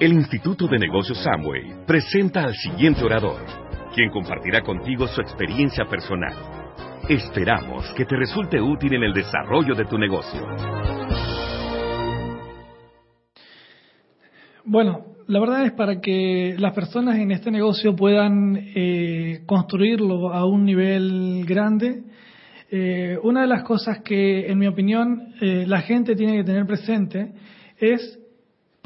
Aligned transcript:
El 0.00 0.12
Instituto 0.12 0.68
de 0.68 0.78
Negocios 0.78 1.18
Samway 1.24 1.84
presenta 1.84 2.44
al 2.44 2.54
siguiente 2.54 3.02
orador, 3.02 3.40
quien 3.92 4.10
compartirá 4.10 4.62
contigo 4.62 5.08
su 5.08 5.20
experiencia 5.20 5.86
personal. 5.86 6.36
Esperamos 7.08 7.92
que 7.96 8.04
te 8.04 8.14
resulte 8.14 8.60
útil 8.60 8.94
en 8.94 9.02
el 9.02 9.12
desarrollo 9.12 9.74
de 9.74 9.84
tu 9.86 9.98
negocio. 9.98 10.40
Bueno, 14.64 15.16
la 15.26 15.40
verdad 15.40 15.64
es 15.64 15.72
para 15.72 16.00
que 16.00 16.54
las 16.56 16.74
personas 16.74 17.18
en 17.18 17.32
este 17.32 17.50
negocio 17.50 17.96
puedan 17.96 18.56
eh, 18.56 19.40
construirlo 19.46 20.32
a 20.32 20.46
un 20.46 20.64
nivel 20.64 21.44
grande. 21.44 22.04
Eh, 22.70 23.18
una 23.24 23.40
de 23.40 23.48
las 23.48 23.64
cosas 23.64 23.98
que, 24.04 24.46
en 24.46 24.60
mi 24.60 24.68
opinión, 24.68 25.34
eh, 25.40 25.64
la 25.66 25.80
gente 25.80 26.14
tiene 26.14 26.36
que 26.36 26.44
tener 26.44 26.66
presente 26.66 27.32
es 27.80 28.17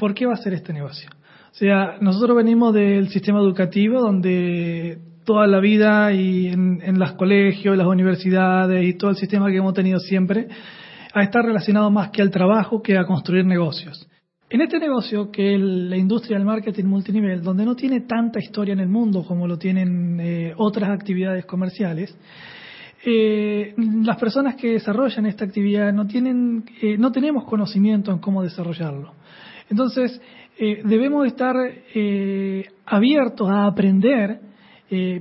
por 0.03 0.13
qué 0.13 0.25
va 0.25 0.33
a 0.33 0.35
ser 0.35 0.51
este 0.51 0.73
negocio. 0.73 1.09
O 1.13 1.55
sea, 1.55 1.95
nosotros 2.01 2.35
venimos 2.35 2.73
del 2.73 3.07
sistema 3.07 3.39
educativo 3.39 4.01
donde 4.01 4.97
toda 5.23 5.47
la 5.47 5.61
vida 5.61 6.11
y 6.11 6.47
en, 6.47 6.99
los 6.99 7.13
colegios, 7.13 7.77
las 7.77 7.87
universidades 7.87 8.85
y 8.85 8.97
todo 8.97 9.11
el 9.11 9.15
sistema 9.15 9.49
que 9.49 9.59
hemos 9.59 9.73
tenido 9.73 9.99
siempre 9.99 10.49
ha 11.13 11.23
estar 11.23 11.45
relacionado 11.45 11.89
más 11.89 12.09
que 12.09 12.21
al 12.21 12.31
trabajo 12.31 12.81
que 12.81 12.97
a 12.97 13.05
construir 13.05 13.45
negocios. 13.45 14.05
En 14.49 14.59
este 14.59 14.77
negocio, 14.77 15.31
que 15.31 15.55
es 15.55 15.61
la 15.61 15.95
industria 15.95 16.35
del 16.35 16.45
marketing 16.45 16.83
multinivel, 16.83 17.41
donde 17.41 17.63
no 17.63 17.73
tiene 17.73 18.01
tanta 18.01 18.41
historia 18.41 18.73
en 18.73 18.81
el 18.81 18.89
mundo 18.89 19.23
como 19.25 19.47
lo 19.47 19.57
tienen 19.57 20.19
eh, 20.19 20.53
otras 20.57 20.89
actividades 20.89 21.45
comerciales, 21.45 22.13
eh, 23.05 23.73
las 23.77 24.17
personas 24.17 24.55
que 24.55 24.73
desarrollan 24.73 25.27
esta 25.27 25.45
actividad 25.45 25.93
no 25.93 26.07
tienen, 26.07 26.65
eh, 26.81 26.97
no 26.97 27.13
tenemos 27.13 27.45
conocimiento 27.45 28.11
en 28.11 28.19
cómo 28.19 28.43
desarrollarlo. 28.43 29.13
Entonces, 29.69 30.21
debemos 30.57 31.25
estar 31.27 31.55
abiertos 32.85 33.49
a 33.49 33.65
aprender 33.65 34.39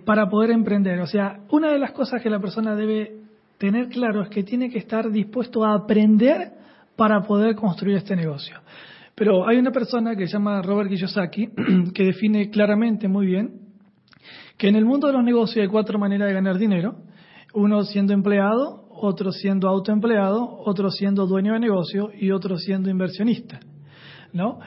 para 0.05 0.29
poder 0.29 0.51
emprender. 0.51 1.01
O 1.01 1.07
sea, 1.07 1.41
una 1.51 1.73
de 1.73 1.79
las 1.79 1.93
cosas 1.93 2.23
que 2.23 2.31
la 2.31 2.41
persona 2.41 2.75
debe 2.75 3.23
tener 3.59 3.89
claro 3.89 4.23
es 4.23 4.29
que 4.29 4.43
tiene 4.43 4.69
que 4.71 4.79
estar 4.79 5.11
dispuesto 5.11 5.65
a 5.65 5.75
aprender 5.75 6.53
para 6.97 7.23
poder 7.23 7.55
construir 7.55 7.97
este 7.97 8.17
negocio. 8.17 8.57
Pero 9.15 9.47
hay 9.47 9.59
una 9.59 9.71
persona 9.71 10.17
que 10.17 10.27
se 10.27 10.33
llama 10.33 10.63
Robert 10.63 10.89
Kiyosaki 10.89 11.49
que 11.95 12.05
define 12.05 12.51
claramente 12.51 13.09
muy 13.09 13.27
bien 13.27 13.63
que 14.59 14.69
en 14.69 14.77
el 14.77 14.85
mundo 14.85 15.07
de 15.07 15.13
los 15.13 15.25
negocios 15.25 15.63
hay 15.63 15.69
cuatro 15.69 15.99
maneras 15.99 16.29
de 16.29 16.35
ganar 16.35 16.59
dinero. 16.59 16.97
Uno 17.55 17.83
siendo 17.85 18.13
empleado, 18.13 18.87
otro 18.91 19.33
siendo 19.33 19.69
autoempleado, 19.69 20.59
otro 20.65 20.91
siendo 20.91 21.27
dueño 21.27 21.55
de 21.55 21.61
negocio 21.61 22.11
y 22.19 22.31
otro 22.31 22.57
siendo 22.57 22.89
inversionista. 22.89 23.61
¿No? 24.33 24.61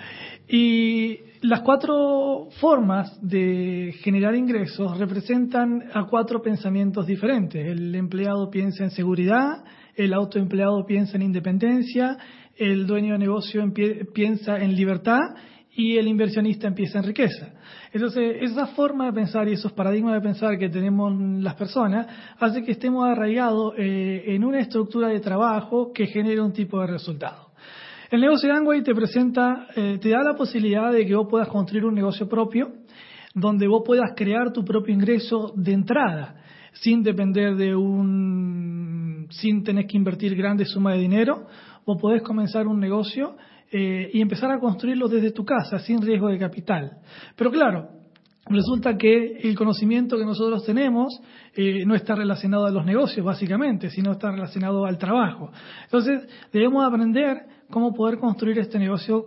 Y 0.48 1.20
las 1.42 1.62
cuatro 1.62 2.48
formas 2.60 3.18
de 3.22 3.94
generar 4.02 4.36
ingresos 4.36 4.98
representan 4.98 5.84
a 5.94 6.06
cuatro 6.06 6.42
pensamientos 6.42 7.06
diferentes. 7.06 7.66
El 7.66 7.94
empleado 7.96 8.50
piensa 8.50 8.84
en 8.84 8.92
seguridad, 8.92 9.64
el 9.96 10.14
autoempleado 10.14 10.86
piensa 10.86 11.18
en 11.18 11.24
independencia, 11.24 12.18
el 12.56 12.88
dueño 12.88 13.14
de 13.14 13.20
negocio 13.20 13.64
piensa 14.14 14.58
en 14.58 14.76
libertad 14.76 15.20
y 15.76 15.98
el 15.98 16.08
inversionista 16.08 16.68
empieza 16.68 17.00
en 17.00 17.06
riqueza. 17.06 17.50
Entonces, 17.92 18.38
esa 18.42 18.68
forma 18.68 19.08
de 19.08 19.14
pensar 19.14 19.48
y 19.48 19.54
esos 19.54 19.74
paradigmas 19.74 20.14
de 20.14 20.22
pensar 20.22 20.58
que 20.58 20.70
tenemos 20.70 21.14
las 21.42 21.56
personas 21.56 22.08
hace 22.40 22.64
que 22.64 22.72
estemos 22.72 23.06
arraigados 23.08 23.74
eh, 23.78 24.24
en 24.28 24.44
una 24.46 24.60
estructura 24.60 25.10
de 25.10 25.20
trabajo 25.20 25.92
que 25.94 26.08
genera 26.08 26.44
un 26.44 26.54
tipo 26.54 26.80
de 26.80 26.88
resultado. 26.88 27.45
El 28.12 28.22
negocio 28.22 28.50
de 28.50 28.56
Angway 28.56 28.84
te 28.84 28.94
presenta, 28.94 29.68
eh, 29.76 29.98
te 30.00 30.10
da 30.10 30.22
la 30.22 30.36
posibilidad 30.36 30.92
de 30.92 31.06
que 31.06 31.16
vos 31.16 31.28
puedas 31.30 31.48
construir 31.48 31.86
un 31.86 31.96
negocio 31.96 32.30
propio, 32.30 32.72
donde 33.34 33.68
vos 33.68 33.82
puedas 33.84 34.12
crear 34.16 34.54
tu 34.54 34.64
propio 34.64 34.94
ingreso 34.94 35.54
de 35.56 35.74
entrada, 35.74 36.36
sin 36.74 37.02
depender 37.02 37.56
de 37.56 37.76
un, 37.76 39.28
sin 39.32 39.64
tener 39.64 39.88
que 39.88 39.98
invertir 39.98 40.36
grandes 40.36 40.70
sumas 40.70 40.96
de 40.96 41.02
dinero, 41.02 41.48
o 41.84 41.98
podés 41.98 42.22
comenzar 42.22 42.68
un 42.68 42.80
negocio 42.80 43.38
eh, 43.72 44.12
y 44.14 44.22
empezar 44.22 44.52
a 44.52 44.60
construirlo 44.60 45.08
desde 45.08 45.32
tu 45.32 45.44
casa, 45.44 45.80
sin 45.80 46.02
riesgo 46.02 46.28
de 46.28 46.38
capital. 46.38 47.00
Pero 47.36 47.52
claro, 47.52 47.90
resulta 48.48 48.96
que 48.98 49.40
el 49.40 49.56
conocimiento 49.56 50.16
que 50.16 50.26
nosotros 50.26 50.64
tenemos 50.64 51.20
eh, 51.56 51.84
no 51.86 51.96
está 51.96 52.14
relacionado 52.14 52.68
a 52.68 52.72
los 52.72 52.86
negocios, 52.86 53.26
básicamente, 53.26 53.90
sino 53.90 54.12
está 54.12 54.32
relacionado 54.32 54.86
al 54.86 55.00
trabajo. 55.00 55.52
Entonces, 55.86 56.28
debemos 56.54 56.86
aprender 56.86 57.55
cómo 57.76 57.94
poder 57.94 58.20
construir 58.20 58.58
este 58.60 58.80
negocio 58.80 59.26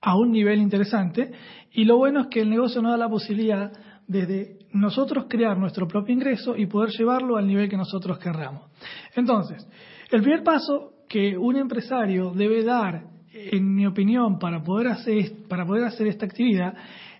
a 0.00 0.16
un 0.16 0.32
nivel 0.32 0.60
interesante. 0.60 1.30
Y 1.72 1.84
lo 1.84 1.98
bueno 1.98 2.22
es 2.22 2.28
que 2.28 2.40
el 2.40 2.48
negocio 2.48 2.80
nos 2.80 2.92
da 2.92 2.96
la 2.96 3.10
posibilidad 3.10 3.70
desde 4.08 4.60
nosotros 4.72 5.26
crear 5.28 5.58
nuestro 5.58 5.86
propio 5.86 6.14
ingreso 6.14 6.56
y 6.56 6.64
poder 6.64 6.88
llevarlo 6.96 7.36
al 7.36 7.46
nivel 7.46 7.68
que 7.68 7.76
nosotros 7.76 8.18
querramos. 8.18 8.70
Entonces, 9.14 9.68
el 10.10 10.22
primer 10.22 10.42
paso 10.42 10.94
que 11.06 11.36
un 11.36 11.56
empresario 11.56 12.30
debe 12.30 12.64
dar, 12.64 13.10
en 13.30 13.74
mi 13.74 13.86
opinión, 13.86 14.38
para 14.38 14.62
poder 14.62 14.88
hacer, 14.88 15.32
para 15.46 15.66
poder 15.66 15.84
hacer 15.84 16.06
esta 16.06 16.24
actividad, 16.24 16.72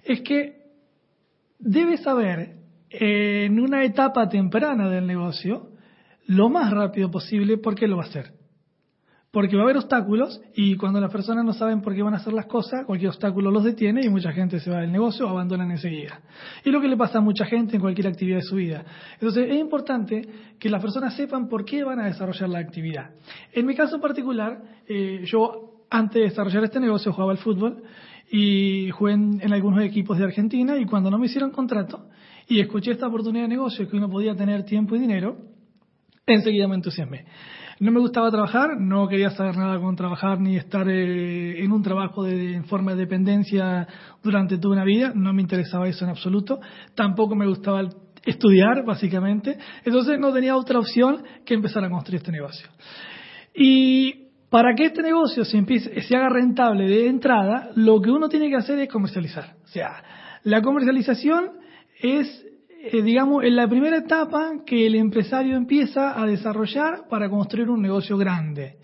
es 0.04 0.22
que 0.22 0.62
debe 1.58 1.98
saber 1.98 2.60
en 2.88 3.60
una 3.60 3.84
etapa 3.84 4.26
temprana 4.30 4.88
del 4.88 5.06
negocio 5.06 5.68
lo 6.26 6.48
más 6.48 6.70
rápido 6.70 7.10
posible 7.10 7.58
por 7.58 7.74
qué 7.74 7.86
lo 7.86 7.98
va 7.98 8.04
a 8.04 8.08
hacer 8.08 8.45
porque 9.31 9.56
va 9.56 9.62
a 9.62 9.64
haber 9.64 9.76
obstáculos 9.76 10.41
y 10.54 10.76
cuando 10.76 11.00
las 11.00 11.10
personas 11.10 11.44
no 11.44 11.53
saben 11.53 11.82
por 11.82 11.94
qué 11.94 12.03
van 12.03 12.14
a 12.14 12.19
hacer 12.19 12.32
las 12.32 12.47
cosas, 12.47 12.87
cualquier 12.87 13.10
obstáculo 13.10 13.50
los 13.50 13.64
detiene 13.64 14.03
y 14.03 14.09
mucha 14.09 14.32
gente 14.32 14.60
se 14.60 14.70
va 14.70 14.81
del 14.81 14.92
negocio 14.92 15.26
o 15.26 15.28
abandonan 15.28 15.70
enseguida. 15.70 16.20
Y 16.64 16.70
lo 16.70 16.81
que 16.81 16.88
le 16.88 16.97
pasa 16.97 17.19
a 17.19 17.20
mucha 17.20 17.44
gente 17.44 17.76
en 17.76 17.82
cualquier 17.82 18.06
actividad 18.06 18.38
de 18.38 18.44
su 18.44 18.56
vida. 18.56 18.84
Entonces 19.15 19.48
es 19.50 19.60
importante 19.60 20.22
que 20.59 20.70
las 20.70 20.81
personas 20.81 21.15
sepan 21.16 21.48
por 21.48 21.65
qué 21.65 21.84
van 21.84 22.00
a 22.00 22.06
desarrollar 22.06 22.48
la 22.48 22.60
actividad. 22.60 23.10
En 23.53 23.66
mi 23.66 23.75
caso 23.75 24.00
particular, 24.00 24.62
eh, 24.88 25.22
yo 25.25 25.84
antes 25.91 26.15
de 26.15 26.28
desarrollar 26.28 26.65
este 26.65 26.81
negocio 26.81 27.12
jugaba 27.12 27.32
al 27.32 27.38
fútbol 27.38 27.82
y 28.31 28.91
jugué 28.91 29.12
en, 29.12 29.41
en 29.42 29.53
algunos 29.53 29.84
equipos 29.84 30.19
de 30.19 30.25
Argentina 30.25 30.78
y 30.78 30.86
cuando 30.86 31.10
no 31.10 31.19
me 31.19 31.26
hicieron 31.26 31.50
contrato 31.50 32.09
y 32.48 32.60
escuché 32.60 32.92
esta 32.92 33.09
oportunidad 33.09 33.44
de 33.44 33.48
negocio 33.48 33.88
que 33.88 33.97
uno 33.97 34.09
podía 34.09 34.34
tener 34.34 34.65
tiempo 34.65 34.97
y 34.97 35.00
dinero, 35.00 35.55
enseguida 36.34 36.69
me 36.69 36.76
entusiasmé. 36.76 37.25
No 37.78 37.92
me 37.92 38.00
gustaba 38.00 38.31
trabajar, 38.31 38.81
no 38.81 39.06
quería 39.06 39.31
saber 39.31 39.56
nada 39.56 39.78
con 39.78 39.97
trabajar 39.97 40.41
ni 40.41 40.56
estar 40.56 40.88
eh, 40.88 41.62
en 41.62 41.72
un 41.72 41.82
trabajo 41.82 42.25
de, 42.25 42.54
en 42.54 42.64
forma 42.64 42.92
de 42.92 43.00
dependencia 43.00 43.87
durante 44.22 44.56
toda 44.56 44.76
una 44.76 44.84
vida, 44.84 45.12
no 45.15 45.34
me 45.34 45.42
interesaba 45.42 45.86
eso 45.86 46.04
en 46.04 46.10
absoluto. 46.10 46.59
Tampoco 46.94 47.34
me 47.34 47.47
gustaba 47.47 47.82
estudiar, 48.25 48.84
básicamente. 48.84 49.59
Entonces 49.84 50.19
no 50.19 50.32
tenía 50.32 50.56
otra 50.56 50.78
opción 50.78 51.22
que 51.44 51.54
empezar 51.54 51.84
a 51.84 51.91
construir 51.91 52.16
este 52.16 52.32
negocio. 52.32 52.69
Y 53.54 54.26
para 54.48 54.75
que 54.75 54.86
este 54.86 55.03
negocio 55.03 55.44
se, 55.44 55.59
empiece, 55.59 56.00
se 56.00 56.16
haga 56.16 56.31
rentable 56.31 56.88
de 56.88 57.09
entrada, 57.09 57.70
lo 57.75 58.00
que 58.00 58.10
uno 58.10 58.28
tiene 58.28 58.48
que 58.48 58.56
hacer 58.56 58.78
es 58.78 58.88
comercializar. 58.88 59.56
O 59.65 59.69
sea, 59.69 60.03
la 60.44 60.62
comercialización 60.62 61.50
es 62.00 62.45
eh, 62.92 63.02
digamos, 63.02 63.44
en 63.44 63.56
la 63.56 63.69
primera 63.69 63.98
etapa 63.98 64.52
que 64.64 64.86
el 64.86 64.94
empresario 64.94 65.56
empieza 65.56 66.20
a 66.20 66.26
desarrollar 66.26 67.08
para 67.08 67.28
construir 67.28 67.69
un 67.69 67.82
negocio 67.82 68.16
grande. 68.16 68.76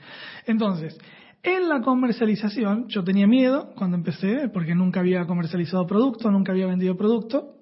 Entonces, 0.47 0.99
en 1.43 1.69
la 1.69 1.81
comercialización, 1.81 2.87
yo 2.89 3.03
tenía 3.03 3.27
miedo 3.27 3.73
cuando 3.77 3.97
empecé, 3.97 4.49
porque 4.53 4.75
nunca 4.75 5.01
había 5.01 5.27
comercializado 5.27 5.87
producto, 5.87 6.31
nunca 6.31 6.53
había 6.53 6.67
vendido 6.67 6.97
producto, 6.97 7.57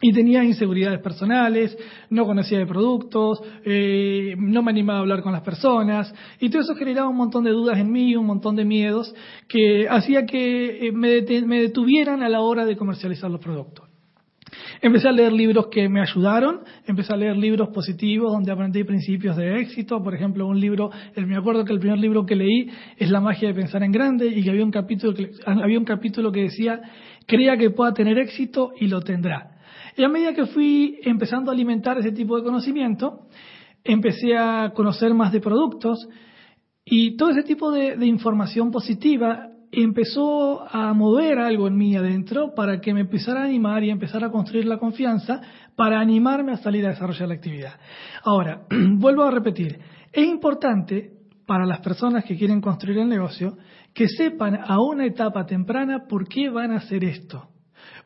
y 0.00 0.12
tenía 0.12 0.44
inseguridades 0.44 1.00
personales, 1.00 1.76
no 2.10 2.26
conocía 2.26 2.58
de 2.58 2.66
productos, 2.66 3.40
eh, 3.64 4.34
no 4.38 4.62
me 4.62 4.70
animaba 4.70 4.98
a 4.98 5.02
hablar 5.02 5.22
con 5.22 5.32
las 5.32 5.42
personas, 5.42 6.14
y 6.40 6.48
todo 6.48 6.62
eso 6.62 6.74
generaba 6.74 7.08
un 7.08 7.16
montón 7.16 7.44
de 7.44 7.50
dudas 7.50 7.78
en 7.78 7.90
mí, 7.90 8.14
un 8.14 8.26
montón 8.26 8.54
de 8.54 8.64
miedos, 8.64 9.14
que 9.48 9.88
hacía 9.88 10.26
que 10.26 10.88
eh, 10.88 10.92
me 10.92 11.60
detuvieran 11.60 12.22
a 12.22 12.28
la 12.28 12.40
hora 12.40 12.64
de 12.64 12.76
comercializar 12.76 13.30
los 13.30 13.40
productos. 13.40 13.83
Empecé 14.80 15.08
a 15.08 15.12
leer 15.12 15.32
libros 15.32 15.68
que 15.68 15.88
me 15.88 16.00
ayudaron, 16.00 16.60
empecé 16.86 17.12
a 17.12 17.16
leer 17.16 17.36
libros 17.36 17.70
positivos 17.70 18.32
donde 18.32 18.52
aprendí 18.52 18.84
principios 18.84 19.36
de 19.36 19.60
éxito, 19.60 20.02
por 20.02 20.14
ejemplo, 20.14 20.46
un 20.46 20.60
libro, 20.60 20.90
me 21.16 21.36
acuerdo 21.36 21.64
que 21.64 21.72
el 21.72 21.78
primer 21.78 21.98
libro 21.98 22.26
que 22.26 22.36
leí 22.36 22.70
es 22.96 23.10
La 23.10 23.20
magia 23.20 23.48
de 23.48 23.54
pensar 23.54 23.82
en 23.82 23.92
grande 23.92 24.26
y 24.26 24.42
que 24.42 24.50
había 24.50 24.64
un 24.64 24.70
capítulo 24.70 25.14
que, 25.14 25.30
había 25.46 25.78
un 25.78 25.84
capítulo 25.84 26.30
que 26.30 26.42
decía, 26.42 26.80
crea 27.26 27.56
que 27.56 27.70
pueda 27.70 27.94
tener 27.94 28.18
éxito 28.18 28.72
y 28.78 28.86
lo 28.86 29.00
tendrá. 29.00 29.50
Y 29.96 30.04
a 30.04 30.08
medida 30.08 30.34
que 30.34 30.46
fui 30.46 30.98
empezando 31.04 31.50
a 31.50 31.54
alimentar 31.54 31.98
ese 31.98 32.12
tipo 32.12 32.36
de 32.36 32.42
conocimiento, 32.42 33.26
empecé 33.82 34.36
a 34.36 34.72
conocer 34.74 35.14
más 35.14 35.32
de 35.32 35.40
productos 35.40 36.08
y 36.84 37.16
todo 37.16 37.30
ese 37.30 37.44
tipo 37.44 37.70
de 37.70 38.06
información 38.06 38.70
positiva 38.70 39.53
empezó 39.82 40.66
a 40.68 40.92
mover 40.92 41.38
algo 41.38 41.66
en 41.68 41.76
mí 41.76 41.96
adentro 41.96 42.54
para 42.54 42.80
que 42.80 42.94
me 42.94 43.00
empezara 43.00 43.42
a 43.42 43.44
animar 43.44 43.82
y 43.84 43.90
empezar 43.90 44.24
a 44.24 44.30
construir 44.30 44.66
la 44.66 44.78
confianza 44.78 45.40
para 45.76 46.00
animarme 46.00 46.52
a 46.52 46.58
salir 46.58 46.86
a 46.86 46.90
desarrollar 46.90 47.28
la 47.28 47.34
actividad. 47.34 47.74
Ahora, 48.22 48.62
vuelvo 48.70 49.24
a 49.24 49.30
repetir, 49.30 49.78
es 50.12 50.26
importante 50.26 51.12
para 51.46 51.66
las 51.66 51.80
personas 51.80 52.24
que 52.24 52.36
quieren 52.36 52.60
construir 52.60 52.98
el 52.98 53.08
negocio 53.08 53.56
que 53.92 54.08
sepan 54.08 54.58
a 54.66 54.80
una 54.80 55.06
etapa 55.06 55.46
temprana 55.46 56.06
por 56.08 56.26
qué 56.28 56.48
van 56.48 56.72
a 56.72 56.78
hacer 56.78 57.04
esto. 57.04 57.48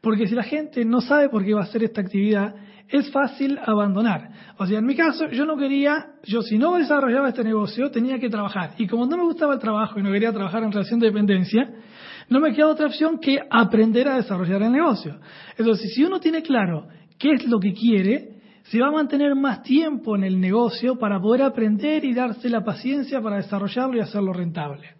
Porque 0.00 0.26
si 0.26 0.34
la 0.34 0.42
gente 0.42 0.84
no 0.84 1.00
sabe 1.00 1.28
por 1.28 1.44
qué 1.44 1.54
va 1.54 1.60
a 1.60 1.64
hacer 1.64 1.82
esta 1.82 2.00
actividad, 2.00 2.54
es 2.88 3.10
fácil 3.10 3.58
abandonar. 3.64 4.30
O 4.56 4.66
sea, 4.66 4.78
en 4.78 4.86
mi 4.86 4.96
caso, 4.96 5.28
yo 5.28 5.44
no 5.44 5.56
quería, 5.56 6.06
yo 6.24 6.42
si 6.42 6.58
no 6.58 6.76
desarrollaba 6.76 7.28
este 7.28 7.44
negocio, 7.44 7.90
tenía 7.90 8.18
que 8.18 8.30
trabajar. 8.30 8.72
Y 8.78 8.86
como 8.86 9.06
no 9.06 9.16
me 9.16 9.24
gustaba 9.24 9.54
el 9.54 9.60
trabajo 9.60 9.98
y 9.98 10.02
no 10.02 10.10
quería 10.10 10.32
trabajar 10.32 10.62
en 10.62 10.72
relación 10.72 10.98
de 11.00 11.08
dependencia, 11.08 11.70
no 12.28 12.40
me 12.40 12.52
queda 12.52 12.68
otra 12.68 12.86
opción 12.86 13.18
que 13.18 13.38
aprender 13.50 14.08
a 14.08 14.16
desarrollar 14.16 14.62
el 14.62 14.72
negocio. 14.72 15.18
Entonces, 15.56 15.92
si 15.94 16.04
uno 16.04 16.20
tiene 16.20 16.42
claro 16.42 16.88
qué 17.18 17.32
es 17.32 17.46
lo 17.46 17.58
que 17.58 17.72
quiere, 17.72 18.38
se 18.64 18.80
va 18.80 18.88
a 18.88 18.92
mantener 18.92 19.34
más 19.34 19.62
tiempo 19.62 20.16
en 20.16 20.24
el 20.24 20.40
negocio 20.40 20.98
para 20.98 21.20
poder 21.20 21.42
aprender 21.42 22.04
y 22.04 22.14
darse 22.14 22.48
la 22.48 22.64
paciencia 22.64 23.20
para 23.20 23.36
desarrollarlo 23.36 23.96
y 23.96 24.00
hacerlo 24.00 24.32
rentable. 24.32 24.94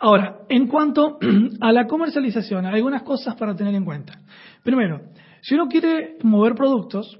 Ahora, 0.00 0.38
en 0.48 0.66
cuanto 0.66 1.18
a 1.60 1.72
la 1.72 1.86
comercialización, 1.86 2.66
hay 2.66 2.76
algunas 2.76 3.02
cosas 3.02 3.36
para 3.36 3.54
tener 3.54 3.74
en 3.74 3.84
cuenta. 3.84 4.14
Primero, 4.64 5.02
si 5.42 5.54
uno 5.54 5.68
quiere 5.68 6.16
mover 6.22 6.54
productos, 6.54 7.18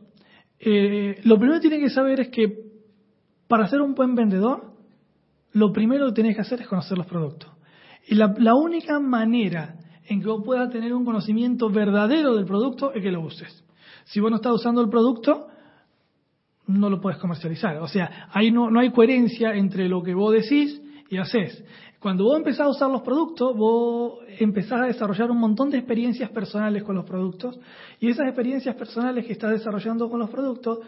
eh, 0.58 1.20
lo 1.24 1.38
primero 1.38 1.60
que 1.60 1.68
tiene 1.68 1.84
que 1.84 1.90
saber 1.90 2.20
es 2.20 2.28
que 2.28 2.70
para 3.48 3.66
ser 3.68 3.80
un 3.80 3.94
buen 3.94 4.14
vendedor, 4.14 4.72
lo 5.52 5.72
primero 5.72 6.06
que 6.06 6.12
tienes 6.12 6.36
que 6.36 6.42
hacer 6.42 6.60
es 6.60 6.68
conocer 6.68 6.96
los 6.96 7.06
productos. 7.06 7.50
Y 8.06 8.14
la, 8.14 8.34
la 8.38 8.54
única 8.54 9.00
manera 9.00 9.76
en 10.06 10.20
que 10.20 10.28
vos 10.28 10.42
puedas 10.44 10.70
tener 10.70 10.92
un 10.92 11.04
conocimiento 11.04 11.70
verdadero 11.70 12.34
del 12.34 12.44
producto 12.44 12.92
es 12.92 13.02
que 13.02 13.10
lo 13.10 13.20
uses. 13.20 13.64
Si 14.04 14.20
vos 14.20 14.30
no 14.30 14.36
estás 14.36 14.52
usando 14.52 14.80
el 14.80 14.88
producto, 14.88 15.48
no 16.66 16.90
lo 16.90 17.00
puedes 17.00 17.18
comercializar. 17.18 17.76
O 17.78 17.88
sea, 17.88 18.28
ahí 18.32 18.50
no, 18.50 18.70
no 18.70 18.80
hay 18.80 18.90
coherencia 18.90 19.54
entre 19.54 19.88
lo 19.88 20.02
que 20.02 20.14
vos 20.14 20.32
decís 20.32 20.80
y 21.08 21.18
haces. 21.18 21.64
Cuando 22.00 22.24
vos 22.24 22.38
empezás 22.38 22.66
a 22.66 22.70
usar 22.70 22.90
los 22.90 23.02
productos, 23.02 23.54
vos 23.54 24.20
empezás 24.38 24.80
a 24.80 24.86
desarrollar 24.86 25.30
un 25.30 25.36
montón 25.36 25.68
de 25.68 25.76
experiencias 25.76 26.30
personales 26.30 26.82
con 26.82 26.96
los 26.96 27.04
productos 27.04 27.60
y 28.00 28.08
esas 28.08 28.26
experiencias 28.26 28.74
personales 28.74 29.26
que 29.26 29.34
estás 29.34 29.50
desarrollando 29.50 30.08
con 30.08 30.18
los 30.18 30.30
productos 30.30 30.78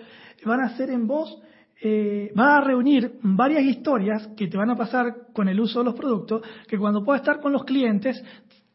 van 0.47 0.63
a 0.63 0.75
ser 0.75 0.89
en 0.89 1.07
vos, 1.07 1.39
eh, 1.83 2.33
va 2.39 2.57
a 2.57 2.61
reunir 2.63 3.19
varias 3.23 3.63
historias 3.63 4.27
que 4.39 4.47
te 4.47 4.57
van 4.57 4.71
a 4.71 4.77
pasar 4.77 5.27
con 5.35 5.49
el 5.49 5.61
uso 5.61 5.81
de 5.81 5.85
los 5.85 5.95
productos, 5.95 6.43
que 6.67 6.79
cuando 6.79 7.05
puedas 7.05 7.21
estar 7.21 7.43
con 7.43 7.53
los 7.53 7.65
clientes 7.65 8.25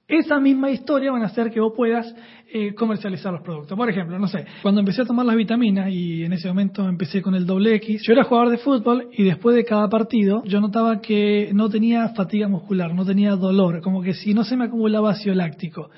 esa 0.08 0.40
misma 0.40 0.72
historia 0.72 1.12
van 1.12 1.24
a 1.24 1.26
hacer 1.26 1.52
que 1.52 1.60
vos 1.60 1.74
puedas 1.76 2.16
eh, 2.54 2.74
comercializar 2.74 3.34
los 3.34 3.42
productos. 3.42 3.78
Por 3.78 3.90
ejemplo, 3.90 4.18
no 4.18 4.28
sé, 4.28 4.46
cuando 4.62 4.80
empecé 4.80 5.02
a 5.02 5.06
tomar 5.06 5.26
las 5.26 5.36
vitaminas 5.36 5.90
y 5.92 6.24
en 6.24 6.32
ese 6.32 6.48
momento 6.48 6.88
empecé 6.88 7.22
con 7.22 7.36
el 7.36 7.46
doble 7.46 7.76
X, 7.76 8.04
yo 8.08 8.14
era 8.14 8.24
jugador 8.24 8.52
de 8.52 8.58
fútbol 8.58 9.10
y 9.12 9.24
después 9.24 9.56
de 9.56 9.66
cada 9.66 9.90
partido 9.90 10.44
yo 10.46 10.62
notaba 10.62 11.02
que 11.02 11.52
no 11.54 11.70
tenía 11.70 12.08
fatiga 12.10 12.48
muscular, 12.48 12.96
no 12.96 13.06
tenía 13.06 13.36
dolor, 13.36 13.82
como 13.82 14.02
que 14.02 14.14
si 14.14 14.34
no 14.34 14.46
se 14.46 14.56
me 14.56 14.66
acumulaba 14.66 15.12
ácido 15.12 15.36
láctico. 15.36 15.90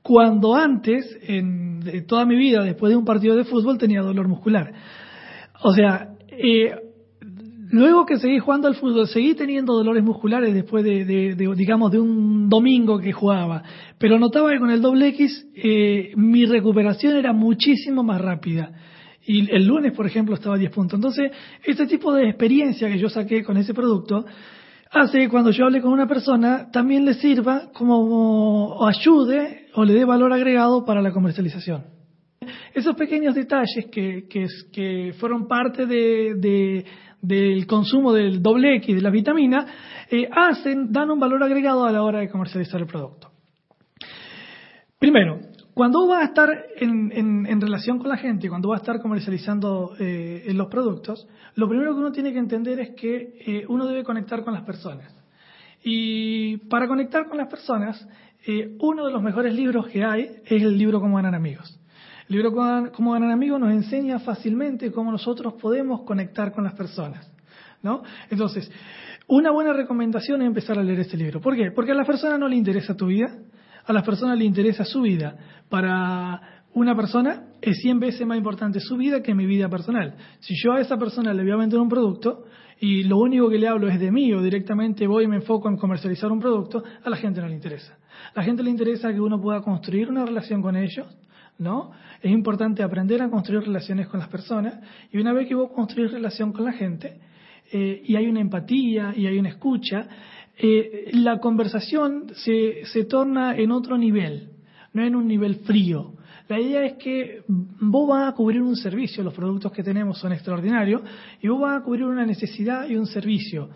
Cuando 0.00 0.54
antes, 0.54 1.18
en 1.26 1.80
de 1.80 2.02
toda 2.02 2.24
mi 2.24 2.36
vida, 2.36 2.62
después 2.62 2.90
de 2.90 2.96
un 2.96 3.04
partido 3.04 3.34
de 3.34 3.42
fútbol, 3.42 3.78
tenía 3.78 4.02
dolor 4.02 4.28
muscular. 4.28 4.72
O 5.62 5.72
sea, 5.72 6.10
eh, 6.28 6.85
Luego 7.70 8.06
que 8.06 8.18
seguí 8.18 8.38
jugando 8.38 8.68
al 8.68 8.76
fútbol, 8.76 9.08
seguí 9.08 9.34
teniendo 9.34 9.74
dolores 9.74 10.04
musculares 10.04 10.54
después 10.54 10.84
de, 10.84 11.34
digamos, 11.56 11.90
de 11.90 11.98
un 11.98 12.48
domingo 12.48 12.98
que 12.98 13.12
jugaba. 13.12 13.62
Pero 13.98 14.18
notaba 14.18 14.52
que 14.52 14.58
con 14.58 14.70
el 14.70 14.80
doble 14.80 15.08
X 15.08 15.46
eh, 15.54 16.12
mi 16.16 16.44
recuperación 16.44 17.16
era 17.16 17.32
muchísimo 17.32 18.02
más 18.02 18.20
rápida. 18.20 18.70
Y 19.24 19.50
el 19.50 19.66
lunes, 19.66 19.92
por 19.92 20.06
ejemplo, 20.06 20.34
estaba 20.34 20.54
a 20.54 20.58
10 20.58 20.70
puntos. 20.70 20.98
Entonces, 20.98 21.32
este 21.64 21.86
tipo 21.86 22.12
de 22.12 22.28
experiencia 22.28 22.88
que 22.88 22.98
yo 22.98 23.08
saqué 23.08 23.42
con 23.42 23.56
ese 23.56 23.74
producto 23.74 24.24
hace 24.92 25.18
que 25.18 25.28
cuando 25.28 25.50
yo 25.50 25.64
hable 25.64 25.80
con 25.80 25.92
una 25.92 26.06
persona 26.06 26.70
también 26.70 27.04
le 27.04 27.14
sirva 27.14 27.72
como 27.72 28.86
ayude 28.86 29.66
o 29.74 29.84
le 29.84 29.94
dé 29.94 30.04
valor 30.04 30.32
agregado 30.32 30.84
para 30.84 31.02
la 31.02 31.10
comercialización. 31.10 31.84
Esos 32.72 32.94
pequeños 32.94 33.34
detalles 33.34 33.86
que 33.90 35.14
fueron 35.18 35.48
parte 35.48 35.86
de 35.86 36.84
del 37.20 37.66
consumo 37.66 38.12
del 38.12 38.42
doble 38.42 38.76
X 38.76 38.94
de 38.94 39.02
la 39.02 39.10
vitamina, 39.10 39.66
eh, 40.10 40.28
hacen, 40.30 40.92
dan 40.92 41.10
un 41.10 41.18
valor 41.18 41.42
agregado 41.42 41.84
a 41.84 41.92
la 41.92 42.02
hora 42.02 42.20
de 42.20 42.28
comercializar 42.28 42.80
el 42.80 42.86
producto. 42.86 43.30
Primero, 44.98 45.40
cuando 45.74 46.06
va 46.08 46.20
a 46.20 46.24
estar 46.24 46.48
en, 46.76 47.60
relación 47.60 47.98
con 47.98 48.08
la 48.08 48.16
gente, 48.16 48.48
cuando 48.48 48.70
va 48.70 48.76
a 48.76 48.78
estar 48.78 49.00
comercializando 49.00 49.94
eh, 49.98 50.46
los 50.54 50.68
productos, 50.68 51.28
lo 51.54 51.68
primero 51.68 51.92
que 51.92 52.00
uno 52.00 52.12
tiene 52.12 52.32
que 52.32 52.38
entender 52.38 52.80
es 52.80 52.90
que 52.90 53.34
eh, 53.46 53.64
uno 53.68 53.86
debe 53.86 54.04
conectar 54.04 54.42
con 54.42 54.54
las 54.54 54.62
personas. 54.62 55.14
Y 55.82 56.56
para 56.68 56.88
conectar 56.88 57.28
con 57.28 57.36
las 57.36 57.48
personas, 57.48 58.08
uno 58.78 59.06
de 59.06 59.12
los 59.12 59.22
mejores 59.22 59.54
libros 59.54 59.88
que 59.88 60.04
hay 60.04 60.30
es 60.44 60.62
el 60.62 60.78
libro 60.78 61.00
Como 61.00 61.16
ganar 61.16 61.34
amigos. 61.34 61.80
El 62.28 62.36
libro 62.36 62.90
Cómo 62.92 63.12
ganar 63.12 63.30
amigos 63.30 63.60
nos 63.60 63.70
enseña 63.70 64.18
fácilmente 64.18 64.90
cómo 64.90 65.12
nosotros 65.12 65.54
podemos 65.54 66.02
conectar 66.02 66.52
con 66.52 66.64
las 66.64 66.74
personas. 66.74 67.30
¿no? 67.82 68.02
Entonces, 68.30 68.70
una 69.28 69.52
buena 69.52 69.72
recomendación 69.72 70.42
es 70.42 70.46
empezar 70.48 70.78
a 70.78 70.82
leer 70.82 71.00
este 71.00 71.16
libro. 71.16 71.40
¿Por 71.40 71.54
qué? 71.54 71.70
Porque 71.70 71.92
a 71.92 71.94
las 71.94 72.06
personas 72.06 72.40
no 72.40 72.48
le 72.48 72.56
interesa 72.56 72.96
tu 72.96 73.06
vida, 73.06 73.28
a 73.84 73.92
las 73.92 74.02
personas 74.02 74.36
le 74.36 74.44
interesa 74.44 74.84
su 74.84 75.02
vida. 75.02 75.36
Para 75.68 76.64
una 76.74 76.96
persona 76.96 77.44
es 77.60 77.78
100 77.78 78.00
veces 78.00 78.26
más 78.26 78.38
importante 78.38 78.80
su 78.80 78.96
vida 78.96 79.22
que 79.22 79.32
mi 79.32 79.46
vida 79.46 79.68
personal. 79.68 80.16
Si 80.40 80.54
yo 80.62 80.72
a 80.72 80.80
esa 80.80 80.96
persona 80.96 81.32
le 81.32 81.42
voy 81.44 81.52
a 81.52 81.56
vender 81.56 81.78
un 81.78 81.88
producto 81.88 82.44
y 82.78 83.04
lo 83.04 83.18
único 83.18 83.48
que 83.48 83.58
le 83.58 83.68
hablo 83.68 83.88
es 83.88 83.98
de 83.98 84.10
mí 84.10 84.32
o 84.32 84.42
directamente 84.42 85.06
voy 85.06 85.24
y 85.24 85.28
me 85.28 85.36
enfoco 85.36 85.68
en 85.68 85.76
comercializar 85.76 86.30
un 86.30 86.40
producto, 86.40 86.84
a 87.02 87.08
la 87.08 87.16
gente 87.16 87.40
no 87.40 87.48
le 87.48 87.54
interesa. 87.54 87.96
A 88.34 88.40
la 88.40 88.42
gente 88.42 88.62
le 88.62 88.70
interesa 88.70 89.12
que 89.12 89.20
uno 89.20 89.40
pueda 89.40 89.62
construir 89.62 90.10
una 90.10 90.26
relación 90.26 90.60
con 90.60 90.76
ellos, 90.76 91.06
¿no? 91.58 91.92
Es 92.20 92.30
importante 92.30 92.82
aprender 92.82 93.22
a 93.22 93.30
construir 93.30 93.62
relaciones 93.62 94.08
con 94.08 94.20
las 94.20 94.28
personas 94.28 94.78
y 95.10 95.18
una 95.18 95.32
vez 95.32 95.48
que 95.48 95.54
vos 95.54 95.70
construís 95.72 96.12
relación 96.12 96.52
con 96.52 96.64
la 96.64 96.72
gente 96.72 97.18
eh, 97.72 98.02
y 98.04 98.16
hay 98.16 98.26
una 98.26 98.40
empatía 98.40 99.14
y 99.16 99.26
hay 99.26 99.38
una 99.38 99.48
escucha, 99.48 100.06
eh, 100.58 101.10
la 101.12 101.38
conversación 101.38 102.26
se, 102.34 102.84
se 102.86 103.04
torna 103.04 103.56
en 103.56 103.70
otro 103.72 103.96
nivel, 103.96 104.50
no 104.92 105.02
en 105.02 105.16
un 105.16 105.26
nivel 105.26 105.56
frío. 105.56 106.15
La 106.48 106.60
idea 106.60 106.84
es 106.84 106.94
que 106.94 107.42
vos 107.48 108.08
vas 108.08 108.32
a 108.32 108.36
cubrir 108.36 108.62
un 108.62 108.76
servicio, 108.76 109.24
los 109.24 109.34
productos 109.34 109.72
que 109.72 109.82
tenemos 109.82 110.18
son 110.18 110.32
extraordinarios, 110.32 111.02
y 111.40 111.48
vos 111.48 111.60
vas 111.60 111.80
a 111.80 111.84
cubrir 111.84 112.04
una 112.04 112.24
necesidad 112.24 112.88
y 112.88 112.96
un 112.96 113.06
servicio 113.06 113.70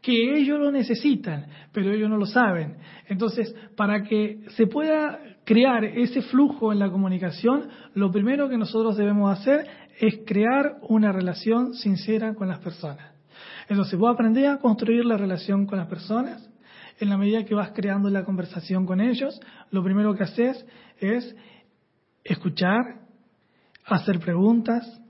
que 0.00 0.36
ellos 0.36 0.58
lo 0.58 0.70
necesitan, 0.70 1.46
pero 1.72 1.92
ellos 1.92 2.10
no 2.10 2.16
lo 2.16 2.26
saben. 2.26 2.76
Entonces, 3.08 3.54
para 3.76 4.02
que 4.02 4.40
se 4.56 4.66
pueda 4.66 5.20
crear 5.44 5.84
ese 5.84 6.22
flujo 6.22 6.72
en 6.72 6.80
la 6.80 6.90
comunicación, 6.90 7.68
lo 7.94 8.10
primero 8.10 8.48
que 8.48 8.58
nosotros 8.58 8.96
debemos 8.96 9.38
hacer 9.38 9.66
es 10.00 10.20
crear 10.26 10.78
una 10.88 11.12
relación 11.12 11.74
sincera 11.74 12.34
con 12.34 12.48
las 12.48 12.58
personas. 12.58 13.12
Entonces, 13.68 13.98
vos 13.98 14.12
aprendés 14.12 14.48
a 14.48 14.58
construir 14.58 15.04
la 15.04 15.16
relación 15.16 15.66
con 15.66 15.78
las 15.78 15.88
personas. 15.88 16.48
En 16.98 17.08
la 17.08 17.16
medida 17.16 17.44
que 17.44 17.54
vas 17.54 17.70
creando 17.70 18.10
la 18.10 18.24
conversación 18.24 18.86
con 18.86 19.00
ellos, 19.00 19.40
lo 19.70 19.82
primero 19.82 20.14
que 20.14 20.24
haces 20.24 20.66
es 20.98 21.34
escuchar, 22.24 23.00
hacer 23.86 24.18
preguntas. 24.20 25.00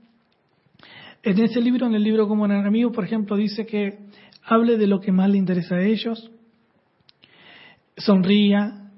En 1.21 1.39
ese 1.39 1.61
libro, 1.61 1.87
en 1.87 1.95
el 1.95 2.03
libro 2.03 2.27
Como 2.27 2.43
un 2.43 2.51
amigo, 2.51 2.91
por 2.91 3.05
ejemplo, 3.05 3.35
dice 3.37 3.65
que 3.65 3.99
hable 4.43 4.77
de 4.77 4.87
lo 4.87 4.99
que 4.99 5.11
más 5.11 5.29
le 5.29 5.37
interesa 5.37 5.75
a 5.75 5.83
ellos, 5.83 6.31
sonría, 7.95 8.89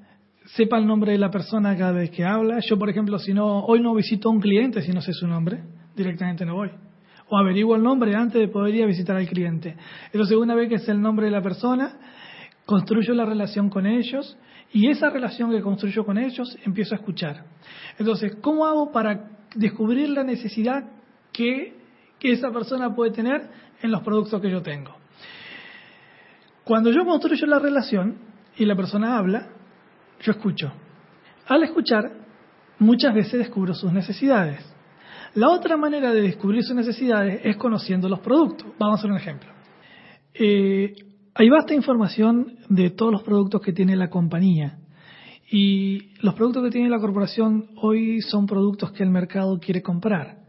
sepa 0.46 0.78
el 0.78 0.88
nombre 0.88 1.12
de 1.12 1.18
la 1.18 1.30
persona 1.30 1.78
cada 1.78 1.92
vez 1.92 2.10
que 2.12 2.24
habla. 2.24 2.60
Yo, 2.60 2.80
por 2.80 2.90
ejemplo, 2.90 3.20
si 3.20 3.34
no, 3.34 3.66
hoy 3.66 3.82
no 3.82 3.94
visito 3.94 4.30
a 4.30 4.32
un 4.32 4.40
cliente 4.40 4.82
si 4.82 4.92
no 4.92 5.02
sé 5.02 5.14
su 5.14 5.28
nombre, 5.28 5.64
directamente 5.96 6.46
no 6.46 6.56
voy. 6.56 6.72
O 7.28 7.38
averiguo 7.38 7.76
el 7.76 7.84
nombre 7.84 8.16
antes 8.16 8.40
de 8.40 8.48
poder 8.48 8.76
ir 8.76 8.84
a 8.84 8.88
visitar 8.88 9.16
al 9.16 9.28
cliente. 9.28 9.76
Entonces, 10.12 10.38
una 10.38 10.56
vez 10.56 10.70
que 10.70 10.80
sé 10.80 10.92
el 10.92 11.02
nombre 11.02 11.26
de 11.26 11.32
la 11.32 11.42
persona, 11.42 11.98
construyo 12.66 13.14
la 13.14 13.26
relación 13.26 13.70
con 13.70 13.86
ellos 13.86 14.38
y 14.74 14.90
esa 14.90 15.10
relación 15.10 15.52
que 15.52 15.62
construyo 15.62 16.06
con 16.06 16.18
ellos 16.18 16.58
empiezo 16.66 16.96
a 16.96 16.98
escuchar. 16.98 17.46
Entonces, 17.98 18.36
¿cómo 18.42 18.66
hago 18.66 18.92
para 18.92 19.30
descubrir 19.56 20.10
la 20.10 20.24
necesidad 20.24 20.84
que, 21.32 21.78
que 22.20 22.32
esa 22.32 22.52
persona 22.52 22.94
puede 22.94 23.12
tener 23.12 23.50
en 23.82 23.92
los 23.92 24.02
productos 24.02 24.42
que 24.42 24.50
yo 24.50 24.62
tengo? 24.62 24.96
Cuando 26.64 26.92
yo 26.92 27.06
construyo 27.06 27.46
la 27.46 27.60
relación 27.60 28.18
y 28.58 28.66
la 28.66 28.76
persona 28.76 29.18
habla, 29.18 29.50
yo 30.22 30.32
escucho. 30.32 30.74
Al 31.48 31.64
escuchar, 31.64 32.12
muchas 32.80 33.14
veces 33.14 33.34
descubro 33.34 33.76
sus 33.76 33.94
necesidades. 33.94 34.66
La 35.36 35.50
otra 35.50 35.78
manera 35.78 36.12
de 36.12 36.22
descubrir 36.22 36.64
sus 36.64 36.76
necesidades 36.76 37.42
es 37.44 37.58
conociendo 37.58 38.10
los 38.10 38.22
productos. 38.22 38.68
Vamos 38.80 38.98
a 38.98 39.00
hacer 39.00 39.12
un 39.12 39.18
ejemplo. 39.18 39.50
Eh, 40.34 40.96
hay 41.38 41.50
vasta 41.50 41.74
información 41.74 42.60
de 42.70 42.90
todos 42.92 43.12
los 43.12 43.22
productos 43.24 43.62
que 43.62 43.74
tiene 43.74 43.98
la 43.98 44.10
compañía. 44.10 44.80
Y 45.52 46.14
los 46.22 46.34
productos 46.34 46.64
que 46.64 46.72
tiene 46.72 46.90
la 46.90 47.00
corporación 47.00 47.68
hoy 47.76 48.22
son 48.22 48.48
productos 48.48 48.94
que 48.94 49.04
el 49.04 49.10
mercado 49.10 49.60
quiere 49.60 49.82
comprar. 49.82 50.44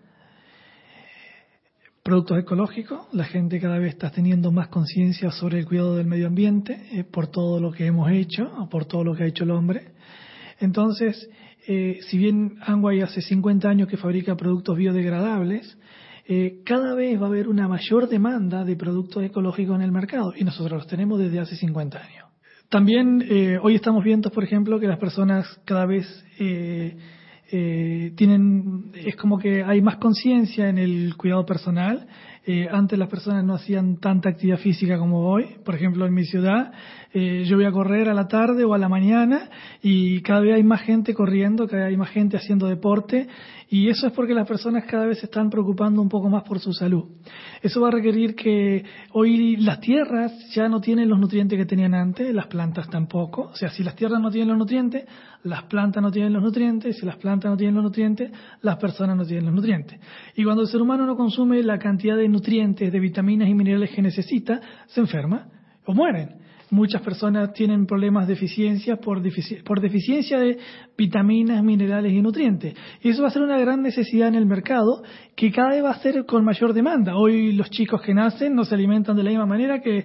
productos 2.05 2.39
ecológicos, 2.39 3.01
la 3.13 3.25
gente 3.25 3.59
cada 3.59 3.81
vez 3.81 3.95
está 3.95 4.13
teniendo 4.13 4.53
más 4.53 4.69
conciencia 4.69 5.33
sobre 5.33 5.59
el 5.59 5.67
cuidado 5.67 5.97
del 5.97 6.07
medio 6.07 6.29
ambiente 6.29 6.87
eh, 6.93 7.03
por 7.03 7.27
todo 7.27 7.59
lo 7.59 7.73
que 7.73 7.85
hemos 7.85 8.09
hecho, 8.13 8.69
por 8.71 8.85
todo 8.85 9.03
lo 9.03 9.17
que 9.17 9.25
ha 9.25 9.27
hecho 9.27 9.43
el 9.43 9.51
hombre. 9.51 9.89
Entonces, 10.61 11.29
eh, 11.67 11.99
si 12.09 12.17
bien 12.17 12.59
Angway 12.65 13.01
hace 13.01 13.21
50 13.23 13.69
años 13.69 13.89
que 13.89 13.97
fabrica 13.97 14.37
productos 14.37 14.77
biodegradables, 14.77 15.77
eh, 16.29 16.61
cada 16.65 16.95
vez 16.95 17.21
va 17.21 17.27
a 17.27 17.29
haber 17.29 17.49
una 17.49 17.69
mayor 17.69 18.09
demanda 18.09 18.65
de 18.65 18.77
productos 18.77 19.23
ecológicos 19.23 19.77
en 19.77 19.83
el 19.83 19.93
mercado 19.93 20.33
y 20.37 20.45
nosotros 20.45 20.81
los 20.81 20.87
tenemos 20.87 21.19
desde 21.19 21.41
hace 21.41 21.57
50 21.57 21.99
años. 21.99 22.27
También 22.69 23.25
hoy 23.63 23.77
estamos 23.77 24.03
viendo, 24.03 24.29
por 24.31 24.43
ejemplo, 24.43 24.81
que 24.81 24.89
las 24.89 24.99
personas 24.99 25.47
cada 25.65 25.87
vez 25.87 26.05
eh, 27.49 28.13
tienen, 28.17 28.91
es 28.95 29.15
como 29.15 29.39
que 29.39 29.63
hay 29.63 29.81
más 29.81 29.99
conciencia 29.99 30.69
en 30.69 30.79
el 30.79 31.17
cuidado 31.17 31.47
personal. 31.47 32.09
Eh, 32.49 32.69
antes 32.71 32.97
las 32.97 33.09
personas 33.09 33.45
no 33.45 33.55
hacían 33.55 33.97
tanta 33.97 34.29
actividad 34.29 34.59
física 34.59 34.99
como 34.99 35.29
hoy. 35.29 35.57
Por 35.65 35.75
ejemplo, 35.75 36.07
en 36.07 36.15
mi 36.15 36.25
ciudad, 36.25 36.71
eh, 37.13 37.45
yo 37.45 37.57
voy 37.57 37.65
a 37.65 37.73
correr 37.73 38.09
a 38.09 38.15
la 38.15 38.29
tarde 38.29 38.65
o 38.65 38.73
a 38.73 38.79
la 38.79 38.89
mañana 38.89 39.51
y 39.83 40.21
cada 40.23 40.41
vez 40.41 40.55
hay 40.55 40.63
más 40.63 40.83
gente 40.83 41.13
corriendo, 41.13 41.67
cada 41.67 41.83
vez 41.83 41.91
hay 41.91 41.97
más 41.97 42.11
gente 42.11 42.37
haciendo 42.37 42.69
deporte 42.69 43.27
y 43.69 43.89
eso 43.89 44.07
es 44.07 44.13
porque 44.13 44.33
las 44.33 44.47
personas 44.47 44.85
cada 44.85 45.07
vez 45.07 45.19
se 45.19 45.27
están 45.27 45.51
preocupando 45.51 46.01
un 46.01 46.09
poco 46.09 46.29
más 46.29 46.45
por 46.45 46.61
su 46.61 46.73
salud. 46.73 47.05
Eso 47.63 47.81
va 47.81 47.89
a 47.89 47.91
requerir 47.91 48.37
que 48.37 48.85
hoy 49.13 49.57
las 49.57 49.81
tierras 49.81 50.33
ya 50.55 50.69
no 50.69 50.81
tienen 50.81 51.09
los 51.09 51.19
nutrientes 51.19 51.59
que 51.59 51.67
tenían 51.67 51.95
antes, 51.95 52.33
las 52.33 52.47
plantas 52.47 52.89
tampoco. 52.89 53.49
O 53.53 53.57
sea, 53.57 53.71
si 53.71 53.83
las 53.83 53.97
tierras 53.97 54.21
no 54.21 54.31
tienen 54.31 54.51
los 54.51 54.59
nutrientes, 54.59 55.05
las 55.43 55.65
plantas 55.65 56.01
no 56.01 56.13
tienen 56.13 56.33
los 56.33 56.45
nutrientes, 56.45 56.97
si 56.97 57.05
las 57.05 57.17
plantas 57.17 57.51
no 57.51 57.57
tienen 57.57 57.75
los 57.75 57.85
nutrientes, 57.85 58.31
las 58.63 58.77
personas 58.77 59.17
no 59.17 59.25
tienen 59.25 59.47
los 59.47 59.55
nutrientes. 59.55 60.01
Y 60.37 60.45
cuando 60.45 60.63
el 60.63 60.69
ser 60.69 60.81
humano 60.81 61.05
no 61.05 61.17
consume 61.17 61.61
la 61.65 61.79
cantidad 61.79 62.17
de 62.17 62.29
nutrientes, 62.37 62.93
de 62.93 63.01
vitaminas 63.01 63.49
y 63.49 63.55
minerales 63.55 63.91
que 63.91 64.03
necesita, 64.03 64.61
se 64.87 65.01
enferma 65.01 65.49
o 65.87 65.95
mueren. 65.95 66.47
Muchas 66.71 67.01
personas 67.01 67.53
tienen 67.53 67.87
problemas 67.87 68.27
de 68.27 68.35
deficiencia 68.35 68.97
por, 68.97 69.23
por 69.65 69.81
deficiencia 69.81 70.39
de 70.41 70.59
vitaminas, 70.99 71.63
minerales 71.63 72.13
y 72.13 72.21
nutrientes. 72.21 72.75
Y 73.03 73.11
eso 73.11 73.23
va 73.23 73.29
a 73.29 73.31
ser 73.31 73.43
una 73.43 73.59
gran 73.59 73.83
necesidad 73.83 74.27
en 74.29 74.35
el 74.35 74.47
mercado 74.47 75.05
que 75.37 75.53
cada 75.53 75.71
vez 75.71 75.85
va 75.85 75.91
a 75.91 76.01
ser 76.01 76.27
con 76.27 76.45
mayor 76.45 76.73
demanda. 76.73 77.17
Hoy 77.17 77.53
los 77.53 77.71
chicos 77.71 78.03
que 78.03 78.15
nacen 78.15 78.57
no 78.57 78.65
se 78.65 78.75
alimentan 78.75 79.17
de 79.17 79.23
la 79.23 79.31
misma 79.31 79.47
manera 79.47 79.81
que 79.81 80.05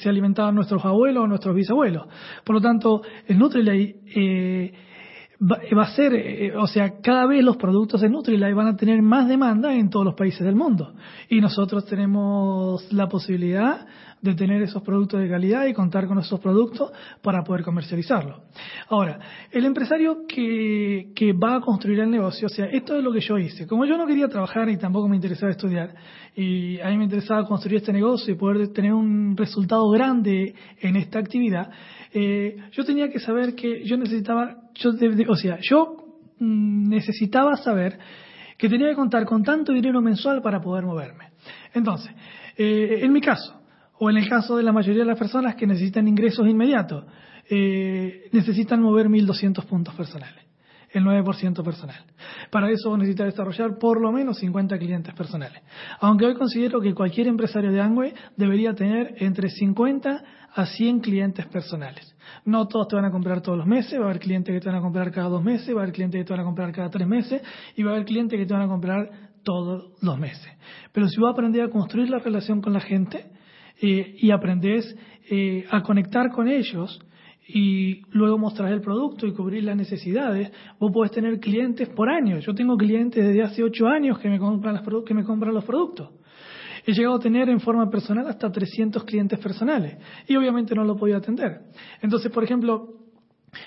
se 0.00 0.08
alimentaban 0.08 0.54
nuestros 0.54 0.82
abuelos 0.82 1.24
o 1.24 1.26
nuestros 1.26 1.54
bisabuelos. 1.54 2.06
Por 2.42 2.56
lo 2.56 2.62
tanto, 2.62 3.02
el 3.26 3.38
Nutrilite 3.38 4.00
eh, 4.16 4.72
va, 5.42 5.82
a 5.82 5.94
ser, 5.94 6.14
eh, 6.14 6.56
o 6.56 6.66
sea, 6.66 7.00
cada 7.00 7.26
vez 7.26 7.42
los 7.44 7.56
productos 7.56 8.00
de 8.00 8.08
Nutrilite 8.08 8.54
van 8.54 8.68
a 8.68 8.76
tener 8.76 9.02
más 9.02 9.28
demanda 9.28 9.74
en 9.74 9.90
todos 9.90 10.04
los 10.04 10.14
países 10.14 10.44
del 10.44 10.54
mundo. 10.54 10.94
Y 11.28 11.40
nosotros 11.40 11.84
tenemos 11.86 12.92
la 12.92 13.08
posibilidad 13.08 13.86
de 14.22 14.34
tener 14.34 14.62
esos 14.62 14.82
productos 14.82 15.20
de 15.20 15.28
calidad 15.28 15.66
y 15.66 15.74
contar 15.74 16.06
con 16.06 16.18
esos 16.18 16.38
productos 16.38 16.92
para 17.22 17.42
poder 17.42 17.64
comercializarlo. 17.64 18.44
Ahora, 18.88 19.18
el 19.50 19.64
empresario 19.64 20.26
que, 20.28 21.10
que 21.14 21.32
va 21.32 21.56
a 21.56 21.60
construir 21.60 21.98
el 21.98 22.10
negocio, 22.10 22.46
o 22.46 22.48
sea, 22.48 22.66
esto 22.66 22.96
es 22.96 23.02
lo 23.02 23.12
que 23.12 23.20
yo 23.20 23.36
hice. 23.36 23.66
Como 23.66 23.84
yo 23.84 23.98
no 23.98 24.06
quería 24.06 24.28
trabajar 24.28 24.68
y 24.68 24.76
tampoco 24.76 25.08
me 25.08 25.16
interesaba 25.16 25.50
estudiar, 25.50 25.94
y 26.36 26.80
a 26.80 26.88
mí 26.88 26.98
me 26.98 27.04
interesaba 27.04 27.44
construir 27.44 27.78
este 27.78 27.92
negocio 27.92 28.32
y 28.32 28.36
poder 28.36 28.68
tener 28.68 28.92
un 28.92 29.36
resultado 29.36 29.90
grande 29.90 30.54
en 30.80 30.96
esta 30.96 31.18
actividad, 31.18 31.70
eh, 32.14 32.56
yo 32.70 32.84
tenía 32.84 33.10
que 33.10 33.18
saber 33.18 33.56
que 33.56 33.84
yo 33.84 33.96
necesitaba, 33.96 34.56
yo, 34.74 34.92
o 35.28 35.36
sea, 35.36 35.58
yo 35.60 35.96
mm, 36.38 36.88
necesitaba 36.88 37.56
saber 37.56 37.98
que 38.56 38.68
tenía 38.68 38.88
que 38.88 38.94
contar 38.94 39.24
con 39.24 39.42
tanto 39.42 39.72
dinero 39.72 40.00
mensual 40.00 40.40
para 40.42 40.60
poder 40.60 40.84
moverme. 40.84 41.30
Entonces, 41.74 42.12
eh, 42.56 43.00
en 43.02 43.12
mi 43.12 43.20
caso, 43.20 43.61
o 44.04 44.10
en 44.10 44.16
el 44.16 44.28
caso 44.28 44.56
de 44.56 44.64
la 44.64 44.72
mayoría 44.72 45.02
de 45.02 45.06
las 45.06 45.18
personas 45.18 45.54
que 45.54 45.64
necesitan 45.64 46.08
ingresos 46.08 46.48
inmediatos, 46.48 47.04
eh, 47.48 48.28
necesitan 48.32 48.82
mover 48.82 49.06
1.200 49.06 49.64
puntos 49.64 49.94
personales, 49.94 50.42
el 50.90 51.04
9% 51.04 51.62
personal. 51.62 52.04
Para 52.50 52.68
eso 52.68 52.96
necesita 52.96 53.26
desarrollar 53.26 53.78
por 53.78 54.00
lo 54.00 54.10
menos 54.10 54.38
50 54.38 54.76
clientes 54.76 55.14
personales. 55.14 55.62
Aunque 56.00 56.26
hoy 56.26 56.34
considero 56.34 56.80
que 56.80 56.92
cualquier 56.94 57.28
empresario 57.28 57.70
de 57.70 57.80
Angway 57.80 58.12
debería 58.36 58.74
tener 58.74 59.14
entre 59.18 59.48
50 59.50 60.24
a 60.52 60.66
100 60.66 60.98
clientes 60.98 61.46
personales. 61.46 62.16
No 62.44 62.66
todos 62.66 62.88
te 62.88 62.96
van 62.96 63.04
a 63.04 63.12
comprar 63.12 63.40
todos 63.40 63.56
los 63.56 63.68
meses, 63.68 64.00
va 64.00 64.06
a 64.06 64.08
haber 64.08 64.18
clientes 64.18 64.52
que 64.52 64.58
te 64.58 64.68
van 64.68 64.78
a 64.78 64.82
comprar 64.82 65.12
cada 65.12 65.28
dos 65.28 65.44
meses, 65.44 65.68
va 65.76 65.78
a 65.78 65.82
haber 65.84 65.94
clientes 65.94 66.20
que 66.20 66.24
te 66.24 66.32
van 66.32 66.40
a 66.40 66.44
comprar 66.44 66.72
cada 66.72 66.90
tres 66.90 67.06
meses 67.06 67.40
y 67.76 67.84
va 67.84 67.92
a 67.92 67.94
haber 67.94 68.06
clientes 68.06 68.36
que 68.36 68.46
te 68.46 68.52
van 68.52 68.64
a 68.64 68.68
comprar 68.68 69.30
todos 69.44 69.92
los 70.02 70.18
meses. 70.18 70.50
Pero 70.90 71.06
si 71.08 71.20
vas 71.20 71.36
a 71.38 71.62
a 71.62 71.68
construir 71.70 72.10
la 72.10 72.18
relación 72.18 72.60
con 72.60 72.72
la 72.72 72.80
gente, 72.80 73.30
eh, 73.82 74.14
y 74.16 74.30
aprendes 74.30 74.96
eh, 75.28 75.66
a 75.68 75.82
conectar 75.82 76.30
con 76.30 76.46
ellos 76.46 77.00
y 77.48 78.02
luego 78.12 78.38
mostrar 78.38 78.72
el 78.72 78.80
producto 78.80 79.26
y 79.26 79.32
cubrir 79.32 79.64
las 79.64 79.76
necesidades, 79.76 80.52
vos 80.78 80.92
podés 80.92 81.10
tener 81.10 81.40
clientes 81.40 81.88
por 81.88 82.08
año. 82.08 82.38
Yo 82.38 82.54
tengo 82.54 82.76
clientes 82.76 83.26
desde 83.26 83.42
hace 83.42 83.64
ocho 83.64 83.88
años 83.88 84.20
que 84.20 84.28
me 84.28 84.38
compran, 84.38 84.80
los, 84.84 85.04
que 85.04 85.14
me 85.14 85.24
compran 85.24 85.52
los 85.52 85.64
productos. 85.64 86.10
He 86.86 86.92
llegado 86.92 87.16
a 87.16 87.18
tener 87.18 87.48
en 87.48 87.58
forma 87.58 87.90
personal 87.90 88.28
hasta 88.28 88.52
300 88.52 89.02
clientes 89.02 89.38
personales 89.40 89.98
y 90.28 90.36
obviamente 90.36 90.76
no 90.76 90.84
lo 90.84 90.96
podía 90.96 91.16
atender. 91.16 91.62
Entonces, 92.00 92.30
por 92.30 92.44
ejemplo, 92.44 92.88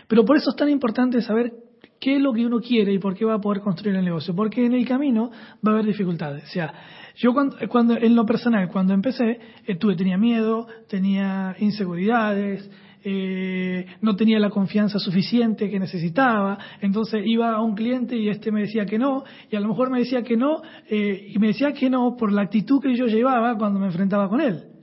pero 0.07 0.24
por 0.24 0.38
eso 0.38 0.50
es 0.51 0.55
tan 0.55 0.69
importante 0.69 1.22
saber 1.22 1.53
qué 2.00 2.15
es 2.15 2.22
lo 2.22 2.34
que 2.34 2.45
uno 2.45 2.60
quiere 2.60 2.93
y 2.93 3.00
por 3.00 3.15
qué 3.15 3.25
va 3.25 3.36
a 3.36 3.41
poder 3.41 3.62
construir 3.62 3.95
el 3.95 4.05
negocio, 4.05 4.34
porque 4.34 4.65
en 4.65 4.74
el 4.74 4.88
camino 4.88 5.31
va 5.65 5.72
a 5.72 5.74
haber 5.75 5.86
dificultades. 5.86 6.43
O 6.45 6.48
sea, 6.48 6.74
yo 7.15 7.34
cuando, 7.69 7.98
en 7.98 8.15
lo 8.15 8.25
personal, 8.25 8.69
cuando 8.69 8.93
empecé, 8.93 9.39
eh, 9.65 9.75
tuve, 9.75 9.95
tenía 9.95 10.17
miedo, 10.17 10.67
tenía 10.89 11.55
inseguridades, 11.60 12.69
eh, 13.03 13.86
no 14.01 14.15
tenía 14.15 14.39
la 14.39 14.50
confianza 14.50 15.00
suficiente 15.00 15.69
que 15.69 15.79
necesitaba, 15.79 16.57
entonces 16.81 17.22
iba 17.25 17.53
a 17.53 17.62
un 17.62 17.75
cliente 17.75 18.17
y 18.17 18.29
este 18.29 18.51
me 18.51 18.62
decía 18.62 18.86
que 18.86 18.98
no, 18.98 19.24
y 19.50 19.55
a 19.55 19.60
lo 19.60 19.67
mejor 19.69 19.91
me 19.91 20.00
decía 20.00 20.24
que 20.24 20.36
no, 20.36 20.62
eh, 20.89 21.31
y 21.34 21.39
me 21.39 21.48
decía 21.48 21.72
que 21.74 21.89
no 21.89 22.15
por 22.17 22.31
la 22.31 22.41
actitud 22.41 22.81
que 22.81 22.95
yo 22.95 23.05
llevaba 23.05 23.57
cuando 23.57 23.79
me 23.79 23.88
enfrentaba 23.88 24.27
con 24.27 24.41
él. 24.41 24.75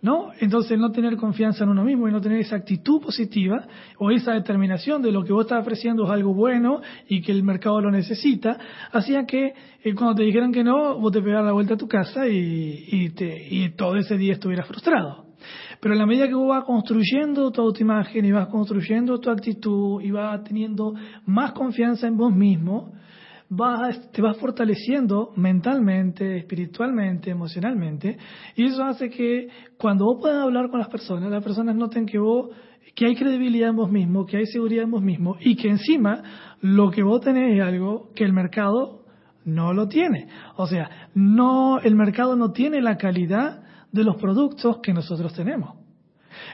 ¿No? 0.00 0.30
Entonces 0.40 0.78
no 0.78 0.92
tener 0.92 1.16
confianza 1.16 1.64
en 1.64 1.70
uno 1.70 1.84
mismo 1.84 2.08
y 2.08 2.12
no 2.12 2.20
tener 2.20 2.40
esa 2.40 2.56
actitud 2.56 3.00
positiva 3.00 3.66
o 3.98 4.10
esa 4.10 4.32
determinación 4.32 5.02
de 5.02 5.10
lo 5.10 5.24
que 5.24 5.32
vos 5.32 5.44
estás 5.44 5.60
ofreciendo 5.60 6.04
es 6.04 6.10
algo 6.10 6.34
bueno 6.34 6.80
y 7.08 7.20
que 7.22 7.32
el 7.32 7.42
mercado 7.42 7.80
lo 7.80 7.90
necesita, 7.90 8.58
hacía 8.92 9.26
que 9.26 9.54
eh, 9.82 9.94
cuando 9.94 10.16
te 10.16 10.22
dijeran 10.22 10.52
que 10.52 10.62
no, 10.62 10.98
vos 10.98 11.12
te 11.12 11.20
pegaras 11.20 11.46
la 11.46 11.52
vuelta 11.52 11.74
a 11.74 11.78
tu 11.78 11.88
casa 11.88 12.28
y, 12.28 12.84
y, 12.86 13.10
te, 13.10 13.48
y 13.50 13.70
todo 13.70 13.96
ese 13.96 14.16
día 14.16 14.34
estuvieras 14.34 14.66
frustrado. 14.66 15.26
Pero 15.80 15.94
en 15.94 16.00
la 16.00 16.06
medida 16.06 16.26
que 16.26 16.34
vos 16.34 16.48
vas 16.48 16.64
construyendo 16.64 17.50
tu 17.52 17.60
autoimagen 17.60 18.24
y 18.24 18.32
vas 18.32 18.48
construyendo 18.48 19.18
tu 19.20 19.30
actitud 19.30 20.00
y 20.02 20.10
vas 20.10 20.42
teniendo 20.42 20.94
más 21.26 21.52
confianza 21.52 22.06
en 22.06 22.16
vos 22.16 22.34
mismo, 22.34 22.92
te 24.12 24.22
vas 24.22 24.36
fortaleciendo 24.38 25.32
mentalmente, 25.36 26.36
espiritualmente, 26.36 27.30
emocionalmente, 27.30 28.18
y 28.54 28.66
eso 28.66 28.84
hace 28.84 29.08
que 29.08 29.48
cuando 29.78 30.04
vos 30.04 30.18
puedas 30.20 30.42
hablar 30.42 30.68
con 30.70 30.80
las 30.80 30.88
personas, 30.88 31.30
las 31.30 31.42
personas 31.42 31.74
noten 31.74 32.06
que 32.06 32.18
vos 32.18 32.50
que 32.94 33.06
hay 33.06 33.14
credibilidad 33.14 33.70
en 33.70 33.76
vos 33.76 33.90
mismo, 33.92 34.26
que 34.26 34.38
hay 34.38 34.46
seguridad 34.46 34.82
en 34.82 34.90
vos 34.90 35.02
mismo 35.02 35.36
y 35.40 35.54
que 35.54 35.68
encima 35.68 36.22
lo 36.60 36.90
que 36.90 37.04
vos 37.04 37.20
tenés 37.20 37.54
es 37.54 37.62
algo 37.62 38.10
que 38.12 38.24
el 38.24 38.32
mercado 38.32 39.04
no 39.44 39.72
lo 39.72 39.86
tiene. 39.86 40.26
O 40.56 40.66
sea, 40.66 41.08
no 41.14 41.78
el 41.78 41.94
mercado 41.94 42.34
no 42.34 42.50
tiene 42.50 42.82
la 42.82 42.96
calidad 42.96 43.62
de 43.92 44.02
los 44.02 44.16
productos 44.16 44.78
que 44.82 44.92
nosotros 44.92 45.32
tenemos. 45.32 45.76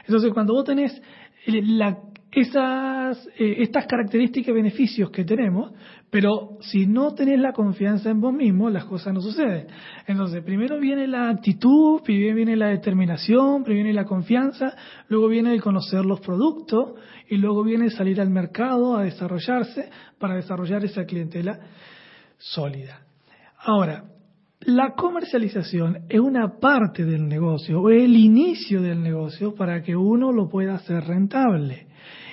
Entonces, 0.05 0.31
cuando 0.33 0.53
vos 0.53 0.65
tenés 0.65 1.01
la 1.47 1.97
esas, 2.35 3.27
eh, 3.39 3.55
estas 3.59 3.87
características 3.87 4.49
y 4.49 4.53
beneficios 4.53 5.09
que 5.09 5.23
tenemos, 5.23 5.71
pero 6.15 6.59
si 6.61 6.87
no 6.87 7.13
tenés 7.13 7.41
la 7.41 7.51
confianza 7.51 8.09
en 8.09 8.21
vos 8.21 8.33
mismo, 8.33 8.69
las 8.69 8.85
cosas 8.85 9.13
no 9.13 9.19
suceden. 9.19 9.67
Entonces, 10.07 10.41
primero 10.45 10.79
viene 10.79 11.07
la 11.07 11.27
actitud, 11.27 12.01
primero 12.05 12.37
viene 12.37 12.55
la 12.55 12.69
determinación, 12.69 13.65
primero 13.65 13.83
viene 13.83 13.93
la 13.93 14.05
confianza, 14.05 14.77
luego 15.09 15.27
viene 15.27 15.51
el 15.51 15.61
conocer 15.61 16.05
los 16.05 16.21
productos 16.21 16.93
y 17.27 17.35
luego 17.35 17.65
viene 17.65 17.89
salir 17.89 18.21
al 18.21 18.29
mercado 18.29 18.95
a 18.95 19.03
desarrollarse 19.03 19.89
para 20.17 20.35
desarrollar 20.35 20.85
esa 20.85 21.03
clientela 21.03 21.59
sólida. 22.37 23.01
Ahora, 23.57 24.05
la 24.61 24.93
comercialización 24.95 26.05
es 26.07 26.21
una 26.21 26.59
parte 26.61 27.03
del 27.03 27.27
negocio, 27.27 27.81
o 27.81 27.89
el 27.89 28.15
inicio 28.15 28.81
del 28.81 29.03
negocio 29.03 29.53
para 29.53 29.83
que 29.83 29.97
uno 29.97 30.31
lo 30.31 30.47
pueda 30.47 30.75
hacer 30.75 31.03
rentable. 31.03 31.87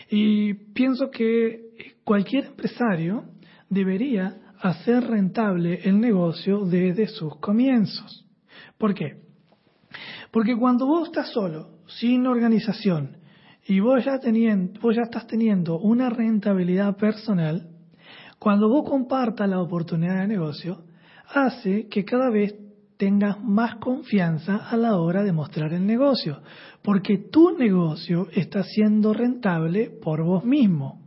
Y 0.09 0.55
pienso 0.73 1.11
que 1.11 1.97
cualquier 2.05 2.45
empresario 2.45 3.25
debería 3.73 4.37
hacer 4.61 5.03
rentable 5.05 5.81
el 5.85 5.99
negocio 5.99 6.65
desde 6.67 7.09
sus 7.09 7.37
comienzos. 7.37 8.27
¿Por 8.79 8.95
qué? 8.95 9.23
Porque 10.31 10.57
cuando 10.57 10.87
vos 10.87 11.09
estás 11.09 11.33
solo, 11.33 11.79
sin 11.87 12.27
organización, 12.27 13.17
y 13.67 13.81
vos 13.81 14.05
ya, 14.05 14.19
teniendo, 14.19 14.79
vos 14.81 14.95
ya 14.95 15.03
estás 15.03 15.27
teniendo 15.27 15.79
una 15.79 16.11
rentabilidad 16.11 16.97
personal, 16.97 17.69
cuando 18.39 18.69
vos 18.69 18.89
compartas 18.89 19.49
la 19.49 19.61
oportunidad 19.61 20.21
de 20.21 20.29
negocio, 20.29 20.85
hace 21.35 21.89
que 21.89 22.05
cada 22.05 22.29
vez 22.29 22.55
tengas 22.99 23.43
más 23.43 23.77
confianza 23.77 24.69
a 24.69 24.77
la 24.77 24.97
hora 24.97 25.23
de 25.23 25.33
mostrar 25.33 25.73
el 25.73 25.87
negocio, 25.87 26.43
porque 26.83 27.19
tu 27.31 27.57
negocio 27.57 28.29
está 28.33 28.65
siendo 28.65 29.15
rentable 29.15 29.91
por 29.91 30.23
vos 30.25 30.45
mismo. 30.45 31.02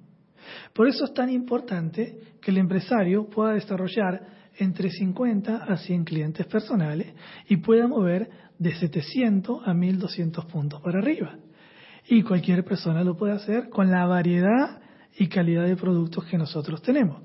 Por 0.73 0.87
eso 0.87 1.05
es 1.05 1.13
tan 1.13 1.29
importante 1.29 2.19
que 2.41 2.51
el 2.51 2.57
empresario 2.57 3.29
pueda 3.29 3.53
desarrollar 3.53 4.21
entre 4.57 4.89
50 4.89 5.63
a 5.65 5.77
100 5.77 6.03
clientes 6.05 6.45
personales 6.45 7.13
y 7.49 7.57
pueda 7.57 7.87
mover 7.87 8.29
de 8.57 8.73
700 8.73 9.67
a 9.67 9.73
1200 9.73 10.45
puntos 10.45 10.81
para 10.81 10.99
arriba. 10.99 11.37
Y 12.07 12.21
cualquier 12.21 12.63
persona 12.63 13.03
lo 13.03 13.17
puede 13.17 13.33
hacer 13.33 13.69
con 13.69 13.89
la 13.89 14.05
variedad 14.05 14.79
y 15.17 15.27
calidad 15.27 15.65
de 15.65 15.75
productos 15.75 16.25
que 16.25 16.37
nosotros 16.37 16.81
tenemos. 16.81 17.21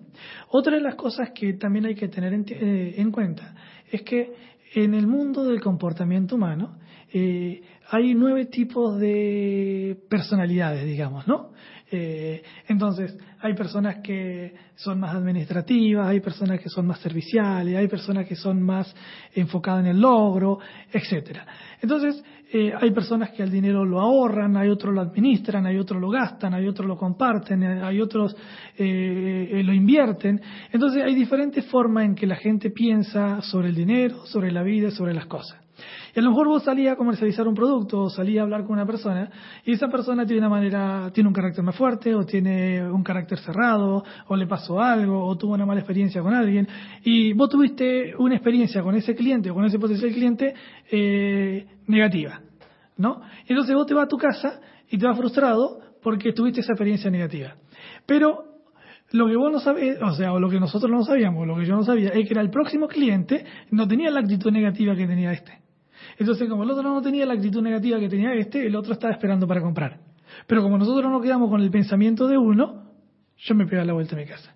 Otra 0.49 0.77
de 0.77 0.81
las 0.81 0.95
cosas 0.95 1.31
que 1.35 1.55
también 1.55 1.87
hay 1.87 1.95
que 1.95 2.09
tener 2.09 2.33
en, 2.33 2.45
eh, 2.49 3.07
cuenta 3.13 3.55
es 3.91 4.03
que 4.03 4.33
en 4.75 4.95
el 4.95 5.07
mundo 5.07 5.45
del 5.45 5.61
comportamiento 5.61 6.37
humano 6.37 6.79
eh, 7.13 7.61
hay 7.91 8.15
nueve 8.15 8.47
tipos 8.47 8.99
de 9.01 9.99
personalidades, 10.09 10.85
digamos, 10.85 11.27
¿no? 11.27 11.51
Eh, 11.93 12.43
entonces, 12.69 13.17
hay 13.41 13.55
personas 13.55 13.97
que 14.03 14.55
son 14.77 15.01
más 15.01 15.15
administrativas, 15.15 16.07
hay 16.07 16.21
personas 16.21 16.61
que 16.61 16.69
son 16.69 16.87
más 16.87 17.01
serviciales, 17.01 17.77
hay 17.77 17.89
personas 17.89 18.27
que 18.27 18.37
son 18.37 18.63
más 18.63 18.95
enfocadas 19.35 19.81
en 19.81 19.87
el 19.89 20.01
logro, 20.01 20.59
etcétera. 20.93 21.47
Entonces, 21.83 22.23
eh, 22.53 22.73
hay 22.81 22.93
personas 22.93 23.31
que 23.31 23.43
el 23.43 23.51
dinero 23.51 23.85
lo 23.85 24.01
ahorran, 24.01 24.57
hay 24.57 24.69
otros 24.69 24.95
lo 24.95 25.01
administran, 25.01 25.67
hay 25.67 25.79
otros 25.79 26.01
lo 26.01 26.11
gastan, 26.11 26.55
hay 26.55 26.67
otros 26.69 26.87
lo 26.87 26.97
comparten, 26.97 27.63
hay 27.63 28.01
otros 28.01 28.37
eh, 28.79 29.63
lo 29.65 29.73
invierten. 29.73 30.41
Entonces, 30.71 31.03
hay 31.05 31.15
diferentes 31.15 31.65
formas 31.67 32.05
en 32.05 32.15
que 32.15 32.27
la 32.27 32.37
gente 32.37 32.71
piensa 32.71 33.43
sobre 33.43 33.69
el 33.69 33.75
dinero, 33.75 34.27
sobre 34.27 34.53
la 34.53 34.63
vida, 34.63 34.91
sobre 34.91 35.15
las 35.15 35.27
cosas. 35.27 35.59
Y 36.15 36.19
a 36.19 36.23
lo 36.23 36.31
mejor 36.31 36.49
vos 36.49 36.65
salías 36.65 36.95
a 36.95 36.97
comercializar 36.97 37.47
un 37.47 37.55
producto 37.55 38.03
o 38.03 38.11
salías 38.11 38.41
a 38.41 38.43
hablar 38.45 38.63
con 38.63 38.73
una 38.73 38.87
persona 38.87 39.31
y 39.65 39.73
esa 39.73 39.89
persona 39.89 40.25
tiene 40.27 40.41
una 40.41 40.49
manera, 40.49 41.11
tiene 41.13 41.29
un 41.29 41.35
carácter 41.35 41.65
más 41.65 41.77
fuerte 41.77 42.15
o 42.15 42.25
tiene 42.25 42.83
un 42.91 43.03
carácter 43.03 43.39
cerrado 43.39 44.03
o 44.27 44.37
le 44.37 44.47
pasó 44.47 44.81
algo 44.81 45.25
o 45.25 45.37
tuvo 45.37 45.55
una 45.55 45.67
mala 45.67 45.81
experiencia 45.81 46.23
con 46.23 46.35
alguien 46.35 46.67
y 47.05 47.33
vos 47.33 47.49
tuviste 47.49 48.15
una 48.19 48.35
experiencia 48.35 48.83
con 48.83 48.95
ese 48.95 49.15
cliente 49.15 49.51
o 49.51 49.55
con 49.55 49.65
ese 49.65 49.79
potencial 49.79 50.13
cliente 50.13 50.55
eh, 50.91 51.67
negativa, 51.87 52.41
¿no? 52.97 53.21
Entonces 53.47 53.75
vos 53.75 53.87
te 53.87 53.95
vas 53.95 54.05
a 54.05 54.09
tu 54.09 54.17
casa 54.17 54.61
y 54.91 54.99
te 54.99 55.07
vas 55.07 55.17
frustrado 55.17 55.81
porque 56.03 56.33
tuviste 56.33 56.61
esa 56.61 56.73
experiencia 56.73 57.11
negativa. 57.11 57.55
Pero 58.07 58.51
lo 59.13 59.27
que 59.27 59.37
vos 59.37 59.53
no 59.53 59.61
sabés, 59.61 60.01
o 60.03 60.13
sea, 60.13 60.33
o 60.33 60.41
lo 60.41 60.49
que 60.49 60.61
nosotros 60.61 60.91
no 60.91 61.03
sabíamos, 61.03 61.47
lo 61.47 61.57
que 61.57 61.67
yo 61.67 61.75
no 61.75 61.83
sabía, 61.83 62.11
es 62.11 62.27
que 62.27 62.33
era 62.35 62.43
el 62.43 62.51
próximo 62.51 62.87
cliente 62.87 63.45
no 63.71 63.87
tenía 63.89 64.11
la 64.11 64.21
actitud 64.21 64.51
negativa 64.51 64.95
que 64.95 65.07
tenía 65.07 65.33
este. 65.33 65.60
Entonces, 66.21 66.51
como 66.51 66.65
el 66.65 66.71
otro 66.71 66.83
no 66.83 67.01
tenía 67.01 67.25
la 67.25 67.33
actitud 67.33 67.63
negativa 67.63 67.99
que 67.99 68.11
tenía 68.11 68.35
este, 68.35 68.67
el 68.67 68.77
otro 68.77 68.93
estaba 68.93 69.11
esperando 69.11 69.49
para 69.49 69.63
comprar. 69.63 70.01
Pero 70.47 70.63
como 70.63 70.77
nosotros 70.77 71.11
nos 71.11 71.23
quedamos 71.23 71.49
con 71.49 71.63
el 71.63 71.71
pensamiento 71.71 72.29
de 72.29 72.37
uno, 72.37 72.91
yo 73.39 73.55
me 73.55 73.67
pego 73.67 73.83
la 73.83 73.95
vuelta 73.95 74.17
a 74.17 74.19
mi 74.19 74.27
casa. 74.27 74.55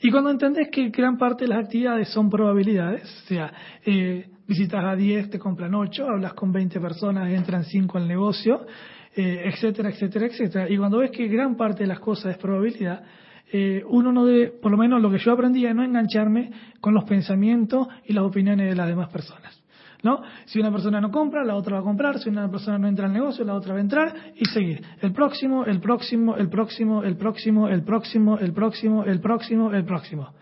Y 0.00 0.10
cuando 0.10 0.30
entendés 0.30 0.70
que 0.72 0.88
gran 0.88 1.18
parte 1.18 1.44
de 1.44 1.48
las 1.48 1.66
actividades 1.66 2.08
son 2.08 2.30
probabilidades, 2.30 3.04
o 3.04 3.28
sea, 3.28 3.52
eh, 3.84 4.26
visitas 4.48 4.82
a 4.82 4.96
10, 4.96 5.28
te 5.28 5.38
compran 5.38 5.74
8, 5.74 6.08
hablas 6.08 6.32
con 6.32 6.50
20 6.50 6.80
personas, 6.80 7.30
entran 7.30 7.64
5 7.64 7.98
al 7.98 8.08
negocio, 8.08 8.66
eh, 9.14 9.42
etcétera, 9.52 9.90
etcétera, 9.90 10.26
etcétera. 10.26 10.70
Y 10.70 10.78
cuando 10.78 10.96
ves 10.96 11.10
que 11.10 11.28
gran 11.28 11.58
parte 11.58 11.82
de 11.82 11.88
las 11.88 12.00
cosas 12.00 12.32
es 12.32 12.38
probabilidad, 12.38 13.04
eh, 13.52 13.84
uno 13.86 14.12
no 14.12 14.24
debe, 14.24 14.48
por 14.48 14.70
lo 14.70 14.78
menos 14.78 15.02
lo 15.02 15.10
que 15.10 15.18
yo 15.18 15.32
aprendí, 15.32 15.66
es 15.66 15.74
no 15.74 15.84
engancharme 15.84 16.50
con 16.80 16.94
los 16.94 17.04
pensamientos 17.04 17.86
y 18.06 18.14
las 18.14 18.24
opiniones 18.24 18.70
de 18.70 18.74
las 18.74 18.88
demás 18.88 19.12
personas. 19.12 19.61
¿No? 20.02 20.22
Si 20.46 20.58
una 20.58 20.70
persona 20.70 21.00
no 21.00 21.10
compra, 21.10 21.44
la 21.44 21.54
otra 21.54 21.76
va 21.76 21.80
a 21.80 21.84
comprar, 21.84 22.18
si 22.18 22.28
una 22.28 22.50
persona 22.50 22.78
no 22.78 22.88
entra 22.88 23.06
al 23.06 23.12
negocio, 23.12 23.44
la 23.44 23.54
otra 23.54 23.72
va 23.72 23.78
a 23.78 23.82
entrar 23.82 24.14
y 24.36 24.44
seguir. 24.46 24.82
El 25.00 25.12
próximo, 25.12 25.64
el 25.64 25.80
próximo, 25.80 26.36
el 26.36 26.48
próximo, 26.48 27.02
el 27.02 27.16
próximo, 27.16 27.68
el 27.68 27.82
próximo, 27.84 28.38
el 28.38 28.52
próximo, 28.52 29.04
el 29.04 29.20
próximo, 29.20 29.72
el 29.72 29.84
próximo. 29.84 30.34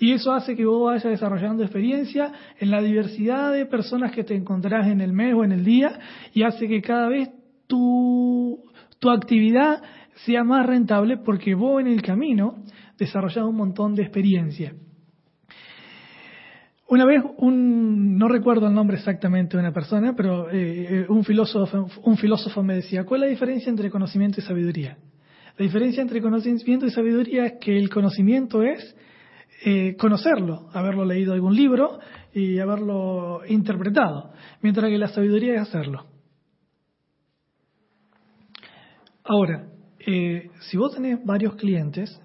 Y 0.00 0.12
eso 0.12 0.32
hace 0.32 0.56
que 0.56 0.64
vos 0.64 0.86
vayas 0.86 1.04
desarrollando 1.04 1.62
experiencia 1.62 2.32
en 2.58 2.70
la 2.70 2.82
diversidad 2.82 3.52
de 3.52 3.66
personas 3.66 4.12
que 4.12 4.24
te 4.24 4.34
encontrarás 4.34 4.88
en 4.88 5.00
el 5.00 5.12
mes 5.12 5.34
o 5.34 5.44
en 5.44 5.52
el 5.52 5.64
día 5.64 5.98
y 6.32 6.42
hace 6.42 6.66
que 6.66 6.82
cada 6.82 7.08
vez 7.08 7.30
tu, 7.66 8.62
tu 8.98 9.10
actividad 9.10 9.82
sea 10.24 10.44
más 10.44 10.66
rentable 10.66 11.18
porque 11.18 11.54
vos 11.54 11.80
en 11.80 11.86
el 11.86 12.02
camino 12.02 12.56
desarrollás 12.98 13.44
un 13.44 13.56
montón 13.56 13.94
de 13.94 14.02
experiencia. 14.02 14.74
Una 16.86 17.06
vez, 17.06 17.22
un, 17.38 18.18
no 18.18 18.28
recuerdo 18.28 18.66
el 18.66 18.74
nombre 18.74 18.98
exactamente 18.98 19.56
de 19.56 19.62
una 19.62 19.72
persona, 19.72 20.14
pero 20.14 20.50
eh, 20.50 20.86
eh, 20.90 21.06
un, 21.08 21.24
filósofo, 21.24 21.88
un 22.02 22.16
filósofo 22.18 22.62
me 22.62 22.74
decía, 22.74 23.04
¿cuál 23.04 23.22
es 23.22 23.28
la 23.28 23.30
diferencia 23.30 23.70
entre 23.70 23.90
conocimiento 23.90 24.40
y 24.40 24.42
sabiduría? 24.42 24.98
La 25.56 25.64
diferencia 25.64 26.02
entre 26.02 26.20
conocimiento 26.20 26.84
y 26.84 26.90
sabiduría 26.90 27.46
es 27.46 27.52
que 27.58 27.78
el 27.78 27.88
conocimiento 27.88 28.62
es 28.62 28.94
eh, 29.64 29.96
conocerlo, 29.96 30.68
haberlo 30.74 31.06
leído 31.06 31.32
algún 31.32 31.54
libro 31.54 32.00
y 32.34 32.58
haberlo 32.58 33.40
interpretado, 33.48 34.32
mientras 34.60 34.90
que 34.90 34.98
la 34.98 35.08
sabiduría 35.08 35.54
es 35.54 35.60
hacerlo. 35.62 36.04
Ahora, 39.24 39.68
si 40.04 40.76
vos 40.76 40.94
tenés 40.94 41.24
varios 41.24 41.54
clientes, 41.54 42.20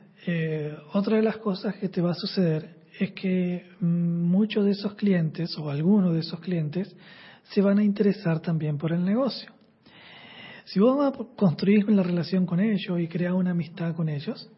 otra 0.92 1.16
de 1.16 1.24
las 1.24 1.38
cosas 1.38 1.76
que 1.78 1.88
te 1.88 2.02
va 2.02 2.12
a 2.12 2.16
suceder 2.16 2.79
es 3.00 3.12
que 3.14 3.66
mm, 3.80 3.86
muchos 3.86 4.66
de 4.66 4.72
esos 4.72 4.94
clientes 4.96 5.58
o 5.58 5.70
algunos 5.70 6.14
de 6.14 6.20
esos 6.20 6.40
clientes 6.42 6.96
se 7.44 7.62
van 7.62 7.80
a 7.80 7.84
interesar 7.84 8.42
también 8.42 8.78
por 8.78 8.92
el 8.92 9.04
negocio. 9.04 9.52
Si 10.66 10.80
vos 10.80 11.16
construir 11.36 11.90
la 11.90 12.04
relación 12.04 12.46
con 12.46 12.60
ellos 12.60 13.00
y 13.00 13.08
crear 13.08 13.34
una 13.34 13.52
amistad 13.52 13.96
con 13.96 14.10
ellos, 14.10 14.52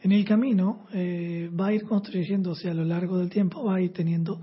en 0.00 0.10
el 0.10 0.24
camino 0.24 0.86
eh, 0.92 1.50
va 1.58 1.68
a 1.68 1.72
ir 1.72 1.84
construyéndose 1.84 2.68
a 2.68 2.74
lo 2.74 2.84
largo 2.84 3.18
del 3.18 3.30
tiempo, 3.30 3.62
va 3.62 3.76
a 3.76 3.80
ir 3.80 3.92
teniendo 3.92 4.40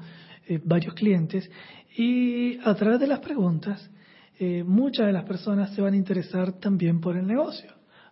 eh, 0.48 0.62
varios 0.64 0.94
clientes 0.94 1.50
y 1.98 2.58
a 2.64 2.74
través 2.76 3.02
de 3.02 3.08
las 3.08 3.20
preguntas 3.20 3.90
eh, 4.38 4.64
muchas 4.64 5.08
de 5.08 5.12
las 5.12 5.26
personas 5.26 5.74
se 5.76 5.82
van 5.82 5.94
a 5.94 5.98
interesar 5.98 6.54
también 6.54 7.02
por 7.02 7.18
el 7.18 7.28
negocio. 7.28 7.72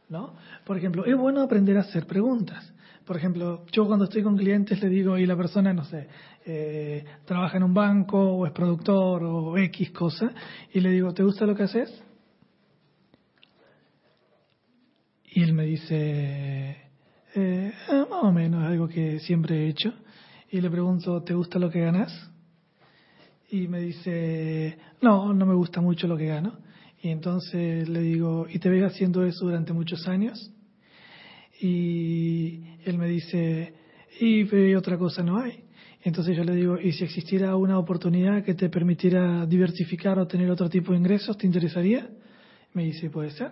¿no? 0.09 0.33
Por 0.65 0.77
ejemplo, 0.77 1.05
es 1.05 1.15
bueno 1.15 1.41
aprender 1.41 1.77
a 1.77 1.81
hacer 1.81 2.05
preguntas. 2.05 2.73
Por 3.07 3.15
ejemplo, 3.15 3.65
yo 3.71 3.87
cuando 3.87 4.03
estoy 4.03 4.21
con 4.21 4.35
clientes 4.35 4.83
le 4.83 4.89
digo, 4.89 5.17
y 5.17 5.25
la 5.25 5.37
persona, 5.37 5.73
no 5.73 5.85
sé, 5.85 6.09
eh, 6.45 7.05
trabaja 7.23 7.55
en 7.55 7.63
un 7.63 7.73
banco 7.73 8.19
o 8.19 8.45
es 8.45 8.51
productor 8.51 9.23
o 9.23 9.57
X 9.57 9.91
cosa, 9.91 10.29
y 10.73 10.81
le 10.81 10.91
digo, 10.91 11.13
¿te 11.13 11.23
gusta 11.23 11.45
lo 11.45 11.55
que 11.55 11.63
haces? 11.63 12.03
Y 15.23 15.41
él 15.41 15.53
me 15.53 15.63
dice, 15.63 16.77
eh, 17.33 17.73
ah, 17.87 18.05
más 18.09 18.23
o 18.23 18.31
menos, 18.33 18.65
algo 18.65 18.89
que 18.89 19.21
siempre 19.21 19.55
he 19.55 19.69
hecho. 19.69 19.93
Y 20.51 20.59
le 20.59 20.69
pregunto, 20.69 21.23
¿te 21.23 21.33
gusta 21.33 21.59
lo 21.59 21.69
que 21.69 21.79
ganas? 21.79 22.11
Y 23.49 23.69
me 23.69 23.79
dice, 23.79 24.77
no, 25.01 25.33
no 25.33 25.45
me 25.45 25.53
gusta 25.53 25.79
mucho 25.79 26.07
lo 26.07 26.17
que 26.17 26.25
gano. 26.25 26.57
Y 27.01 27.07
entonces 27.07 27.87
le 27.87 28.01
digo, 28.01 28.47
¿y 28.49 28.59
te 28.59 28.67
ves 28.67 28.83
haciendo 28.83 29.23
eso 29.23 29.45
durante 29.45 29.71
muchos 29.71 30.09
años? 30.09 30.51
Y 31.59 32.61
él 32.85 32.97
me 32.97 33.07
dice, 33.07 33.73
y 34.19 34.75
otra 34.75 34.97
cosa 34.97 35.23
no 35.23 35.39
hay. 35.39 35.63
Entonces 36.01 36.37
yo 36.37 36.43
le 36.43 36.55
digo, 36.55 36.79
¿y 36.79 36.91
si 36.91 37.03
existiera 37.03 37.55
una 37.55 37.77
oportunidad 37.79 38.43
que 38.43 38.53
te 38.53 38.69
permitiera 38.69 39.45
diversificar 39.45 40.19
o 40.19 40.27
tener 40.27 40.49
otro 40.49 40.69
tipo 40.69 40.91
de 40.91 40.99
ingresos, 40.99 41.37
te 41.37 41.45
interesaría? 41.45 42.09
Me 42.73 42.85
dice, 42.85 43.09
puede 43.09 43.31
ser. 43.31 43.51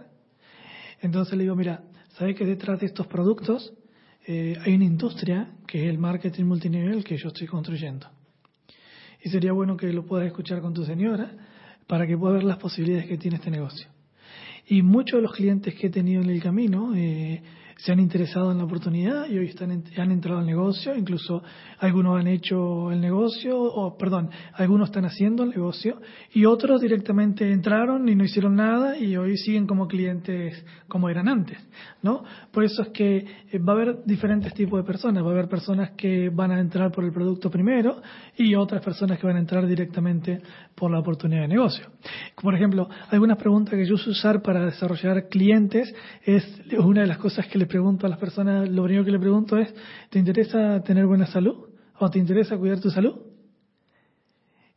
Entonces 1.02 1.36
le 1.36 1.44
digo, 1.44 1.56
mira, 1.56 1.84
¿sabes 2.18 2.36
que 2.36 2.46
detrás 2.46 2.80
de 2.80 2.86
estos 2.86 3.08
productos 3.08 3.74
eh, 4.26 4.56
hay 4.64 4.76
una 4.76 4.86
industria 4.86 5.52
que 5.68 5.84
es 5.84 5.90
el 5.90 5.98
marketing 5.98 6.46
multinivel 6.46 7.04
que 7.04 7.18
yo 7.18 7.28
estoy 7.30 7.48
construyendo? 7.48 8.08
Y 9.22 9.30
sería 9.30 9.52
bueno 9.52 9.76
que 9.76 9.92
lo 9.92 10.06
puedas 10.06 10.28
escuchar 10.28 10.62
con 10.62 10.74
tu 10.74 10.86
señora 10.86 11.32
para 11.88 12.08
que 12.08 12.18
pueda 12.18 12.36
ver 12.36 12.44
las 12.44 12.58
posibilidades 12.58 13.08
que 13.08 13.18
tiene 13.18 13.38
este 13.38 13.52
negocio. 13.52 13.88
Y 14.68 14.82
muchos 14.82 15.18
de 15.18 15.24
los 15.24 15.34
clientes 15.34 15.76
que 15.76 15.88
he 15.88 15.90
tenido 15.90 16.22
en 16.22 16.30
el 16.30 16.42
camino, 16.42 16.96
eh, 16.96 17.42
se 17.78 17.92
han 17.92 18.00
interesado 18.00 18.52
en 18.52 18.60
la 18.60 18.64
oportunidad 18.64 19.28
y 19.28 19.38
hoy 19.38 19.48
están, 19.48 19.84
han 19.98 20.12
entrado 20.12 20.40
al 20.40 20.46
negocio, 20.46 20.96
incluso 20.96 21.44
algunos 21.80 22.20
han 22.20 22.28
hecho 22.28 22.92
el 22.92 23.02
negocio, 23.02 23.62
o 23.62 23.98
perdón, 23.98 24.30
algunos 24.54 24.90
están 24.90 25.06
haciendo 25.06 25.44
el 25.44 25.50
negocio 25.50 26.02
y 26.34 26.46
otros 26.46 26.82
directamente 26.82 27.52
entraron 27.52 28.08
y 28.08 28.16
no 28.16 28.24
hicieron 28.24 28.56
nada 28.56 28.98
y 28.98 29.18
hoy 29.18 29.38
siguen 29.38 29.68
como 29.68 29.88
clientes 29.88 30.66
como 30.88 31.10
eran 31.10 31.28
antes, 31.28 31.58
¿no? 32.02 32.24
Por 32.52 32.64
eso 32.64 32.82
es 32.82 32.90
que 32.90 33.18
eh, 33.52 33.60
va 33.60 33.74
a 33.74 33.76
haber 33.76 34.06
diferentes 34.06 34.54
tipos 34.54 34.80
de 34.80 34.86
personas, 34.86 35.24
va 35.24 35.30
a 35.30 35.34
haber 35.34 35.50
personas 35.50 35.92
que 35.92 36.30
van 36.30 36.52
a 36.52 36.60
entrar 36.60 36.92
por 36.92 37.04
el 37.04 37.12
producto 37.12 37.50
primero 37.50 38.02
y 38.38 38.56
otras 38.56 38.84
personas 38.84 39.20
que 39.20 39.28
van 39.28 39.36
a 39.36 39.40
entrar 39.40 39.68
directamente 39.68 40.42
por 40.76 40.92
la 40.92 41.00
oportunidad 41.00 41.42
de 41.42 41.50
negocio. 41.50 41.88
Por 42.42 42.56
ejemplo, 42.56 42.90
algunas 43.10 43.38
preguntas 43.38 43.74
que 43.76 43.86
yo 43.86 43.96
uso 43.96 44.12
usar 44.12 44.42
para 44.42 44.66
desarrollar 44.66 45.28
clientes 45.28 45.94
es 46.24 46.46
una 46.78 47.02
de 47.02 47.08
las 47.08 47.18
cosas 47.18 47.48
que 47.48 47.58
le 47.58 47.65
pregunto 47.68 48.06
a 48.06 48.10
las 48.10 48.20
personas, 48.20 48.70
lo 48.70 48.84
primero 48.84 49.06
que 49.06 49.12
le 49.12 49.20
pregunto 49.20 49.58
es, 49.58 49.74
¿te 50.10 50.20
interesa 50.20 50.82
tener 50.84 51.06
buena 51.06 51.26
salud? 51.28 51.70
¿O 52.00 52.10
te 52.10 52.20
interesa 52.20 52.58
cuidar 52.58 52.80
tu 52.80 52.90
salud? 52.90 53.16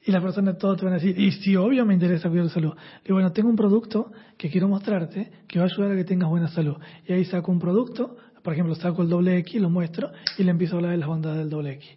Y 0.04 0.12
las 0.12 0.22
personas 0.22 0.56
todos 0.58 0.78
te 0.78 0.84
van 0.84 0.94
a 0.94 0.96
decir, 0.96 1.18
y 1.18 1.32
si 1.32 1.56
obvio 1.56 1.84
me 1.84 1.92
interesa 1.92 2.28
cuidar 2.28 2.46
la 2.46 2.52
salud. 2.52 2.74
Le 2.74 3.02
digo, 3.04 3.16
bueno, 3.16 3.32
tengo 3.32 3.48
un 3.48 3.56
producto 3.56 4.12
que 4.36 4.48
quiero 4.48 4.68
mostrarte 4.68 5.30
que 5.46 5.58
va 5.58 5.66
a 5.66 5.68
ayudar 5.68 5.92
a 5.92 5.96
que 5.96 6.04
tengas 6.04 6.30
buena 6.30 6.48
salud. 6.48 6.76
Y 7.06 7.12
ahí 7.12 7.24
saco 7.24 7.50
un 7.50 7.58
producto, 7.58 8.16
por 8.42 8.52
ejemplo, 8.52 8.74
saco 8.74 9.02
el 9.02 9.08
doble 9.08 9.36
X, 9.38 9.60
lo 9.60 9.68
muestro 9.68 10.10
y 10.38 10.44
le 10.44 10.50
empiezo 10.50 10.76
a 10.76 10.78
hablar 10.78 10.92
de 10.92 10.98
las 10.98 11.08
bondades 11.08 11.38
del 11.40 11.50
doble 11.50 11.72
X. 11.72 11.90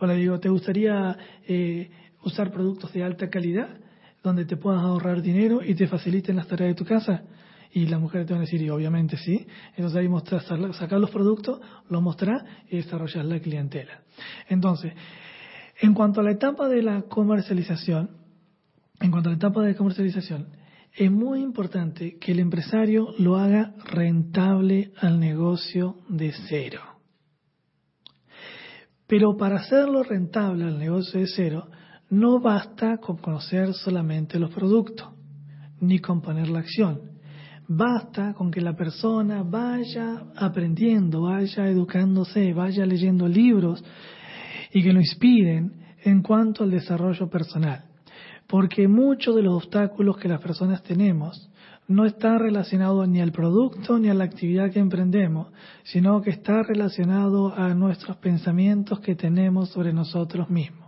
O 0.00 0.06
le 0.06 0.14
digo, 0.14 0.38
¿te 0.38 0.48
gustaría 0.48 1.16
eh, 1.48 1.90
usar 2.22 2.52
productos 2.52 2.92
de 2.92 3.02
alta 3.02 3.28
calidad 3.30 3.68
donde 4.22 4.44
te 4.44 4.56
puedas 4.56 4.82
ahorrar 4.82 5.22
dinero 5.22 5.60
y 5.64 5.74
te 5.74 5.88
faciliten 5.88 6.36
las 6.36 6.46
tareas 6.46 6.70
de 6.70 6.74
tu 6.74 6.84
casa? 6.84 7.24
Y 7.76 7.88
la 7.88 7.98
mujer 7.98 8.24
te 8.24 8.32
va 8.32 8.38
a 8.38 8.40
decir, 8.40 8.62
y 8.62 8.70
obviamente 8.70 9.18
sí. 9.18 9.46
Entonces 9.76 9.98
ahí 9.98 10.08
mostrar, 10.08 10.40
sacar 10.72 10.98
los 10.98 11.10
productos, 11.10 11.60
los 11.90 12.00
mostrar 12.00 12.42
y 12.70 12.76
desarrollar 12.76 13.26
la 13.26 13.38
clientela. 13.38 14.00
Entonces, 14.48 14.94
en 15.82 15.92
cuanto 15.92 16.22
a 16.22 16.24
la 16.24 16.30
etapa 16.30 16.70
de 16.70 16.82
la 16.82 17.02
comercialización, 17.02 18.16
en 18.98 19.10
cuanto 19.10 19.28
a 19.28 19.32
la 19.32 19.36
etapa 19.36 19.60
de 19.60 19.76
comercialización, 19.76 20.48
es 20.94 21.12
muy 21.12 21.42
importante 21.42 22.16
que 22.18 22.32
el 22.32 22.38
empresario 22.38 23.08
lo 23.18 23.36
haga 23.36 23.74
rentable 23.84 24.92
al 24.96 25.20
negocio 25.20 25.96
de 26.08 26.32
cero. 26.48 26.80
Pero 29.06 29.36
para 29.36 29.56
hacerlo 29.56 30.02
rentable 30.02 30.64
al 30.64 30.78
negocio 30.78 31.20
de 31.20 31.26
cero, 31.26 31.68
no 32.08 32.40
basta 32.40 32.96
con 32.96 33.18
conocer 33.18 33.74
solamente 33.74 34.38
los 34.38 34.50
productos, 34.50 35.10
ni 35.78 35.98
con 35.98 36.22
poner 36.22 36.48
la 36.48 36.60
acción. 36.60 37.15
Basta 37.68 38.32
con 38.34 38.50
que 38.50 38.60
la 38.60 38.76
persona 38.76 39.42
vaya 39.42 40.22
aprendiendo, 40.36 41.22
vaya 41.22 41.66
educándose, 41.66 42.52
vaya 42.52 42.86
leyendo 42.86 43.26
libros, 43.26 43.82
y 44.72 44.82
que 44.82 44.92
lo 44.92 45.00
inspiren 45.00 45.72
en 46.04 46.22
cuanto 46.22 46.62
al 46.62 46.70
desarrollo 46.70 47.28
personal. 47.28 47.84
Porque 48.46 48.86
muchos 48.86 49.34
de 49.34 49.42
los 49.42 49.54
obstáculos 49.54 50.16
que 50.18 50.28
las 50.28 50.40
personas 50.40 50.82
tenemos 50.84 51.50
no 51.88 52.04
están 52.04 52.38
relacionados 52.38 53.08
ni 53.08 53.20
al 53.20 53.32
producto 53.32 53.98
ni 53.98 54.08
a 54.08 54.14
la 54.14 54.24
actividad 54.24 54.70
que 54.70 54.78
emprendemos, 54.78 55.48
sino 55.82 56.20
que 56.22 56.30
está 56.30 56.62
relacionado 56.62 57.52
a 57.54 57.74
nuestros 57.74 58.16
pensamientos 58.18 59.00
que 59.00 59.16
tenemos 59.16 59.70
sobre 59.70 59.92
nosotros 59.92 60.48
mismos 60.50 60.85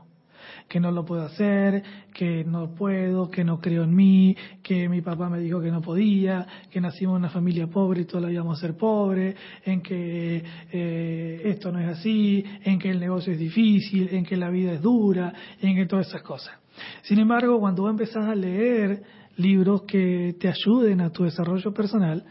que 0.68 0.80
no 0.80 0.90
lo 0.90 1.04
puedo 1.04 1.22
hacer, 1.22 1.82
que 2.12 2.44
no 2.44 2.74
puedo, 2.74 3.30
que 3.30 3.42
no 3.42 3.60
creo 3.60 3.84
en 3.84 3.94
mí, 3.94 4.36
que 4.62 4.88
mi 4.88 5.00
papá 5.00 5.28
me 5.28 5.40
dijo 5.40 5.60
que 5.60 5.70
no 5.70 5.80
podía, 5.80 6.46
que 6.70 6.80
nacimos 6.80 7.14
en 7.14 7.20
una 7.20 7.30
familia 7.30 7.66
pobre 7.66 8.02
y 8.02 8.04
todavía 8.04 8.34
íbamos 8.34 8.58
a 8.58 8.60
ser 8.60 8.76
pobres, 8.76 9.34
en 9.64 9.80
que 9.80 10.44
eh, 10.70 11.42
esto 11.44 11.72
no 11.72 11.80
es 11.80 11.98
así, 11.98 12.44
en 12.64 12.78
que 12.78 12.90
el 12.90 13.00
negocio 13.00 13.32
es 13.32 13.38
difícil, 13.38 14.08
en 14.12 14.24
que 14.24 14.36
la 14.36 14.50
vida 14.50 14.72
es 14.72 14.82
dura, 14.82 15.32
en 15.60 15.74
que 15.74 15.86
todas 15.86 16.08
esas 16.08 16.22
cosas. 16.22 16.54
Sin 17.02 17.18
embargo, 17.18 17.58
cuando 17.58 17.82
vos 17.82 17.90
empezás 17.90 18.28
a 18.28 18.34
leer 18.34 19.02
libros 19.36 19.82
que 19.82 20.36
te 20.38 20.48
ayuden 20.48 21.00
a 21.00 21.10
tu 21.10 21.24
desarrollo 21.24 21.72
personal, 21.72 22.24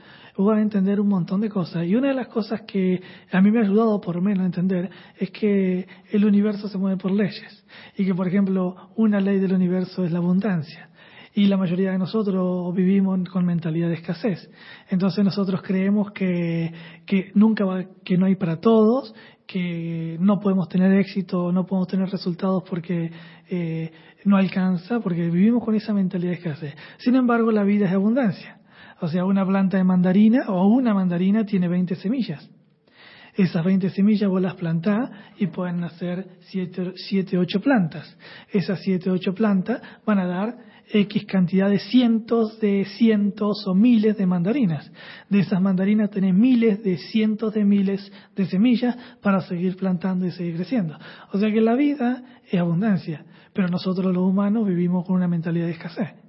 vas 0.45 0.57
a 0.57 0.61
entender 0.61 0.99
un 0.99 1.07
montón 1.07 1.41
de 1.41 1.49
cosas. 1.49 1.85
Y 1.85 1.95
una 1.95 2.09
de 2.09 2.13
las 2.13 2.27
cosas 2.27 2.61
que 2.61 3.01
a 3.31 3.41
mí 3.41 3.51
me 3.51 3.59
ha 3.59 3.63
ayudado 3.63 3.99
por 3.99 4.21
menos 4.21 4.43
a 4.43 4.45
entender 4.45 4.89
es 5.17 5.31
que 5.31 5.87
el 6.11 6.25
universo 6.25 6.67
se 6.67 6.77
mueve 6.77 6.97
por 6.97 7.11
leyes. 7.11 7.65
Y 7.97 8.05
que, 8.05 8.13
por 8.13 8.27
ejemplo, 8.27 8.91
una 8.95 9.19
ley 9.19 9.39
del 9.39 9.53
universo 9.53 10.05
es 10.05 10.11
la 10.11 10.19
abundancia. 10.19 10.89
Y 11.33 11.45
la 11.45 11.57
mayoría 11.57 11.91
de 11.91 11.99
nosotros 11.99 12.73
vivimos 12.73 13.19
con 13.29 13.45
mentalidad 13.45 13.89
de 13.89 13.95
escasez. 13.95 14.49
Entonces 14.89 15.23
nosotros 15.23 15.61
creemos 15.61 16.11
que, 16.11 16.73
que 17.05 17.31
nunca 17.35 17.63
va, 17.63 17.83
que 18.03 18.17
no 18.17 18.25
hay 18.25 18.35
para 18.35 18.59
todos, 18.59 19.13
que 19.45 20.17
no 20.19 20.39
podemos 20.39 20.67
tener 20.67 20.91
éxito, 20.93 21.51
no 21.51 21.65
podemos 21.65 21.87
tener 21.87 22.09
resultados 22.09 22.63
porque 22.69 23.11
eh, 23.49 23.91
no 24.25 24.35
alcanza, 24.35 24.99
porque 24.99 25.29
vivimos 25.29 25.63
con 25.63 25.73
esa 25.75 25.93
mentalidad 25.93 26.31
de 26.31 26.37
escasez. 26.37 26.75
Sin 26.97 27.15
embargo, 27.15 27.51
la 27.51 27.63
vida 27.63 27.85
es 27.85 27.93
abundancia. 27.93 28.56
O 28.99 29.07
sea, 29.07 29.25
una 29.25 29.45
planta 29.45 29.77
de 29.77 29.83
mandarina 29.83 30.45
o 30.49 30.67
una 30.67 30.93
mandarina 30.93 31.45
tiene 31.45 31.67
20 31.67 31.95
semillas. 31.95 32.49
Esas 33.35 33.63
20 33.63 33.91
semillas 33.91 34.29
vos 34.29 34.41
las 34.41 34.55
plantás 34.55 35.11
y 35.37 35.47
pueden 35.47 35.79
nacer 35.79 36.27
7, 36.49 37.37
8 37.37 37.61
plantas. 37.61 38.17
Esas 38.51 38.81
7, 38.81 39.11
8 39.11 39.35
plantas 39.35 39.79
van 40.05 40.17
a 40.17 40.25
dar 40.25 40.57
X 40.89 41.25
cantidad 41.25 41.69
de 41.69 41.77
cientos 41.77 42.59
de 42.59 42.85
cientos 42.97 43.67
o 43.67 43.75
miles 43.75 44.17
de 44.17 44.25
mandarinas. 44.25 44.91
De 45.29 45.39
esas 45.39 45.61
mandarinas 45.61 46.09
tenés 46.09 46.33
miles 46.33 46.81
de 46.81 46.97
cientos 46.97 47.53
de 47.53 47.63
miles 47.63 48.11
de 48.35 48.45
semillas 48.47 48.97
para 49.21 49.41
seguir 49.41 49.75
plantando 49.75 50.25
y 50.25 50.31
seguir 50.31 50.55
creciendo. 50.55 50.97
O 51.31 51.37
sea 51.37 51.51
que 51.51 51.61
la 51.61 51.75
vida 51.75 52.23
es 52.49 52.59
abundancia, 52.59 53.23
pero 53.53 53.67
nosotros 53.67 54.11
los 54.13 54.23
humanos 54.23 54.67
vivimos 54.67 55.05
con 55.05 55.15
una 55.15 55.27
mentalidad 55.27 55.67
de 55.67 55.73
escasez. 55.73 56.26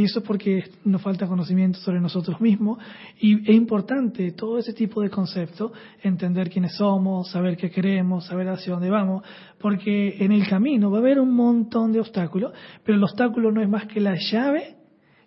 Y 0.00 0.04
eso 0.04 0.20
es 0.20 0.24
porque 0.24 0.64
nos 0.86 1.02
falta 1.02 1.26
conocimiento 1.26 1.78
sobre 1.80 2.00
nosotros 2.00 2.40
mismos 2.40 2.78
y 3.20 3.34
es 3.42 3.54
importante 3.54 4.32
todo 4.32 4.56
ese 4.56 4.72
tipo 4.72 5.02
de 5.02 5.10
conceptos, 5.10 5.72
entender 6.02 6.48
quiénes 6.48 6.76
somos, 6.76 7.30
saber 7.30 7.54
qué 7.54 7.70
queremos, 7.70 8.24
saber 8.24 8.48
hacia 8.48 8.72
dónde 8.72 8.88
vamos, 8.88 9.22
porque 9.58 10.16
en 10.24 10.32
el 10.32 10.48
camino 10.48 10.90
va 10.90 10.96
a 10.96 11.00
haber 11.00 11.20
un 11.20 11.34
montón 11.34 11.92
de 11.92 12.00
obstáculos, 12.00 12.54
pero 12.82 12.96
el 12.96 13.04
obstáculo 13.04 13.52
no 13.52 13.60
es 13.60 13.68
más 13.68 13.88
que 13.88 14.00
la 14.00 14.14
llave, 14.14 14.78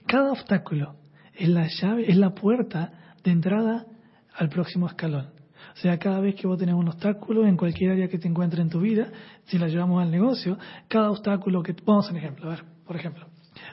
cada 0.07 0.31
obstáculo 0.31 0.95
es 1.35 1.49
la 1.49 1.67
llave, 1.67 2.09
es 2.09 2.17
la 2.17 2.33
puerta 2.33 2.93
de 3.23 3.29
entrada 3.29 3.85
al 4.33 4.49
próximo 4.49 4.87
escalón. 4.87 5.27
O 5.75 5.77
sea, 5.77 5.99
cada 5.99 6.19
vez 6.19 6.33
que 6.33 6.47
vos 6.47 6.57
tenés 6.57 6.73
un 6.73 6.87
obstáculo 6.87 7.45
en 7.45 7.57
cualquier 7.57 7.91
área 7.91 8.07
que 8.07 8.17
te 8.17 8.27
encuentres 8.27 8.63
en 8.63 8.71
tu 8.71 8.79
vida, 8.79 9.11
si 9.43 9.59
la 9.59 9.67
llevamos 9.67 10.01
al 10.01 10.09
negocio, 10.09 10.57
cada 10.87 11.11
obstáculo 11.11 11.61
que, 11.61 11.75
vamos 11.85 12.07
a 12.07 12.11
un 12.11 12.17
ejemplo, 12.17 12.47
a 12.47 12.55
ver, 12.55 12.63
por 12.87 12.95
ejemplo, 12.95 13.27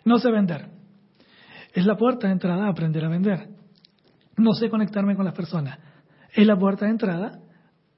no 0.04 0.18
sé 0.18 0.30
vender. 0.30 0.79
Es 1.72 1.86
la 1.86 1.96
puerta 1.96 2.26
de 2.26 2.32
entrada 2.32 2.66
a 2.66 2.70
aprender 2.70 3.04
a 3.04 3.08
vender. 3.08 3.48
No 4.36 4.54
sé 4.54 4.70
conectarme 4.70 5.14
con 5.14 5.24
las 5.24 5.34
personas. 5.34 5.78
Es 6.32 6.46
la 6.46 6.58
puerta 6.58 6.86
de 6.86 6.92
entrada 6.92 7.40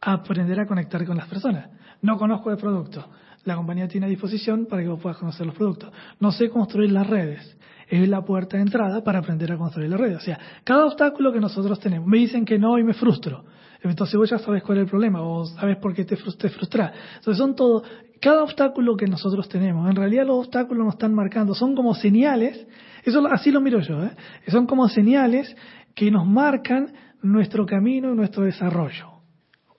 a 0.01 0.13
aprender 0.13 0.59
a 0.61 0.67
conectar 0.67 1.05
con 1.07 1.17
las 1.17 1.29
personas. 1.29 1.71
No 2.01 2.17
conozco 2.19 2.51
el 2.51 2.57
producto. 2.57 3.09
La 3.45 3.57
compañía 3.57 3.89
tiene 3.89 4.07
a 4.07 4.09
disposición 4.09 4.67
para 4.67 4.83
que 4.83 4.89
vos 4.89 5.01
puedas 5.01 5.19
conocer 5.19 5.47
los 5.47 5.55
productos. 5.55 5.93
No 6.21 6.33
sé 6.33 6.49
construir 6.49 6.93
las 6.93 7.07
redes. 7.07 7.59
Es 7.89 8.09
la 8.09 8.25
puerta 8.25 8.57
de 8.57 8.63
entrada 8.63 9.03
para 9.05 9.19
aprender 9.19 9.53
a 9.53 9.57
construir 9.57 9.91
las 9.91 10.01
redes. 10.01 10.19
O 10.19 10.21
sea, 10.21 10.39
cada 10.65 10.87
obstáculo 10.87 11.33
que 11.33 11.41
nosotros 11.41 11.79
tenemos, 11.81 12.07
me 12.07 12.19
dicen 12.19 12.45
que 12.45 12.59
no 12.59 12.79
y 12.79 12.85
me 12.85 12.95
frustro. 12.95 13.45
Entonces 13.83 14.17
vos 14.17 14.31
ya 14.31 14.39
sabes 14.39 14.63
cuál 14.63 14.79
es 14.79 14.85
el 14.85 14.91
problema 14.91 15.23
o 15.23 15.45
sabes 15.45 15.77
por 15.79 15.93
qué 15.93 16.05
te, 16.05 16.17
te 16.17 16.49
frustras. 16.49 16.93
Entonces 17.17 17.39
son 17.39 17.57
todo, 17.57 17.83
cada 18.21 18.45
obstáculo 18.45 18.97
que 18.97 19.07
nosotros 19.07 19.49
tenemos, 19.49 19.91
en 19.91 19.97
realidad 19.97 20.25
los 20.27 20.47
obstáculos 20.47 20.85
nos 20.85 20.95
están 20.95 21.13
marcando, 21.13 21.55
son 21.55 21.75
como 21.75 21.95
señales 21.95 22.67
eso 23.03 23.27
así 23.27 23.51
lo 23.51 23.61
miro 23.61 23.81
yo. 23.81 24.05
¿eh? 24.05 24.13
Son 24.49 24.67
como 24.67 24.89
señales 24.89 25.55
que 25.95 26.11
nos 26.11 26.27
marcan 26.27 26.93
nuestro 27.23 27.67
camino 27.67 28.13
y 28.13 28.17
nuestro 28.17 28.45
desarrollo. 28.45 29.13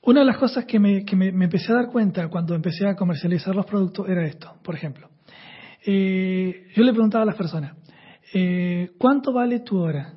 Una 0.02 0.20
de 0.20 0.26
las 0.26 0.38
cosas 0.38 0.66
que, 0.66 0.80
me, 0.80 1.06
empecé 1.08 1.72
a 1.72 1.76
dar 1.76 1.88
cuenta 1.88 2.28
cuando 2.28 2.56
empecé 2.56 2.86
a 2.88 2.96
comercializar 2.96 3.56
los 3.56 3.66
productos 3.66 4.10
era 4.10 4.26
esto, 4.26 4.54
por 4.62 4.76
ejemplo. 4.76 5.10
Eh, 5.86 6.68
yo 6.76 6.84
le 6.84 6.92
preguntaba 6.92 7.24
a 7.24 7.28
las 7.28 7.36
personas, 7.36 7.78
eh, 8.34 8.92
¿cuánto 8.98 9.32
vale 9.32 9.62
tu 9.62 9.78
hora? 9.78 10.14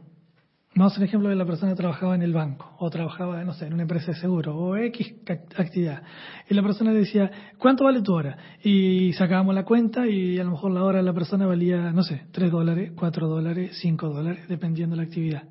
Vamos 0.76 0.94
a 0.94 0.98
un 0.98 1.04
ejemplo 1.04 1.30
de 1.30 1.36
la 1.36 1.46
persona 1.46 1.72
que 1.72 1.76
trabajaba 1.76 2.14
en 2.14 2.20
el 2.20 2.34
banco 2.34 2.70
o 2.78 2.90
trabajaba, 2.90 3.42
no 3.44 3.54
sé, 3.54 3.66
en 3.66 3.72
una 3.72 3.84
empresa 3.84 4.12
de 4.12 4.18
seguro 4.18 4.54
o 4.54 4.76
X 4.76 5.14
actividad. 5.56 6.02
Y 6.50 6.52
la 6.52 6.62
persona 6.62 6.92
decía, 6.92 7.30
¿cuánto 7.56 7.84
vale 7.84 8.02
tu 8.02 8.12
hora? 8.12 8.36
Y 8.62 9.14
sacábamos 9.14 9.54
la 9.54 9.64
cuenta 9.64 10.06
y 10.06 10.38
a 10.38 10.44
lo 10.44 10.50
mejor 10.50 10.72
la 10.72 10.84
hora 10.84 10.98
de 10.98 11.04
la 11.04 11.14
persona 11.14 11.46
valía, 11.46 11.92
no 11.92 12.02
sé, 12.02 12.26
3 12.30 12.50
dólares, 12.50 12.92
4 12.94 13.26
dólares, 13.26 13.78
5 13.80 14.10
dólares, 14.10 14.48
dependiendo 14.48 14.96
de 14.96 15.02
la 15.02 15.08
actividad. 15.08 15.44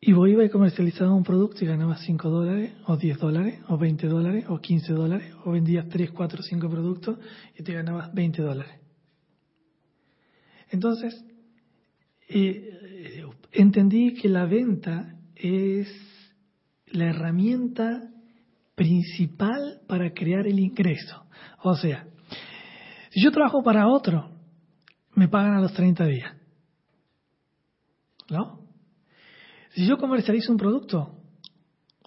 Y 0.00 0.12
vos 0.12 0.28
ibas 0.28 0.46
y 0.46 0.50
comercializabas 0.50 1.14
un 1.14 1.22
producto 1.22 1.64
y 1.64 1.68
ganabas 1.68 2.00
5 2.00 2.28
dólares, 2.28 2.72
o 2.86 2.96
10 2.96 3.18
dólares, 3.18 3.60
o 3.68 3.78
20 3.78 4.08
dólares, 4.08 4.46
o 4.48 4.58
15 4.58 4.94
dólares, 4.94 5.32
o 5.44 5.52
vendías 5.52 5.88
3, 5.88 6.10
4, 6.10 6.42
5 6.42 6.68
productos 6.68 7.18
y 7.56 7.62
te 7.62 7.72
ganabas 7.72 8.12
20 8.12 8.42
dólares. 8.42 8.72
Entonces, 10.70 11.24
eh, 12.28 13.24
entendí 13.52 14.14
que 14.14 14.28
la 14.28 14.44
venta 14.44 15.16
es 15.34 15.88
la 16.86 17.06
herramienta 17.06 18.10
principal 18.74 19.80
para 19.86 20.12
crear 20.12 20.46
el 20.46 20.58
ingreso. 20.58 21.24
O 21.62 21.74
sea, 21.74 22.06
si 23.10 23.22
yo 23.22 23.30
trabajo 23.30 23.62
para 23.62 23.88
otro, 23.88 24.30
me 25.14 25.28
pagan 25.28 25.54
a 25.54 25.60
los 25.60 25.72
30 25.72 26.06
días. 26.06 26.36
¿No? 28.30 28.60
Si 29.70 29.86
yo 29.86 29.96
comercializo 29.96 30.52
un 30.52 30.58
producto, 30.58 31.16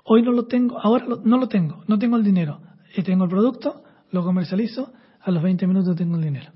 hoy 0.04 0.22
no 0.22 0.32
lo 0.32 0.46
tengo, 0.46 0.80
ahora 0.80 1.06
no 1.24 1.38
lo 1.38 1.48
tengo, 1.48 1.84
no 1.88 1.98
tengo 1.98 2.18
el 2.18 2.24
dinero. 2.24 2.62
Tengo 3.04 3.24
el 3.24 3.30
producto, 3.30 3.84
lo 4.12 4.24
comercializo, 4.24 4.94
a 5.22 5.32
los 5.32 5.42
20 5.42 5.66
minutos 5.68 5.96
tengo 5.96 6.18
el 6.18 6.24
dinero. 6.24 6.52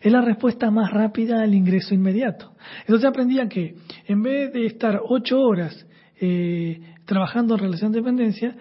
Es 0.00 0.12
la 0.12 0.20
respuesta 0.20 0.70
más 0.70 0.90
rápida 0.90 1.42
al 1.42 1.54
ingreso 1.54 1.94
inmediato. 1.94 2.52
Entonces 2.80 3.08
aprendía 3.08 3.48
que 3.48 3.76
en 4.06 4.22
vez 4.22 4.52
de 4.52 4.66
estar 4.66 5.00
ocho 5.02 5.40
horas 5.40 5.86
eh, 6.20 6.80
trabajando 7.04 7.54
en 7.54 7.60
relación 7.60 7.92
de 7.92 7.98
dependencia, 8.00 8.56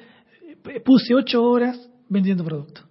eh, 0.68 0.80
puse 0.80 1.14
ocho 1.16 1.44
horas 1.44 1.90
vendiendo 2.10 2.44
producto. 2.44 2.82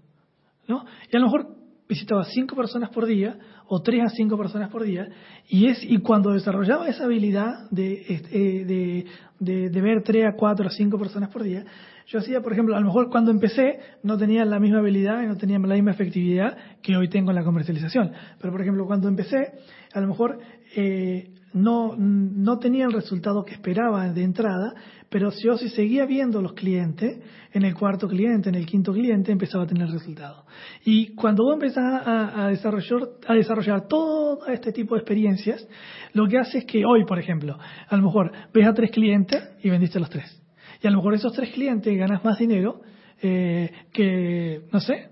¿no? 0.67 0.85
Y 1.11 1.17
a 1.17 1.21
lo 1.21 1.27
mejor 1.27 1.54
visitaba 1.89 2.25
cinco 2.25 2.57
personas 2.57 2.91
por 2.91 3.07
día 3.07 3.39
o 3.67 3.83
tres 3.83 4.03
a 4.05 4.09
cinco 4.09 4.37
personas 4.39 4.71
por 4.71 4.83
día 4.83 5.09
y 5.49 5.67
es 5.67 5.83
y 5.83 5.99
cuando 5.99 6.31
desarrollaba 6.31 6.89
esa 6.89 7.05
habilidad 7.05 7.71
de, 7.71 7.93
eh, 8.09 8.65
de, 8.65 9.07
de, 9.39 9.71
de, 9.71 9.81
ver 9.81 10.03
tres 10.03 10.27
a 10.27 10.37
cuatro 10.37 10.67
a 10.67 10.71
cinco 10.71 10.99
personas 10.99 11.31
por 11.31 11.43
día 11.43 11.65
yo 12.07 12.19
hacía 12.19 12.41
por 12.41 12.53
ejemplo 12.53 12.77
a 12.77 12.81
lo 12.81 12.87
mejor 12.87 13.11
cuando 13.11 13.31
empecé 13.31 13.81
no 14.03 14.17
tenía 14.19 14.45
la 14.45 14.59
misma 14.59 14.79
habilidad 14.79 15.23
y 15.23 15.27
no 15.27 15.37
tenía 15.37 15.59
la 15.59 15.75
misma 15.75 15.93
efectividad 15.93 16.57
que 16.83 16.97
hoy 16.97 17.09
tengo 17.09 17.31
en 17.31 17.37
la 17.37 17.45
comercialización. 17.45 18.13
Pero 18.41 18.53
por 18.53 18.61
ejemplo 18.61 18.87
cuando 18.87 19.09
empecé 19.09 19.53
a 19.93 20.01
lo 20.01 20.09
mejor 20.09 20.39
eh, 20.77 21.31
no, 21.55 21.95
no 21.97 22.59
tenía 22.59 22.85
el 22.85 22.93
resultado 22.93 23.45
que 23.45 23.55
esperaba 23.55 24.09
de 24.09 24.23
entrada, 24.23 24.75
pero 25.09 25.31
si 25.31 25.47
yo 25.47 25.57
si 25.57 25.69
seguía 25.69 26.05
viendo 26.05 26.43
los 26.43 26.55
clientes, 26.55 27.21
en 27.53 27.63
el 27.63 27.75
cuarto 27.75 28.09
cliente, 28.09 28.49
en 28.49 28.57
el 28.57 28.67
quinto 28.67 28.93
cliente, 28.93 29.31
empezaba 29.31 29.63
a 29.63 29.67
tener 29.67 29.89
resultado. 29.89 30.45
Y 30.85 31.15
cuando 31.15 31.45
vos 31.45 31.55
empezás 31.55 32.03
a, 32.05 32.49
desarrollar, 32.49 33.09
a 33.29 33.35
desarrollar 33.35 33.87
todo 33.87 34.45
este 34.49 34.73
tipo 34.73 34.97
de 34.97 35.03
experiencias, 35.03 35.67
lo 36.13 36.27
que 36.27 36.39
hace 36.39 36.59
es 36.59 36.65
que 36.65 36.85
hoy, 36.85 37.05
por 37.05 37.21
ejemplo, 37.21 37.57
a 37.89 37.97
lo 37.97 38.03
mejor 38.03 38.33
ves 38.53 38.67
a 38.67 38.75
tres 38.75 38.91
clientes 38.91 39.41
y 39.63 39.71
vendiste 39.71 40.01
los 40.01 40.11
tres. 40.11 40.43
Y 40.83 40.89
a 40.89 40.91
lo 40.91 40.97
mejor 40.97 41.15
esos 41.15 41.33
tres 41.33 41.53
clientes 41.53 41.97
ganas 41.97 42.25
más 42.25 42.37
dinero 42.37 42.81
eh, 43.23 43.71
que, 43.93 44.63
no 44.73 44.81
sé, 44.81 45.11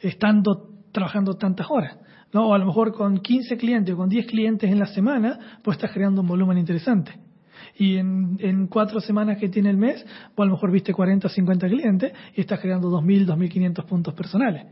estando 0.00 0.68
trabajando 0.92 1.34
tantas 1.34 1.66
horas. 1.68 1.98
¿No? 2.32 2.48
O 2.48 2.54
a 2.54 2.58
lo 2.58 2.66
mejor 2.66 2.92
con 2.92 3.18
15 3.18 3.56
clientes 3.56 3.94
o 3.94 3.96
con 3.96 4.08
10 4.08 4.26
clientes 4.26 4.70
en 4.70 4.78
la 4.78 4.86
semana, 4.86 5.58
pues 5.62 5.76
estás 5.76 5.92
creando 5.92 6.22
un 6.22 6.28
volumen 6.28 6.58
interesante. 6.58 7.12
Y 7.76 7.96
en, 7.96 8.36
en 8.40 8.66
cuatro 8.66 9.00
semanas 9.00 9.38
que 9.38 9.48
tiene 9.48 9.70
el 9.70 9.76
mes, 9.76 10.04
pues 10.34 10.46
a 10.46 10.48
lo 10.48 10.56
mejor 10.56 10.70
viste 10.70 10.92
40 10.92 11.26
o 11.26 11.30
50 11.30 11.68
clientes 11.68 12.12
y 12.34 12.40
estás 12.40 12.60
creando 12.60 12.88
2.000, 12.90 13.26
2.500 13.26 13.84
puntos 13.86 14.14
personales. 14.14 14.66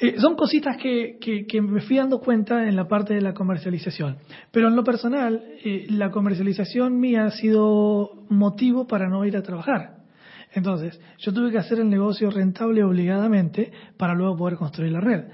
Eh, 0.00 0.14
son 0.20 0.36
cositas 0.36 0.76
que, 0.76 1.18
me 1.60 1.80
fui 1.80 1.96
dando 1.96 2.20
cuenta 2.20 2.68
en 2.68 2.76
la 2.76 2.86
parte 2.86 3.14
de 3.14 3.20
la 3.20 3.34
comercialización. 3.34 4.18
Pero 4.52 4.68
en 4.68 4.76
lo 4.76 4.84
personal, 4.84 5.42
eh, 5.64 5.86
la 5.90 6.10
comercialización 6.10 7.00
mía 7.00 7.24
ha 7.24 7.30
sido 7.32 8.24
motivo 8.28 8.86
para 8.86 9.08
no 9.08 9.24
ir 9.24 9.36
a 9.36 9.42
trabajar. 9.42 9.96
Entonces, 10.52 11.00
yo 11.18 11.32
tuve 11.32 11.50
que 11.50 11.58
hacer 11.58 11.80
el 11.80 11.90
negocio 11.90 12.30
rentable 12.30 12.84
obligadamente 12.84 13.72
para 13.96 14.14
luego 14.14 14.36
poder 14.36 14.56
construir 14.56 14.92
la 14.92 15.00
red. 15.00 15.24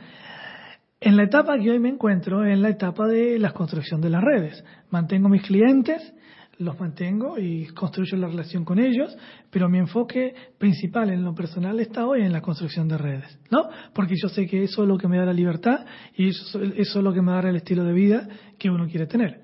En 1.05 1.19
la 1.19 1.25
etapa 1.25 1.59
que 1.59 1.71
hoy 1.71 1.79
me 1.79 1.91
encuentro, 1.91 2.47
en 2.47 2.63
la 2.63 2.71
etapa 2.71 3.07
de 3.07 3.39
la 3.39 3.53
construcción 3.53 4.01
de 4.01 4.09
las 4.09 4.25
redes. 4.25 4.65
Mantengo 4.89 5.29
mis 5.29 5.43
clientes, 5.43 6.15
los 6.57 6.81
mantengo 6.81 7.39
y 7.39 7.67
construyo 7.75 8.17
la 8.17 8.29
relación 8.29 8.65
con 8.65 8.79
ellos, 8.79 9.15
pero 9.51 9.69
mi 9.69 9.77
enfoque 9.77 10.35
principal 10.57 11.11
en 11.11 11.23
lo 11.23 11.35
personal 11.35 11.79
está 11.79 12.07
hoy 12.07 12.23
en 12.23 12.33
la 12.33 12.41
construcción 12.41 12.89
de 12.89 12.97
redes, 12.97 13.39
¿no? 13.51 13.69
Porque 13.93 14.15
yo 14.17 14.31
sé 14.31 14.47
que 14.47 14.63
eso 14.63 14.85
es 14.85 14.89
lo 14.89 14.97
que 14.97 15.07
me 15.07 15.19
da 15.19 15.27
la 15.27 15.35
libertad 15.35 15.85
y 16.17 16.29
eso, 16.29 16.63
eso 16.63 16.99
es 16.99 17.05
lo 17.05 17.13
que 17.13 17.21
me 17.21 17.33
da 17.33 17.51
el 17.51 17.57
estilo 17.57 17.85
de 17.85 17.93
vida 17.93 18.27
que 18.59 18.71
uno 18.71 18.87
quiere 18.87 19.07
tener. 19.07 19.43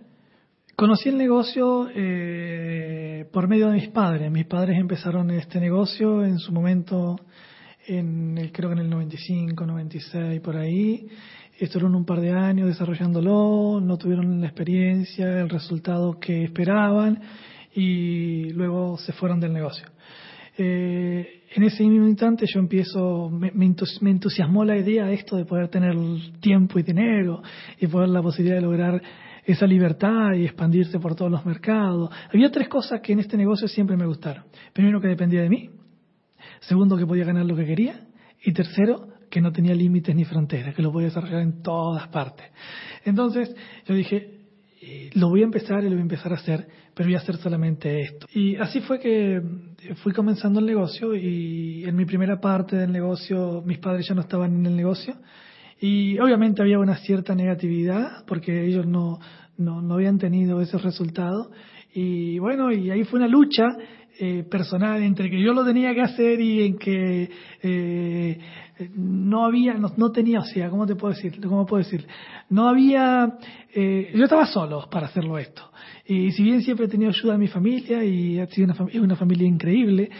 Conocí 0.75 1.11
el 1.11 1.18
negocio 1.18 1.90
eh, 1.94 3.29
por 3.35 3.49
medio 3.49 3.68
de 3.68 3.75
mis 3.75 3.88
padres. 3.90 4.33
Mis 4.33 4.46
padres 4.46 4.79
empezaron 4.79 5.31
este 5.31 5.61
negocio 5.61 6.25
en 6.25 6.38
su 6.38 6.53
momento, 6.53 7.16
en 7.87 8.38
el, 8.38 8.51
creo 8.51 8.70
que 8.70 8.77
en 8.77 8.87
el 8.87 8.88
95, 8.88 9.66
96, 9.66 10.40
por 10.40 10.57
ahí 10.57 11.07
estuvieron 11.64 11.94
un 11.94 12.05
par 12.05 12.20
de 12.20 12.33
años 12.33 12.68
desarrollándolo, 12.68 13.81
no 13.81 13.96
tuvieron 13.99 14.40
la 14.40 14.46
experiencia, 14.46 15.40
el 15.40 15.49
resultado 15.49 16.18
que 16.18 16.44
esperaban 16.44 17.20
y 17.75 18.51
luego 18.51 18.96
se 18.99 19.12
fueron 19.12 19.40
del 19.40 19.53
negocio. 19.53 19.87
Eh, 20.57 21.42
en 21.55 21.62
ese 21.62 21.85
mismo 21.85 22.07
instante 22.07 22.46
yo 22.46 22.61
empiezo, 22.61 23.31
me, 23.31 23.51
me, 23.53 23.66
entusiasmó 24.11 24.64
la 24.64 24.77
idea 24.77 25.07
de 25.07 25.14
esto 25.14 25.37
de 25.37 25.44
poder 25.44 25.68
tener 25.68 25.94
tiempo 26.40 26.79
y 26.79 26.83
dinero 26.83 27.42
y 27.79 27.87
poder 27.87 28.09
la 28.09 28.23
posibilidad 28.23 28.57
de 28.57 28.62
lograr 28.62 29.03
esa 29.44 29.66
libertad 29.66 30.35
y 30.35 30.44
expandirse 30.44 30.99
por 30.99 31.14
todos 31.14 31.31
los 31.31 31.44
mercados. 31.44 32.11
Había 32.33 32.51
tres 32.51 32.68
cosas 32.68 33.01
que 33.01 33.12
en 33.12 33.20
este 33.20 33.37
negocio 33.37 33.68
siempre 33.68 33.96
me 33.96 34.07
gustaron. 34.07 34.44
Primero, 34.73 35.01
que 35.01 35.09
dependía 35.09 35.42
de 35.42 35.49
mí. 35.49 35.70
Segundo, 36.61 36.96
que 36.96 37.07
podía 37.07 37.25
ganar 37.25 37.46
lo 37.46 37.57
que 37.57 37.64
quería. 37.64 38.07
Y 38.42 38.53
tercero, 38.53 39.09
que 39.31 39.40
no 39.40 39.53
tenía 39.53 39.75
límites 39.75 40.14
ni 40.14 40.25
fronteras, 40.25 40.75
que 40.75 40.83
lo 40.83 40.93
podía 40.93 41.09
desarrollar 41.09 41.40
en 41.40 41.62
todas 41.62 42.09
partes. 42.09 42.47
Entonces 43.05 43.55
yo 43.87 43.95
dije, 43.95 44.40
lo 45.14 45.29
voy 45.29 45.43
a 45.43 45.45
empezar 45.45 45.81
y 45.81 45.85
lo 45.85 45.90
voy 45.90 46.01
a 46.01 46.03
empezar 46.03 46.33
a 46.33 46.37
hacer, 46.37 46.66
pero 46.95 47.09
voy 47.09 47.14
a 47.14 47.19
hacer 47.19 47.37
solamente 47.37 48.01
esto. 48.01 48.27
Y 48.35 48.57
así 48.57 48.81
fue 48.81 48.99
que 48.99 49.40
fui 50.03 50.12
comenzando 50.12 50.61
el 50.61 50.66
negocio 50.66 51.14
y 51.14 51.85
en 51.85 51.95
mi 51.97 52.05
primera 52.05 52.40
parte 52.40 52.77
del 52.77 52.93
negocio 52.93 53.62
mis 53.64 53.79
padres 53.79 54.09
ya 54.09 54.14
no 54.14 54.23
estaban 54.23 54.55
en 54.55 54.66
el 54.66 54.77
negocio 54.77 55.14
y 55.81 56.19
obviamente 56.19 56.61
había 56.61 56.79
una 56.79 56.97
cierta 56.97 57.35
negatividad 57.35 58.25
porque 58.27 58.66
ellos 58.66 58.87
no, 58.87 59.19
no, 59.57 59.81
no 59.81 59.95
habían 59.95 60.19
tenido 60.19 60.61
esos 60.61 60.83
resultados 60.83 61.51
y 61.92 62.38
bueno, 62.38 62.72
y 62.72 62.90
ahí 62.90 63.05
fue 63.05 63.18
una 63.18 63.29
lucha 63.29 63.66
eh, 64.22 64.44
personal 64.50 65.03
entre 65.03 65.31
que 65.31 65.40
yo 65.40 65.55
lo 65.55 65.64
tenía 65.64 65.94
que 65.94 66.03
hacer 66.03 66.40
y 66.40 66.62
en 66.62 66.76
que 66.79 67.31
eh, 67.62 68.38
no 68.94 69.46
había, 69.46 69.74
no, 69.74 69.90
no, 69.96 70.12
tenía, 70.12 70.40
o 70.40 70.44
sea, 70.44 70.68
¿cómo 70.68 70.87
te 70.87 70.94
puedo 70.94 71.14
decir? 71.14 71.40
¿Cómo 71.40 71.64
puedo 71.64 71.83
decir? 71.83 72.07
No 72.50 72.68
había, 72.68 73.38
eh, 73.74 74.12
yo 74.14 74.24
estaba 74.24 74.44
solo 74.46 74.88
para 74.90 75.07
hacerlo 75.07 75.38
esto. 75.38 75.62
Y 76.05 76.33
si 76.33 76.42
bien 76.42 76.61
siempre 76.61 76.87
he 76.87 76.88
tenido 76.88 77.11
ayuda 77.11 77.33
de 77.33 77.38
mi 77.38 77.48
familia 77.48 78.05
y 78.05 78.38
ha 78.38 78.46
sido 78.48 78.72
una, 78.72 79.00
una 79.00 79.16
familia 79.16 79.48
increíble, 79.48 80.11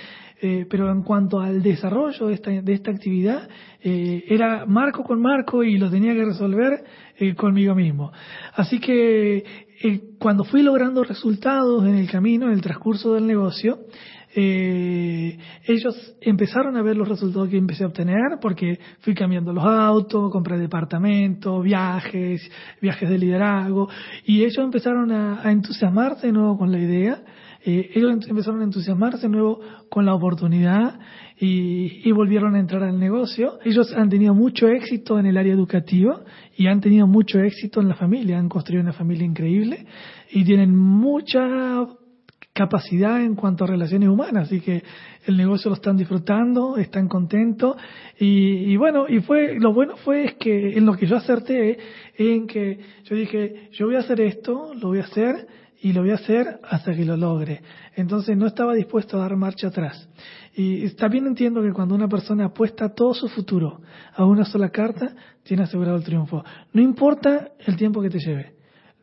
pero 0.71 0.91
en 0.91 1.03
cuanto 1.03 1.39
al 1.39 1.63
desarrollo 1.63 2.29
de 2.29 2.35
esta, 2.35 2.51
de 2.51 2.73
esta 2.73 2.91
actividad, 2.91 3.47
era 3.83 4.65
marco 4.65 5.03
con 5.03 5.21
marco 5.21 5.63
y 5.63 5.77
lo 5.77 5.91
tenía 5.91 6.15
que 6.15 6.25
resolver 6.25 6.83
eh, 7.23 7.35
conmigo 7.35 7.75
mismo. 7.75 8.11
Así 8.55 8.81
que 8.81 9.45
eh, 9.83 10.01
cuando 10.19 10.45
fui 10.45 10.63
logrando 10.63 11.03
resultados 11.05 11.85
en 11.87 11.97
el 11.97 12.11
camino, 12.11 12.47
en 12.47 12.53
el 12.53 12.61
transcurso 12.61 13.15
del 13.15 13.27
negocio, 13.27 13.79
eh, 14.35 15.39
ellos 15.67 16.17
empezaron 16.21 16.77
a 16.77 16.83
ver 16.83 16.97
los 16.97 17.09
resultados 17.09 17.49
que 17.49 17.57
empecé 17.57 17.83
a 17.83 17.89
obtener 17.89 18.39
porque 18.41 18.79
fui 19.01 19.15
cambiando 19.15 19.53
los 19.53 19.65
autos, 19.65 20.31
compré 20.31 20.59
departamentos, 20.59 21.65
viajes, 21.65 22.49
viajes 22.81 23.09
de 23.09 23.19
liderazgo 23.19 23.89
y 24.25 24.43
ellos 24.45 24.59
empezaron 24.59 25.11
a, 25.11 25.43
a 25.43 25.51
entusiasmarse 25.51 26.29
de 26.29 26.33
nuevo 26.35 26.59
con 26.59 26.71
la 26.71 26.79
idea, 26.79 27.23
eh, 27.65 27.91
ellos 27.95 28.27
empezaron 28.27 28.61
a 28.61 28.65
entusiasmarse 28.65 29.23
de 29.23 29.29
nuevo 29.29 29.61
con 29.91 30.07
la 30.07 30.15
oportunidad 30.15 30.99
y, 31.39 32.09
y, 32.09 32.13
volvieron 32.13 32.55
a 32.55 32.61
entrar 32.61 32.83
al 32.83 32.99
negocio. 32.99 33.59
Ellos 33.65 33.93
han 33.95 34.09
tenido 34.09 34.35
mucho 34.35 34.69
éxito 34.69 35.19
en 35.19 35.27
el 35.27 35.37
área 35.37 35.53
educativa 35.53 36.23
y 36.57 36.69
han 36.69 36.81
tenido 36.81 37.07
mucho 37.07 37.39
éxito 37.41 37.81
en 37.81 37.89
la 37.89 37.95
familia, 37.95 38.39
han 38.39 38.49
construido 38.49 38.83
una 38.83 38.93
familia 38.93 39.27
increíble 39.27 39.87
y 40.31 40.45
tienen 40.45 40.75
mucha 40.75 41.87
capacidad 42.53 43.23
en 43.23 43.37
cuanto 43.37 43.65
a 43.65 43.69
relaciones 43.69 44.09
humanas, 44.09 44.49
así 44.49 44.61
que 44.61 44.83
el 45.27 45.37
negocio 45.37 45.69
lo 45.69 45.77
están 45.77 45.97
disfrutando, 45.97 46.77
están 46.77 47.09
contentos 47.09 47.77
y, 48.19 48.73
y, 48.73 48.77
bueno, 48.77 49.07
y 49.09 49.21
fue 49.21 49.59
lo 49.59 49.73
bueno 49.73 49.97
fue 49.97 50.25
es 50.25 50.35
que 50.35 50.77
en 50.77 50.85
lo 50.85 50.95
que 50.95 51.07
yo 51.07 51.17
acerté 51.17 51.79
en 52.19 52.47
que 52.47 52.79
yo 53.05 53.17
dije, 53.17 53.69
yo 53.73 53.87
voy 53.87 53.97
a 53.97 54.01
hacer 54.01 54.21
esto, 54.21 54.75
lo 54.75 54.89
voy 54.89 54.99
a 54.99 55.05
hacer 55.05 55.47
y 55.83 55.93
lo 55.93 56.03
voy 56.03 56.11
a 56.11 56.17
hacer 56.17 56.61
hasta 56.63 56.95
que 56.95 57.05
lo 57.05 57.17
logre. 57.17 57.63
Entonces 57.97 58.37
no 58.37 58.47
estaba 58.47 58.75
dispuesto 58.75 59.17
a 59.17 59.21
dar 59.21 59.37
marcha 59.37 59.69
atrás. 59.69 60.09
Y 60.55 60.89
también 60.91 61.27
entiendo 61.27 61.63
que 61.63 61.73
cuando 61.73 61.95
una 61.95 62.09
persona 62.09 62.47
apuesta 62.47 62.95
todo 62.95 63.15
su 63.15 63.29
futuro 63.29 63.81
a 64.15 64.25
una 64.25 64.45
sola 64.45 64.71
carta, 64.71 65.15
tiene 65.43 65.63
asegurado 65.63 65.97
el 65.97 66.05
triunfo. 66.05 66.45
No 66.73 66.83
importa 66.83 67.53
el 67.67 67.77
tiempo 67.77 68.03
que 68.03 68.11
te 68.11 68.19
lleve. 68.19 68.55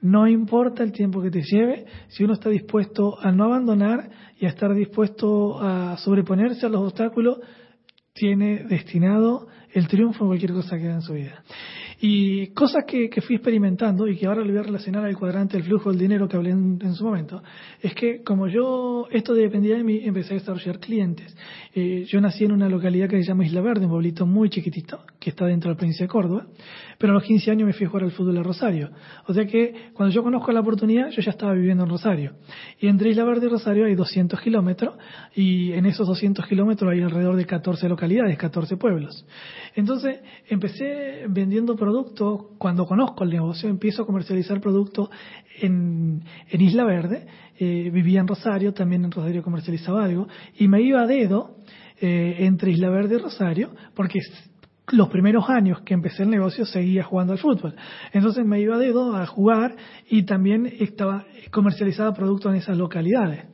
No 0.01 0.27
importa 0.27 0.83
el 0.83 0.91
tiempo 0.91 1.21
que 1.23 1.31
te 1.31 1.41
lleve, 1.41 1.85
si 2.09 2.23
uno 2.23 2.33
está 2.33 2.49
dispuesto 2.49 3.17
a 3.19 3.31
no 3.31 3.45
abandonar 3.45 4.11
y 4.39 4.45
a 4.45 4.49
estar 4.49 4.73
dispuesto 4.75 5.59
a 5.59 5.97
sobreponerse 5.97 6.67
a 6.67 6.69
los 6.69 6.81
obstáculos, 6.81 7.39
tiene 8.13 8.65
destinado 8.65 9.47
el 9.73 9.87
triunfo 9.87 10.23
en 10.23 10.27
cualquier 10.27 10.53
cosa 10.53 10.77
que 10.77 10.85
haga 10.85 10.95
en 10.95 11.01
su 11.01 11.13
vida. 11.13 11.43
Y 11.99 12.47
cosas 12.47 12.83
que, 12.85 13.09
fui 13.21 13.37
experimentando 13.37 14.07
y 14.07 14.15
que 14.17 14.27
ahora 14.27 14.41
le 14.41 14.51
voy 14.51 14.59
a 14.59 14.63
relacionar 14.63 15.03
al 15.03 15.17
cuadrante 15.17 15.57
del 15.57 15.65
flujo 15.65 15.89
del 15.89 15.97
dinero 15.97 16.27
que 16.27 16.37
hablé 16.37 16.51
en, 16.51 16.93
su 16.93 17.03
momento, 17.03 17.41
es 17.81 17.95
que 17.95 18.23
como 18.23 18.47
yo, 18.47 19.07
esto 19.11 19.33
dependía 19.33 19.77
de 19.77 19.83
mí, 19.83 20.01
empecé 20.03 20.35
a 20.35 20.37
desarrollar 20.37 20.79
clientes. 20.79 21.35
Eh, 21.73 22.05
yo 22.07 22.21
nací 22.21 22.45
en 22.45 22.51
una 22.51 22.69
localidad 22.69 23.09
que 23.09 23.17
se 23.17 23.23
llama 23.23 23.45
Isla 23.45 23.61
Verde, 23.61 23.85
un 23.85 23.91
pueblito 23.91 24.27
muy 24.27 24.49
chiquitito, 24.49 24.99
que 25.19 25.31
está 25.31 25.45
dentro 25.45 25.69
de 25.69 25.73
la 25.73 25.77
provincia 25.77 26.05
de 26.05 26.09
Córdoba, 26.09 26.45
pero 26.99 27.13
a 27.13 27.15
los 27.15 27.23
15 27.23 27.49
años 27.49 27.65
me 27.65 27.73
fui 27.73 27.87
a 27.87 27.89
jugar 27.89 28.03
al 28.03 28.11
fútbol 28.11 28.37
a 28.37 28.43
Rosario. 28.43 28.91
O 29.25 29.33
sea 29.33 29.45
que 29.47 29.91
cuando 29.93 30.13
yo 30.13 30.21
conozco 30.21 30.51
la 30.51 30.59
oportunidad, 30.59 31.09
yo 31.09 31.21
ya 31.23 31.31
estaba 31.31 31.53
viviendo 31.53 31.83
en 31.83 31.89
Rosario. 31.89 32.33
Y 32.79 32.87
entre 32.87 33.09
Isla 33.09 33.23
Verde 33.23 33.47
y 33.47 33.49
Rosario 33.49 33.85
hay 33.85 33.95
200 33.95 34.39
kilómetros, 34.41 34.95
y 35.35 35.71
en 35.73 35.87
esos 35.87 36.07
200 36.07 36.45
kilómetros 36.45 36.91
hay 36.91 37.01
alrededor 37.01 37.35
de 37.35 37.45
14 37.45 37.89
localidades, 37.89 38.37
14 38.37 38.77
pueblos. 38.77 39.25
Entonces 39.75 40.19
empecé 40.47 41.25
vendiendo 41.27 41.75
productos, 41.87 42.57
cuando 42.57 42.85
conozco 42.85 43.23
el 43.23 43.29
negocio, 43.29 43.69
empiezo 43.69 44.03
a 44.03 44.05
comercializar 44.05 44.59
productos 44.59 45.09
en, 45.61 46.21
en 46.49 46.61
Isla 46.61 46.83
Verde, 46.83 47.25
eh, 47.57 47.89
vivía 47.93 48.19
en 48.19 48.27
Rosario, 48.27 48.73
también 48.73 49.05
en 49.05 49.11
Rosario 49.11 49.41
comercializaba 49.41 50.03
algo, 50.03 50.27
y 50.57 50.67
me 50.67 50.81
iba 50.81 51.01
a 51.01 51.07
dedo 51.07 51.55
eh, 52.01 52.39
entre 52.39 52.71
Isla 52.71 52.89
Verde 52.89 53.15
y 53.15 53.19
Rosario, 53.19 53.69
porque 53.95 54.19
los 54.91 55.07
primeros 55.07 55.49
años 55.49 55.79
que 55.85 55.93
empecé 55.93 56.23
el 56.23 56.29
negocio 56.29 56.65
seguía 56.65 57.05
jugando 57.05 57.31
al 57.31 57.39
fútbol. 57.39 57.73
Entonces 58.11 58.45
me 58.45 58.59
iba 58.59 58.75
a 58.75 58.79
dedo 58.79 59.15
a 59.15 59.25
jugar 59.25 59.77
y 60.09 60.23
también 60.23 60.65
estaba 60.79 61.25
comercializaba 61.51 62.13
productos 62.13 62.51
en 62.51 62.57
esas 62.57 62.77
localidades. 62.77 63.45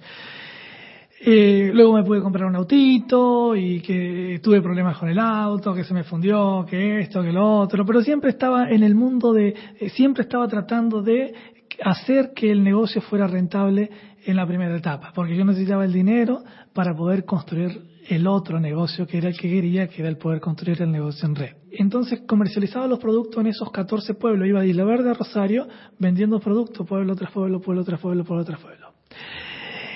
Eh, 1.25 1.71
luego 1.73 1.93
me 1.93 2.03
pude 2.03 2.21
comprar 2.21 2.49
un 2.49 2.55
autito 2.57 3.55
y 3.55 3.79
que 3.79 4.41
tuve 4.43 4.61
problemas 4.61 4.97
con 4.97 5.07
el 5.07 5.17
auto, 5.17 5.73
que 5.73 5.85
se 5.85 5.93
me 5.93 6.03
fundió, 6.03 6.65
que 6.69 6.99
esto, 6.99 7.23
que 7.23 7.31
lo 7.31 7.59
otro, 7.59 7.85
pero 7.85 8.01
siempre 8.01 8.31
estaba 8.31 8.69
en 8.69 8.83
el 8.83 8.93
mundo 8.93 9.31
de, 9.31 9.55
eh, 9.79 9.89
siempre 9.91 10.23
estaba 10.23 10.49
tratando 10.49 11.01
de 11.01 11.33
hacer 11.81 12.33
que 12.35 12.51
el 12.51 12.61
negocio 12.61 13.01
fuera 13.01 13.25
rentable 13.25 13.89
en 14.25 14.35
la 14.35 14.45
primera 14.45 14.75
etapa, 14.75 15.13
porque 15.15 15.37
yo 15.37 15.45
necesitaba 15.45 15.85
el 15.85 15.93
dinero 15.93 16.43
para 16.73 16.93
poder 16.93 17.23
construir 17.23 17.81
el 18.09 18.27
otro 18.27 18.59
negocio 18.59 19.07
que 19.07 19.19
era 19.19 19.29
el 19.29 19.37
que 19.37 19.49
quería, 19.49 19.87
que 19.87 20.01
era 20.01 20.09
el 20.09 20.17
poder 20.17 20.41
construir 20.41 20.81
el 20.81 20.91
negocio 20.91 21.25
en 21.25 21.35
red. 21.35 21.55
Entonces 21.71 22.23
comercializaba 22.27 22.85
los 22.87 22.99
productos 22.99 23.39
en 23.39 23.47
esos 23.47 23.71
14 23.71 24.15
pueblos, 24.15 24.45
iba 24.45 24.59
de 24.59 24.67
Isla 24.67 24.83
Verde 24.83 25.11
a 25.11 25.13
Rosario 25.13 25.69
vendiendo 25.99 26.41
productos 26.41 26.85
pueblo 26.85 27.15
tras 27.15 27.31
pueblo, 27.31 27.61
pueblo 27.61 27.85
tras 27.85 28.01
pueblo, 28.01 28.25
pueblo 28.25 28.43
tras 28.43 28.59
pueblo. 28.59 28.87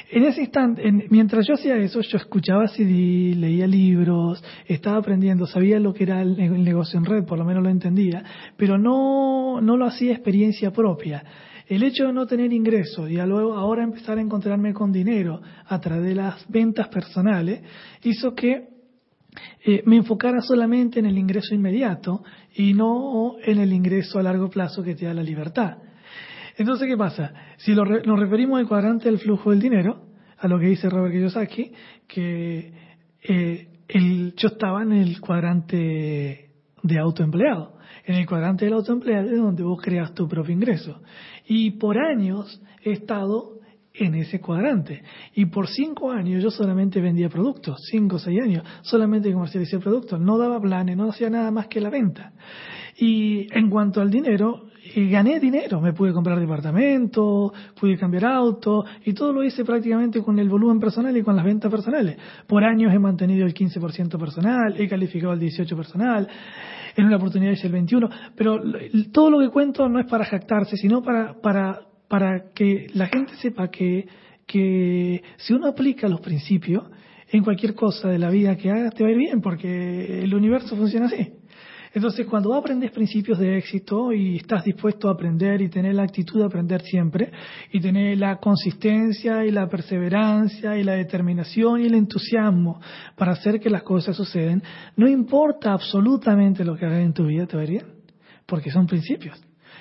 En 0.09 0.23
ese 0.23 0.41
instante, 0.41 0.89
mientras 1.09 1.45
yo 1.45 1.55
hacía 1.55 1.75
eso, 1.77 1.99
yo 1.99 2.17
escuchaba 2.17 2.67
CD, 2.69 3.35
leía 3.35 3.67
libros, 3.67 4.41
estaba 4.65 4.97
aprendiendo, 4.97 5.45
sabía 5.45 5.79
lo 5.81 5.93
que 5.93 6.03
era 6.05 6.21
el, 6.21 6.63
negocio 6.63 6.97
en 6.97 7.05
red, 7.05 7.25
por 7.25 7.37
lo 7.37 7.43
menos 7.43 7.61
lo 7.61 7.69
entendía, 7.69 8.23
pero 8.55 8.77
no, 8.77 9.59
no 9.59 9.75
lo 9.75 9.85
hacía 9.85 10.13
experiencia 10.13 10.71
propia. 10.71 11.23
El 11.67 11.83
hecho 11.83 12.05
de 12.05 12.13
no 12.13 12.25
tener 12.25 12.53
ingresos 12.53 13.11
y 13.11 13.15
luego 13.17 13.53
ahora 13.55 13.83
empezar 13.83 14.17
a 14.17 14.21
encontrarme 14.21 14.73
con 14.73 14.93
dinero 14.93 15.41
a 15.65 15.81
través 15.81 16.05
de 16.05 16.15
las 16.15 16.49
ventas 16.49 16.87
personales 16.87 17.61
hizo 18.03 18.33
que 18.33 18.69
eh, 19.65 19.83
me 19.85 19.97
enfocara 19.97 20.39
solamente 20.41 20.99
en 20.99 21.07
el 21.07 21.17
ingreso 21.17 21.53
inmediato 21.53 22.23
y 22.55 22.73
no 22.73 23.35
en 23.43 23.59
el 23.59 23.73
ingreso 23.73 24.17
a 24.17 24.23
largo 24.23 24.49
plazo 24.49 24.81
que 24.81 24.95
te 24.95 25.05
da 25.05 25.13
la 25.13 25.23
libertad. 25.23 25.79
Entonces, 26.57 26.87
¿qué 26.87 26.97
pasa? 26.97 27.33
Si 27.57 27.73
nos 27.73 28.19
referimos 28.19 28.59
al 28.59 28.67
cuadrante 28.67 29.05
del 29.05 29.19
flujo 29.19 29.51
del 29.51 29.61
dinero, 29.61 30.07
a 30.39 30.47
lo 30.47 30.59
que 30.59 30.67
dice 30.67 30.89
Robert 30.89 31.13
Kiyosaki, 31.13 31.71
que 32.07 32.73
eh, 33.21 33.67
el, 33.87 34.33
yo 34.35 34.49
estaba 34.49 34.81
en 34.83 34.93
el 34.93 35.21
cuadrante 35.21 36.49
de 36.83 36.99
autoempleado. 36.99 37.77
En 38.05 38.15
el 38.15 38.25
cuadrante 38.25 38.65
del 38.65 38.73
autoempleado 38.73 39.29
es 39.29 39.37
donde 39.37 39.63
vos 39.63 39.79
creas 39.81 40.13
tu 40.13 40.27
propio 40.27 40.53
ingreso. 40.53 41.01
Y 41.45 41.71
por 41.71 41.97
años 41.97 42.61
he 42.83 42.91
estado 42.91 43.59
en 43.93 44.15
ese 44.15 44.39
cuadrante. 44.39 45.03
Y 45.33 45.45
por 45.45 45.67
cinco 45.67 46.11
años 46.11 46.43
yo 46.43 46.51
solamente 46.51 47.01
vendía 47.01 47.29
productos, 47.29 47.77
cinco 47.91 48.17
o 48.17 48.19
seis 48.19 48.41
años, 48.41 48.63
solamente 48.81 49.31
comercialicé 49.31 49.79
productos, 49.79 50.19
no 50.19 50.37
daba 50.37 50.59
planes, 50.59 50.97
no 50.97 51.09
hacía 51.09 51.29
nada 51.29 51.51
más 51.51 51.67
que 51.67 51.81
la 51.81 51.89
venta. 51.89 52.33
Y 52.97 53.47
en 53.55 53.69
cuanto 53.69 54.01
al 54.01 54.09
dinero, 54.09 54.66
y 54.95 55.09
gané 55.09 55.39
dinero, 55.39 55.81
me 55.81 55.93
pude 55.93 56.13
comprar 56.13 56.39
departamento, 56.39 57.53
pude 57.79 57.97
cambiar 57.97 58.25
auto 58.25 58.85
y 59.05 59.13
todo 59.13 59.33
lo 59.33 59.43
hice 59.43 59.63
prácticamente 59.63 60.21
con 60.21 60.39
el 60.39 60.49
volumen 60.49 60.79
personal 60.79 61.15
y 61.15 61.23
con 61.23 61.35
las 61.35 61.45
ventas 61.45 61.71
personales. 61.71 62.17
Por 62.47 62.63
años 62.63 62.93
he 62.93 62.99
mantenido 62.99 63.45
el 63.45 63.53
15% 63.53 64.19
personal, 64.19 64.75
he 64.77 64.87
calificado 64.87 65.33
el 65.33 65.39
18% 65.39 65.75
personal, 65.75 66.27
en 66.95 67.05
una 67.05 67.17
oportunidad 67.17 67.51
hice 67.51 67.67
el 67.67 67.73
21%, 67.73 68.09
pero 68.35 68.61
todo 69.11 69.29
lo 69.29 69.39
que 69.39 69.49
cuento 69.49 69.87
no 69.89 69.99
es 69.99 70.05
para 70.07 70.25
jactarse, 70.25 70.77
sino 70.77 71.01
para, 71.01 71.39
para, 71.41 71.81
para 72.07 72.51
que 72.53 72.87
la 72.93 73.07
gente 73.07 73.35
sepa 73.35 73.69
que, 73.69 74.07
que 74.45 75.21
si 75.37 75.53
uno 75.53 75.67
aplica 75.67 76.07
los 76.07 76.21
principios, 76.21 76.83
en 77.29 77.43
cualquier 77.43 77.75
cosa 77.75 78.07
de 78.07 78.19
la 78.19 78.29
vida 78.29 78.55
que 78.55 78.71
hagas 78.71 78.93
te 78.93 79.03
va 79.03 79.09
a 79.09 79.11
ir 79.11 79.17
bien, 79.17 79.41
porque 79.41 80.23
el 80.23 80.33
universo 80.33 80.75
funciona 80.75 81.07
así. 81.07 81.33
Entonces, 81.97 82.27
cuando 82.27 82.53
aprendes 82.53 82.91
principios 82.91 83.39
de 83.39 83.57
éxito 83.57 84.13
y 84.13 84.35
estás 84.35 84.63
dispuesto 84.63 85.09
a 85.09 85.13
aprender 85.13 85.63
y 85.63 85.67
tener 85.67 85.95
la 85.95 86.03
actitud 86.03 86.39
de 86.39 86.45
aprender 86.45 86.79
siempre, 86.83 87.31
y 87.71 87.79
tener 87.79 88.19
la 88.19 88.35
consistencia 88.35 89.43
y 89.43 89.49
la 89.49 89.67
perseverancia 89.67 90.77
y 90.77 90.83
la 90.83 90.93
determinación 90.93 91.81
y 91.81 91.87
el 91.87 91.95
entusiasmo 91.95 92.79
para 93.15 93.31
hacer 93.31 93.59
que 93.59 93.71
las 93.71 93.81
cosas 93.81 94.15
suceden, 94.15 94.61
no 94.95 95.07
importa 95.07 95.73
absolutamente 95.73 96.63
lo 96.63 96.75
que 96.75 96.85
hagas 96.85 96.99
en 96.99 97.13
tu 97.13 97.25
vida, 97.25 97.47
te 97.47 97.57
va 97.57 97.63
porque 98.45 98.69
son 98.69 98.85
principios 98.85 99.35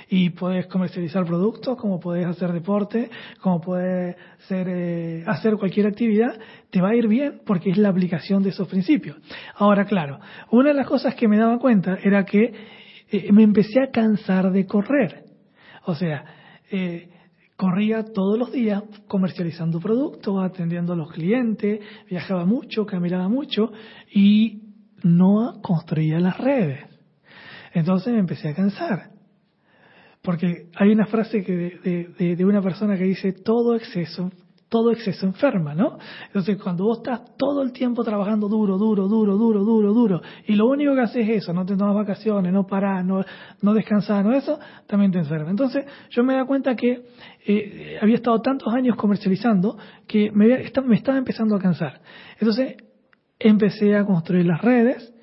y 0.09 0.31
puedes 0.31 0.67
comercializar 0.67 1.25
productos, 1.25 1.77
como 1.77 1.99
puedes 1.99 2.27
hacer 2.27 2.53
deporte, 2.53 3.11
como 3.41 3.61
puedes 3.61 4.17
hacer, 4.45 4.69
eh, 4.69 5.25
hacer 5.27 5.57
cualquier 5.57 5.87
actividad, 5.87 6.39
te 6.71 6.81
va 6.81 6.91
a 6.91 6.95
ir 6.95 7.09
bien 7.09 7.41
porque 7.45 7.71
es 7.71 7.79
la 7.79 7.89
aplicación 7.89 8.43
de 8.43 8.51
esos 8.51 8.69
principios. 8.69 9.17
Ahora, 9.55 9.85
claro, 9.85 10.21
una 10.51 10.69
de 10.69 10.75
las 10.75 10.87
cosas 10.87 11.15
que 11.15 11.27
me 11.27 11.39
daba 11.39 11.59
cuenta 11.59 11.99
era 12.03 12.25
que 12.25 12.53
eh, 13.11 13.33
me 13.33 13.43
empecé 13.43 13.81
a 13.81 13.91
cansar 13.91 14.53
de 14.53 14.67
correr. 14.67 15.25
O 15.87 15.95
sea, 15.95 16.25
eh, 16.71 17.11
corría 17.57 18.05
todos 18.05 18.39
los 18.39 18.53
días 18.53 18.83
comercializando 19.09 19.81
productos, 19.81 20.45
atendiendo 20.45 20.93
a 20.93 20.97
los 20.97 21.11
clientes, 21.11 21.81
viajaba 22.09 22.45
mucho, 22.45 22.87
caminaba 22.87 23.29
mucho 23.29 23.73
y 24.13 24.63
no 25.03 25.61
construía 25.63 26.21
las 26.21 26.39
redes. 26.39 26.81
Entonces 27.73 28.13
me 28.13 28.21
empecé 28.21 28.49
a 28.49 28.55
cansar. 28.55 29.16
Porque 30.27 30.71
hay 30.75 30.91
una 30.91 31.07
frase 31.07 31.45
que 31.45 31.55
de, 32.19 32.45
una 32.45 32.61
persona 32.61 32.99
que 32.99 33.05
dice, 33.05 33.33
todo 33.33 33.77
exceso, 33.77 34.33
todo 34.69 34.91
exceso 34.91 35.25
enferma, 35.25 35.73
¿no? 35.73 35.99
Entonces, 36.27 36.61
cuando 36.61 36.83
vos 36.83 36.99
estás 36.99 37.37
todo 37.37 37.63
el 37.63 37.71
tiempo 37.71 38.03
trabajando 38.03 38.49
duro, 38.49 38.77
duro, 38.77 39.07
duro, 39.07 39.37
duro, 39.37 39.61
duro, 39.63 39.93
duro, 39.93 40.21
y 40.49 40.55
lo 40.57 40.67
único 40.67 40.97
que 40.97 41.03
haces 41.03 41.29
es 41.29 41.45
eso, 41.45 41.53
no 41.53 41.65
te 41.65 41.77
tomas 41.77 41.95
vacaciones, 41.95 42.53
no 42.53 42.67
parás, 42.67 43.07
no, 43.07 43.25
no 43.63 43.73
descansás, 43.73 44.25
no 44.25 44.33
eso, 44.33 44.59
también 44.89 45.13
te 45.13 45.19
enferma. 45.19 45.49
Entonces, 45.49 45.87
yo 46.11 46.25
me 46.25 46.35
da 46.35 46.45
cuenta 46.45 46.75
que 46.75 47.05
eh, 47.47 47.97
había 48.03 48.17
estado 48.17 48.41
tantos 48.41 48.75
años 48.75 48.97
comercializando 48.97 49.79
que 50.09 50.33
me, 50.33 50.49
me 50.87 50.97
estaba 50.97 51.19
empezando 51.19 51.55
a 51.55 51.61
cansar. 51.61 52.01
Entonces, 52.41 52.75
empecé 53.39 53.95
a 53.95 54.05
construir 54.05 54.45
las 54.45 54.61
redes, 54.61 55.15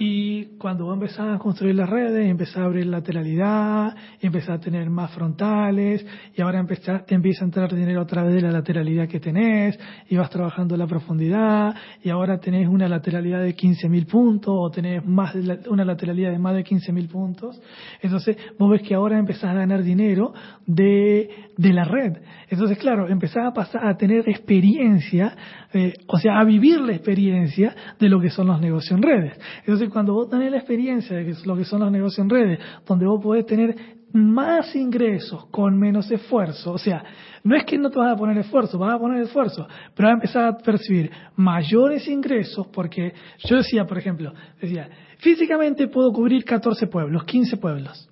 y 0.00 0.56
cuando 0.58 0.84
vos 0.84 0.94
empezás 0.94 1.34
a 1.34 1.38
construir 1.38 1.74
las 1.74 1.90
redes, 1.90 2.30
empezás 2.30 2.58
a 2.58 2.64
abrir 2.66 2.86
lateralidad, 2.86 3.96
empezás 4.20 4.50
a 4.50 4.60
tener 4.60 4.88
más 4.90 5.10
frontales, 5.12 6.06
y 6.36 6.40
ahora 6.40 6.64
te 7.04 7.14
empieza 7.16 7.42
a 7.42 7.46
entrar 7.46 7.74
dinero 7.74 8.02
a 8.02 8.06
través 8.06 8.34
de 8.34 8.42
la 8.42 8.52
lateralidad 8.52 9.08
que 9.08 9.18
tenés, 9.18 9.76
y 10.08 10.16
vas 10.16 10.30
trabajando 10.30 10.76
la 10.76 10.86
profundidad, 10.86 11.74
y 12.02 12.10
ahora 12.10 12.38
tenés 12.38 12.68
una 12.68 12.86
lateralidad 12.86 13.42
de 13.42 13.56
15.000 13.56 14.06
puntos, 14.06 14.54
o 14.56 14.70
tenés 14.70 15.04
más 15.04 15.34
una 15.68 15.84
lateralidad 15.84 16.30
de 16.30 16.38
más 16.38 16.54
de 16.54 16.64
15.000 16.64 17.08
puntos. 17.08 17.60
Entonces, 18.00 18.36
vos 18.56 18.70
ves 18.70 18.82
que 18.82 18.94
ahora 18.94 19.18
empezás 19.18 19.50
a 19.50 19.54
ganar 19.54 19.82
dinero 19.82 20.32
de, 20.64 21.28
de 21.56 21.72
la 21.72 21.84
red. 21.84 22.18
Entonces, 22.48 22.78
claro, 22.78 23.08
empezás 23.08 23.46
a 23.46 23.52
pasar 23.52 23.84
a 23.84 23.96
tener 23.96 24.28
experiencia, 24.28 25.36
eh, 25.72 25.94
o 26.06 26.18
sea, 26.18 26.38
a 26.38 26.44
vivir 26.44 26.80
la 26.80 26.92
experiencia 26.92 27.74
de 27.98 28.08
lo 28.08 28.20
que 28.20 28.30
son 28.30 28.46
los 28.46 28.60
negocios 28.60 28.96
en 28.96 29.02
redes. 29.02 29.38
Entonces, 29.60 29.87
cuando 29.90 30.14
vos 30.14 30.28
tenés 30.28 30.50
la 30.50 30.58
experiencia 30.58 31.16
de 31.16 31.34
lo 31.44 31.56
que 31.56 31.64
son 31.64 31.80
los 31.80 31.90
negocios 31.90 32.18
en 32.24 32.30
redes, 32.30 32.58
donde 32.86 33.06
vos 33.06 33.22
podés 33.22 33.46
tener 33.46 33.76
más 34.12 34.74
ingresos 34.74 35.46
con 35.46 35.78
menos 35.78 36.10
esfuerzo, 36.10 36.72
o 36.72 36.78
sea, 36.78 37.04
no 37.44 37.56
es 37.56 37.64
que 37.64 37.78
no 37.78 37.90
te 37.90 37.98
vas 37.98 38.14
a 38.14 38.16
poner 38.16 38.38
esfuerzo, 38.38 38.78
vas 38.78 38.94
a 38.94 38.98
poner 38.98 39.22
esfuerzo, 39.22 39.66
pero 39.94 40.08
vas 40.08 40.12
a 40.12 40.14
empezar 40.14 40.44
a 40.44 40.56
percibir 40.56 41.10
mayores 41.36 42.08
ingresos 42.08 42.66
porque 42.68 43.12
yo 43.46 43.56
decía, 43.56 43.86
por 43.86 43.98
ejemplo, 43.98 44.32
decía, 44.60 44.88
físicamente 45.18 45.88
puedo 45.88 46.12
cubrir 46.12 46.44
14 46.44 46.86
pueblos, 46.86 47.24
15 47.24 47.56
pueblos 47.58 48.08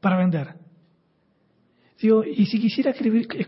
para 0.00 0.16
vender. 0.18 0.54
Digo, 2.00 2.24
y 2.24 2.46
si 2.46 2.60
quisiera 2.60 2.92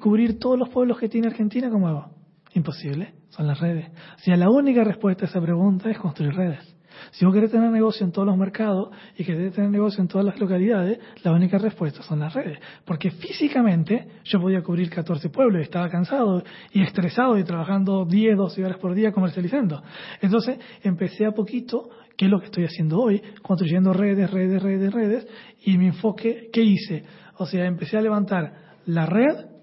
cubrir 0.00 0.38
todos 0.38 0.56
los 0.56 0.68
pueblos 0.68 0.98
que 0.98 1.08
tiene 1.08 1.26
Argentina, 1.26 1.68
¿cómo 1.68 1.88
hago? 1.88 2.10
Imposible, 2.54 3.14
son 3.30 3.48
las 3.48 3.58
redes. 3.58 3.90
O 4.14 4.18
sea, 4.20 4.36
la 4.36 4.48
única 4.48 4.84
respuesta 4.84 5.24
a 5.24 5.28
esa 5.28 5.40
pregunta 5.40 5.90
es 5.90 5.98
construir 5.98 6.34
redes. 6.34 6.73
Si 7.12 7.24
vos 7.24 7.34
querés 7.34 7.50
tener 7.50 7.70
negocio 7.70 8.04
en 8.04 8.12
todos 8.12 8.26
los 8.26 8.36
mercados 8.36 8.90
y 9.16 9.24
querés 9.24 9.52
tener 9.54 9.70
negocio 9.70 10.00
en 10.00 10.08
todas 10.08 10.26
las 10.26 10.38
localidades, 10.38 10.98
la 11.22 11.32
única 11.32 11.58
respuesta 11.58 12.02
son 12.02 12.20
las 12.20 12.32
redes. 12.34 12.58
Porque 12.84 13.10
físicamente 13.10 14.06
yo 14.24 14.40
podía 14.40 14.62
cubrir 14.62 14.90
14 14.90 15.28
pueblos 15.30 15.60
y 15.60 15.64
estaba 15.64 15.88
cansado 15.88 16.42
y 16.72 16.82
estresado 16.82 17.38
y 17.38 17.44
trabajando 17.44 18.04
10, 18.04 18.36
12 18.36 18.64
horas 18.64 18.78
por 18.78 18.94
día 18.94 19.12
comercializando. 19.12 19.82
Entonces 20.20 20.58
empecé 20.82 21.26
a 21.26 21.32
poquito, 21.32 21.90
que 22.16 22.26
es 22.26 22.30
lo 22.30 22.38
que 22.38 22.46
estoy 22.46 22.64
haciendo 22.64 23.00
hoy, 23.00 23.22
construyendo 23.42 23.92
redes, 23.92 24.30
redes, 24.30 24.62
redes, 24.62 24.92
redes, 24.92 25.26
y 25.62 25.78
mi 25.78 25.86
enfoque, 25.86 26.48
¿qué 26.52 26.62
hice? 26.62 27.04
O 27.38 27.46
sea, 27.46 27.64
empecé 27.66 27.96
a 27.96 28.00
levantar 28.00 28.52
la 28.86 29.06
red 29.06 29.53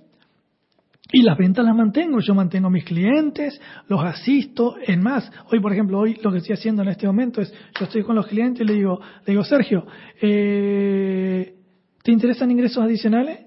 y 1.12 1.24
las 1.24 1.38
ventas 1.38 1.66
las 1.66 1.76
mantengo, 1.76 2.20
yo 2.20 2.34
mantengo 2.34 2.70
mis 2.70 2.86
clientes, 2.86 3.60
los 3.88 4.04
asisto, 4.04 4.76
en 4.86 5.02
más, 5.02 5.30
hoy 5.52 5.60
por 5.60 5.74
ejemplo, 5.74 6.00
hoy 6.00 6.18
lo 6.24 6.32
que 6.32 6.38
estoy 6.38 6.54
haciendo 6.54 6.82
en 6.82 6.90
este 6.90 7.06
momento 7.06 7.42
es, 7.42 7.54
yo 7.78 7.86
estoy 7.86 8.04
con 8.04 8.16
los 8.16 8.28
clientes 8.28 8.62
y 8.62 8.66
le 8.66 8.76
digo, 8.76 9.00
le 9.26 9.34
digo, 9.34 9.44
Sergio, 9.44 9.86
eh, 10.22 11.56
¿te 12.02 12.12
interesan 12.12 12.50
ingresos 12.52 12.84
adicionales? 12.84 13.40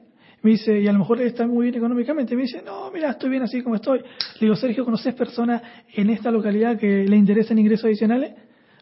Me 0.42 0.50
dice, 0.50 0.78
y 0.78 0.86
a 0.86 0.92
lo 0.92 0.98
mejor 0.98 1.22
está 1.22 1.46
muy 1.46 1.64
bien 1.64 1.76
económicamente. 1.76 2.36
Me 2.36 2.42
dice, 2.42 2.62
no, 2.62 2.90
mira, 2.92 3.12
estoy 3.12 3.30
bien 3.30 3.42
así 3.42 3.62
como 3.62 3.76
estoy. 3.76 4.00
Le 4.00 4.40
digo, 4.40 4.56
Sergio, 4.56 4.84
¿conoces 4.84 5.14
personas 5.14 5.62
en 5.94 6.10
esta 6.10 6.30
localidad 6.30 6.78
que 6.78 7.06
le 7.06 7.16
interesan 7.16 7.58
ingresos 7.58 7.86
adicionales? 7.86 8.34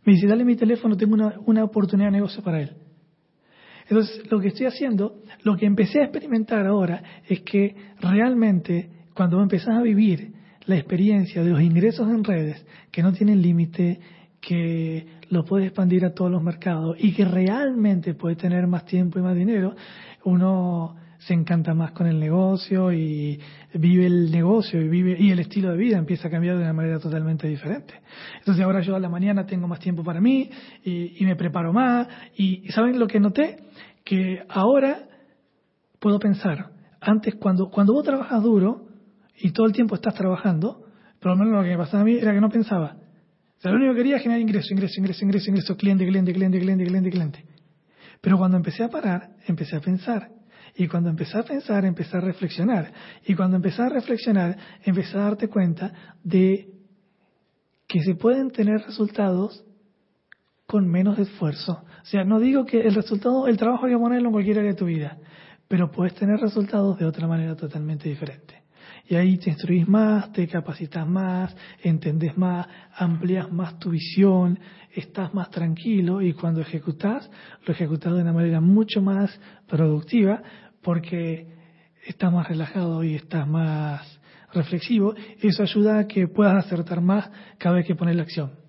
Me 0.05 0.15
dice, 0.15 0.27
dale 0.27 0.45
mi 0.45 0.57
teléfono, 0.57 0.97
tengo 0.97 1.15
una, 1.15 1.35
una 1.47 1.63
oportunidad 1.63 2.09
de 2.09 2.17
negocio 2.17 2.43
para 2.43 2.63
él. 2.63 2.73
Entonces, 3.93 4.23
lo 4.31 4.41
que 4.41 4.49
estoy 4.49 4.65
haciendo, 4.65 5.17
lo 5.43 5.55
que 5.55 5.67
empecé 5.67 6.01
a 6.01 6.05
experimentar 6.05 6.67
ahora 6.67 7.03
es 7.29 7.43
que 7.43 7.77
realmente 8.01 8.89
cuando 9.13 9.39
empezás 9.43 9.77
a 9.77 9.83
vivir 9.83 10.33
la 10.65 10.77
experiencia 10.77 11.45
de 11.45 11.51
los 11.51 11.61
ingresos 11.61 12.09
en 12.09 12.25
redes 12.25 12.67
que 12.91 13.03
no 13.03 13.13
tienen 13.13 13.43
límite, 13.43 14.01
que 14.41 15.07
lo 15.29 15.45
puede 15.45 15.67
expandir 15.67 16.07
a 16.07 16.15
todos 16.15 16.31
los 16.31 16.43
mercados 16.43 16.97
y 16.99 17.13
que 17.13 17.27
realmente 17.27 18.15
puede 18.15 18.37
tener 18.37 18.67
más 18.67 18.87
tiempo 18.87 19.19
y 19.19 19.23
más 19.23 19.37
dinero, 19.37 19.77
uno 20.25 20.97
se 21.27 21.35
encanta 21.35 21.73
más 21.73 21.93
con 21.93 22.07
el 22.07 22.19
negocio 22.19 22.93
y 22.93 23.39
vive 23.75 24.07
el 24.07 24.33
negocio 24.33 24.81
y 24.83 24.89
vive 24.89 25.17
y 25.19 25.31
el 25.31 25.39
estilo 25.39 25.71
de 25.71 25.77
vida 25.77 25.99
empieza 25.99 26.27
a 26.27 26.31
cambiar 26.31 26.57
de 26.57 26.63
una 26.63 26.73
manera 26.73 26.99
totalmente 26.99 27.47
diferente. 27.47 27.95
Entonces 28.41 28.65
ahora 28.65 28.81
yo 28.81 28.97
a 28.97 29.01
la 29.01 29.09
mañana 29.09 29.47
tengo 29.47 29.69
más 29.69 29.79
tiempo 29.79 30.03
para 30.03 30.21
mí 30.21 30.51
y, 30.85 31.25
me 31.25 31.37
preparo 31.37 31.73
más 31.73 32.09
y 32.37 32.69
¿saben 32.71 32.99
lo 32.99 33.07
que 33.07 33.21
noté? 33.21 33.57
Que 34.05 34.45
ahora 34.49 35.09
puedo 35.99 36.19
pensar, 36.19 36.71
antes 37.01 37.35
cuando, 37.37 37.71
cuando 37.71 37.93
vos 37.93 38.05
trabajas 38.05 38.43
duro 38.43 38.89
y 39.37 39.53
todo 39.53 39.67
el 39.67 39.73
tiempo 39.73 39.95
estás 39.95 40.15
trabajando, 40.15 40.85
por 41.21 41.33
lo 41.33 41.37
menos 41.37 41.55
lo 41.55 41.63
que 41.63 41.71
me 41.71 41.79
pasaba 41.79 42.03
a 42.03 42.05
mí 42.05 42.17
era 42.17 42.33
que 42.33 42.41
no 42.41 42.49
pensaba. 42.49 42.97
O 43.59 43.61
sea, 43.61 43.71
lo 43.71 43.77
único 43.77 43.93
que 43.93 43.99
quería 43.99 44.15
era 44.15 44.23
generar 44.23 44.41
ingreso, 44.41 44.73
ingreso, 44.73 45.01
ingreso, 45.01 45.25
ingreso, 45.25 45.51
ingreso, 45.51 45.77
cliente, 45.77 46.07
cliente, 46.07 46.33
cliente, 46.33 46.59
cliente, 46.59 46.85
cliente, 46.85 47.11
cliente. 47.11 47.45
Pero 48.21 48.39
cuando 48.39 48.57
empecé 48.57 48.85
a 48.85 48.89
parar, 48.89 49.31
empecé 49.47 49.77
a 49.77 49.81
pensar 49.81 50.31
y 50.75 50.89
cuando 50.89 51.11
empecé 51.11 51.39
a 51.39 51.43
pensar, 51.43 51.85
empecé 51.85 52.17
a 52.17 52.21
reflexionar. 52.21 52.93
Y 53.27 53.35
cuando 53.35 53.57
empecé 53.57 53.83
a 53.83 53.89
reflexionar, 53.89 54.57
empecé 54.85 55.17
a 55.17 55.23
darte 55.23 55.49
cuenta 55.49 55.93
de 56.25 56.69
que 57.87 58.01
se 58.01 58.15
pueden 58.15 58.51
tener 58.51 58.81
resultados 58.81 59.65
con 60.73 60.89
menos 60.89 61.19
esfuerzo. 61.19 61.85
O 62.03 62.07
sea, 62.07 62.25
no 62.25 62.41
digo 62.41 62.65
que 62.65 62.81
el 62.81 62.95
resultado, 62.95 63.47
el 63.47 63.59
trabajo 63.59 63.85
hay 63.85 63.93
que 63.93 63.99
ponerlo 63.99 64.29
en 64.29 64.33
cualquier 64.33 64.61
área 64.61 64.71
de 64.71 64.79
tu 64.79 64.87
vida, 64.87 65.19
pero 65.69 65.91
puedes 65.91 66.15
tener 66.15 66.41
resultados 66.41 66.99
de 66.99 67.05
otra 67.05 67.29
manera 67.29 67.55
totalmente 67.55 68.09
diferente. 68.09 68.63
Y 69.07 69.15
ahí 69.15 69.37
te 69.37 69.51
instruís 69.51 69.87
más, 69.87 70.33
te 70.33 70.49
capacitas 70.49 71.07
más, 71.07 71.55
entendés 71.83 72.39
más, 72.39 72.67
amplias 72.97 73.53
más 73.53 73.79
tu 73.79 73.91
visión, 73.91 74.59
estás 74.95 75.35
más 75.35 75.51
tranquilo 75.51 76.23
y 76.23 76.33
cuando 76.33 76.63
ejecutas, 76.63 77.31
lo 77.67 77.75
ejecutas 77.75 78.15
de 78.15 78.23
una 78.23 78.33
manera 78.33 78.63
mucho 78.63 79.03
más 79.03 79.39
productiva 79.69 80.43
porque 80.81 81.49
estás 82.07 82.33
más 82.33 82.49
relajado 82.49 83.05
y 83.05 83.17
estás 83.17 83.47
más 83.47 84.21
reflexivo. 84.55 85.15
Eso 85.43 85.65
ayuda 85.65 85.99
a 85.99 86.07
que 86.07 86.29
puedas 86.29 86.65
acertar 86.65 87.03
más 87.03 87.31
cada 87.59 87.75
vez 87.75 87.87
que 87.87 87.95
pones 87.95 88.17
la 88.17 88.23
acción. 88.23 88.62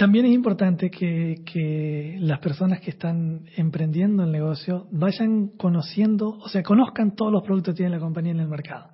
También 0.00 0.24
es 0.24 0.32
importante 0.32 0.90
que, 0.90 1.42
que, 1.44 2.16
las 2.20 2.38
personas 2.38 2.80
que 2.80 2.88
están 2.88 3.42
emprendiendo 3.54 4.22
el 4.22 4.32
negocio 4.32 4.86
vayan 4.90 5.48
conociendo, 5.58 6.38
o 6.40 6.48
sea, 6.48 6.62
conozcan 6.62 7.14
todos 7.14 7.30
los 7.30 7.42
productos 7.42 7.74
que 7.74 7.76
tiene 7.80 7.90
la 7.96 8.00
compañía 8.00 8.32
en 8.32 8.40
el 8.40 8.48
mercado. 8.48 8.88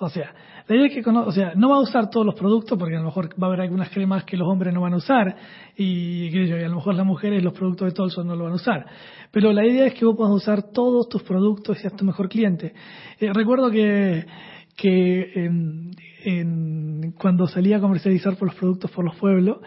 O 0.00 0.08
sea, 0.08 0.34
la 0.66 0.74
idea 0.74 0.86
es 0.88 0.94
que, 0.94 1.08
o 1.08 1.30
sea, 1.30 1.52
no 1.54 1.68
va 1.68 1.76
a 1.76 1.80
usar 1.80 2.10
todos 2.10 2.26
los 2.26 2.34
productos 2.34 2.76
porque 2.76 2.96
a 2.96 2.98
lo 2.98 3.04
mejor 3.04 3.40
va 3.40 3.46
a 3.46 3.50
haber 3.50 3.60
algunas 3.60 3.88
cremas 3.90 4.24
que 4.24 4.36
los 4.36 4.48
hombres 4.48 4.74
no 4.74 4.80
van 4.80 4.94
a 4.94 4.96
usar 4.96 5.36
y, 5.76 6.36
y 6.36 6.52
a 6.52 6.68
lo 6.68 6.74
mejor 6.74 6.96
las 6.96 7.06
mujeres 7.06 7.40
los 7.40 7.52
productos 7.52 7.86
de 7.86 7.94
Tolson 7.94 8.26
no 8.26 8.34
lo 8.34 8.42
van 8.42 8.54
a 8.54 8.56
usar. 8.56 8.84
Pero 9.30 9.52
la 9.52 9.64
idea 9.64 9.86
es 9.86 9.94
que 9.94 10.04
vos 10.04 10.16
puedas 10.16 10.34
usar 10.34 10.72
todos 10.72 11.08
tus 11.08 11.22
productos 11.22 11.78
y 11.78 11.82
seas 11.82 11.94
tu 11.94 12.04
mejor 12.04 12.28
cliente. 12.28 12.74
Eh, 13.20 13.32
recuerdo 13.32 13.70
que, 13.70 14.26
que 14.76 15.32
en, 16.24 17.12
cuando 17.18 17.46
salía 17.46 17.76
a 17.76 17.80
comercializar 17.80 18.36
por 18.36 18.48
los 18.48 18.56
productos 18.56 18.90
por 18.90 19.04
los 19.04 19.16
pueblos, 19.16 19.58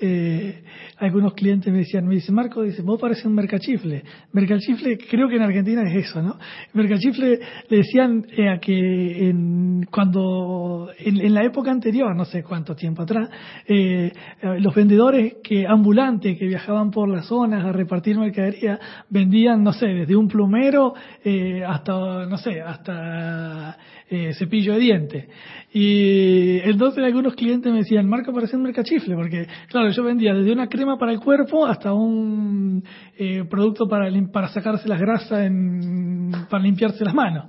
eh, 0.00 0.62
algunos 0.98 1.34
clientes 1.34 1.72
me 1.72 1.80
decían, 1.80 2.06
me 2.06 2.16
dice 2.16 2.32
Marco, 2.32 2.62
dice, 2.62 2.82
vos 2.82 3.00
pareces 3.00 3.24
un 3.24 3.34
mercachifle. 3.34 4.02
Mercachifle, 4.32 4.98
creo 4.98 5.28
que 5.28 5.36
en 5.36 5.42
Argentina 5.42 5.82
es 5.88 6.06
eso, 6.06 6.22
¿no? 6.22 6.38
Mercachifle 6.72 7.38
le 7.68 7.76
decían 7.76 8.26
eh, 8.30 8.48
a 8.48 8.58
que 8.58 9.28
en, 9.28 9.86
cuando, 9.90 10.90
en, 10.98 11.34
la 11.34 11.44
época 11.44 11.70
anterior, 11.70 12.14
no 12.14 12.24
sé 12.24 12.42
cuánto 12.42 12.74
tiempo 12.74 13.02
atrás, 13.02 13.28
eh, 13.66 14.12
los 14.60 14.74
vendedores 14.74 15.36
que 15.42 15.66
ambulantes 15.66 16.38
que 16.38 16.46
viajaban 16.46 16.90
por 16.90 17.08
las 17.08 17.26
zonas 17.26 17.64
a 17.64 17.72
repartir 17.72 18.18
mercadería 18.18 18.78
vendían, 19.08 19.62
no 19.62 19.72
sé, 19.72 19.86
desde 19.86 20.16
un 20.16 20.28
plumero 20.28 20.94
eh, 21.24 21.62
hasta, 21.64 22.26
no 22.26 22.38
sé, 22.38 22.60
hasta 22.60 23.76
eh, 24.10 24.32
cepillo 24.34 24.74
de 24.74 24.78
dientes. 24.78 25.28
Y 25.72 26.60
entonces 26.60 27.04
algunos 27.04 27.34
clientes 27.34 27.70
me 27.70 27.80
decían, 27.80 28.08
Marco 28.08 28.32
parece 28.32 28.56
un 28.56 28.62
mercachifle, 28.62 29.14
porque 29.14 29.46
claro, 29.68 29.87
yo 29.90 30.02
vendía 30.04 30.34
desde 30.34 30.52
una 30.52 30.68
crema 30.68 30.98
para 30.98 31.12
el 31.12 31.20
cuerpo 31.20 31.66
hasta 31.66 31.92
un 31.92 32.82
eh, 33.16 33.44
producto 33.48 33.88
para, 33.88 34.10
para 34.32 34.48
sacarse 34.48 34.88
las 34.88 35.00
grasas, 35.00 35.40
en, 35.40 36.30
para 36.48 36.62
limpiarse 36.62 37.04
las 37.04 37.14
manos, 37.14 37.46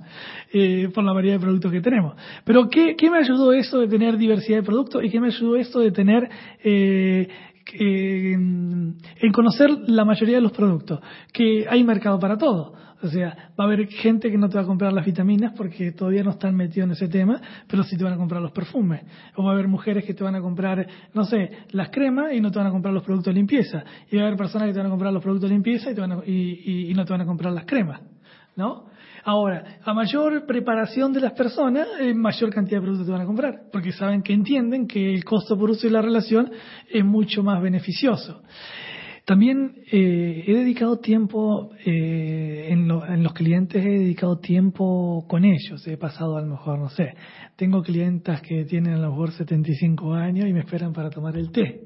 eh, 0.52 0.88
por 0.94 1.04
la 1.04 1.12
variedad 1.12 1.36
de 1.36 1.40
productos 1.40 1.72
que 1.72 1.80
tenemos. 1.80 2.14
Pero 2.44 2.68
¿qué, 2.68 2.96
¿qué 2.96 3.10
me 3.10 3.18
ayudó 3.18 3.52
eso 3.52 3.80
de 3.80 3.88
tener 3.88 4.16
diversidad 4.16 4.58
de 4.58 4.64
productos 4.64 5.04
y 5.04 5.10
qué 5.10 5.20
me 5.20 5.28
ayudó 5.28 5.56
esto 5.56 5.80
de 5.80 5.92
tener... 5.92 6.28
Eh, 6.64 7.28
en 7.72 9.32
conocer 9.32 9.70
la 9.86 10.04
mayoría 10.04 10.36
de 10.36 10.40
los 10.40 10.50
productos, 10.50 10.98
que 11.32 11.66
hay 11.68 11.84
mercado 11.84 12.18
para 12.18 12.36
todo. 12.36 12.74
O 13.02 13.08
sea, 13.08 13.52
va 13.58 13.64
a 13.64 13.66
haber 13.66 13.86
gente 13.88 14.30
que 14.30 14.36
no 14.36 14.48
te 14.48 14.56
va 14.56 14.62
a 14.62 14.66
comprar 14.66 14.92
las 14.92 15.06
vitaminas 15.06 15.52
porque 15.56 15.92
todavía 15.92 16.22
no 16.22 16.30
están 16.30 16.54
metidos 16.54 16.86
en 16.86 16.92
ese 16.92 17.08
tema, 17.08 17.40
pero 17.66 17.82
sí 17.82 17.96
te 17.96 18.04
van 18.04 18.12
a 18.12 18.16
comprar 18.16 18.42
los 18.42 18.52
perfumes. 18.52 19.02
O 19.36 19.44
va 19.44 19.50
a 19.50 19.54
haber 19.54 19.68
mujeres 19.68 20.04
que 20.04 20.12
te 20.12 20.22
van 20.22 20.34
a 20.34 20.40
comprar, 20.40 20.86
no 21.14 21.24
sé, 21.24 21.50
las 21.70 21.88
cremas 21.88 22.34
y 22.34 22.40
no 22.40 22.50
te 22.50 22.58
van 22.58 22.68
a 22.68 22.70
comprar 22.70 22.92
los 22.92 23.02
productos 23.02 23.32
de 23.32 23.38
limpieza. 23.38 23.82
Y 24.10 24.16
va 24.16 24.22
a 24.22 24.26
haber 24.26 24.36
personas 24.36 24.68
que 24.68 24.74
te 24.74 24.78
van 24.78 24.88
a 24.88 24.90
comprar 24.90 25.12
los 25.12 25.22
productos 25.22 25.48
de 25.48 25.54
limpieza 25.54 25.90
y, 25.90 25.94
te 25.94 26.00
van 26.00 26.22
y, 26.26 26.92
no 26.94 27.04
te 27.04 27.12
van 27.12 27.22
a 27.22 27.26
comprar 27.26 27.52
las 27.52 27.64
cremas. 27.64 28.00
¿No? 28.56 28.86
Ahora, 29.24 29.78
a 29.84 29.94
mayor 29.94 30.44
preparación 30.44 31.12
de 31.12 31.20
las 31.20 31.32
personas, 31.32 31.86
eh, 32.00 32.12
mayor 32.14 32.52
cantidad 32.52 32.78
de 32.78 32.82
productos 32.82 33.06
te 33.06 33.12
van 33.12 33.22
a 33.22 33.26
comprar, 33.26 33.62
porque 33.72 33.92
saben 33.92 34.22
que 34.22 34.32
entienden 34.32 34.86
que 34.86 35.14
el 35.14 35.24
costo 35.24 35.58
por 35.58 35.70
uso 35.70 35.86
y 35.86 35.90
la 35.90 36.02
relación 36.02 36.50
es 36.88 37.04
mucho 37.04 37.42
más 37.42 37.62
beneficioso. 37.62 38.42
También 39.30 39.84
eh, 39.92 40.42
he 40.44 40.54
dedicado 40.54 40.98
tiempo 40.98 41.70
eh, 41.86 42.66
en, 42.68 42.88
los 42.88 43.32
clientes, 43.32 43.80
he 43.80 43.88
dedicado 43.88 44.40
tiempo 44.40 45.24
con 45.28 45.44
ellos. 45.44 45.86
He 45.86 45.96
pasado 45.96 46.36
a 46.36 46.40
lo 46.40 46.48
mejor, 46.48 46.80
no 46.80 46.88
sé, 46.88 47.14
tengo 47.54 47.80
clientas 47.80 48.42
que 48.42 48.64
tienen 48.64 48.94
a 48.94 48.98
lo 48.98 49.10
mejor 49.10 49.30
75 49.30 50.14
años 50.14 50.48
y 50.48 50.52
me 50.52 50.58
esperan 50.58 50.92
para 50.92 51.10
tomar 51.10 51.36
el 51.36 51.52
té. 51.52 51.80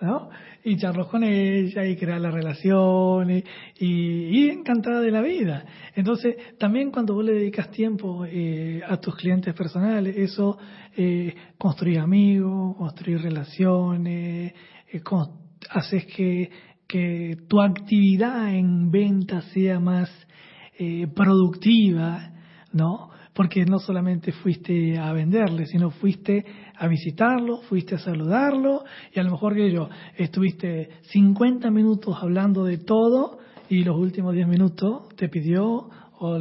¿no? 0.00 0.30
Y 0.64 0.76
charlo 0.76 1.06
con 1.06 1.22
ella 1.22 1.86
y 1.86 1.94
crear 1.94 2.20
la 2.20 2.32
relación 2.32 3.30
y, 3.30 3.44
y, 3.78 4.48
encantada 4.48 5.00
de 5.00 5.12
la 5.12 5.22
vida. 5.22 5.64
Entonces, 5.94 6.34
también 6.58 6.90
cuando 6.90 7.14
vos 7.14 7.24
le 7.24 7.34
dedicas 7.34 7.70
tiempo 7.70 8.26
eh, 8.26 8.82
a 8.84 8.96
tus 8.96 9.14
clientes 9.14 9.54
personales, 9.54 10.16
eso, 10.16 10.58
eh, 10.96 11.36
construir 11.56 12.00
amigos, 12.00 12.76
construir 12.76 13.20
relaciones, 13.20 14.54
eh, 14.92 15.00
haces 15.74 16.06
que, 16.06 16.50
que 16.86 17.36
tu 17.48 17.60
actividad 17.60 18.54
en 18.54 18.90
venta 18.90 19.42
sea 19.52 19.80
más 19.80 20.10
eh, 20.78 21.06
productiva, 21.14 22.32
¿no? 22.72 23.10
Porque 23.34 23.64
no 23.64 23.80
solamente 23.80 24.30
fuiste 24.30 24.96
a 24.96 25.12
venderle, 25.12 25.66
sino 25.66 25.90
fuiste 25.90 26.44
a 26.76 26.86
visitarlo, 26.86 27.62
fuiste 27.62 27.96
a 27.96 27.98
saludarlo 27.98 28.84
y 29.12 29.18
a 29.18 29.24
lo 29.24 29.32
mejor 29.32 29.54
que 29.54 29.72
yo 29.72 29.88
estuviste 30.16 30.90
50 31.10 31.70
minutos 31.70 32.16
hablando 32.20 32.64
de 32.64 32.78
todo 32.78 33.38
y 33.68 33.82
los 33.82 33.96
últimos 33.96 34.34
10 34.34 34.46
minutos 34.46 35.08
te 35.16 35.28
pidió 35.28 35.64
o, 36.18 36.38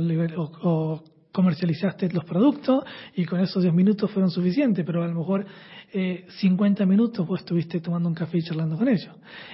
o 0.61 1.03
comercializaste 1.33 2.09
los 2.11 2.23
productos 2.23 2.85
y 3.15 3.25
con 3.25 3.41
esos 3.41 3.63
10 3.63 3.73
minutos 3.73 4.09
fueron 4.11 4.29
suficientes, 4.29 4.85
pero 4.85 5.03
a 5.03 5.07
lo 5.07 5.15
mejor 5.15 5.45
eh, 5.91 6.25
50 6.39 6.85
minutos 6.85 7.27
vos 7.27 7.39
estuviste 7.39 7.81
tomando 7.81 8.07
un 8.07 8.15
café 8.15 8.37
y 8.37 8.43
charlando 8.43 8.77
con 8.77 8.87
ellos. 8.87 9.13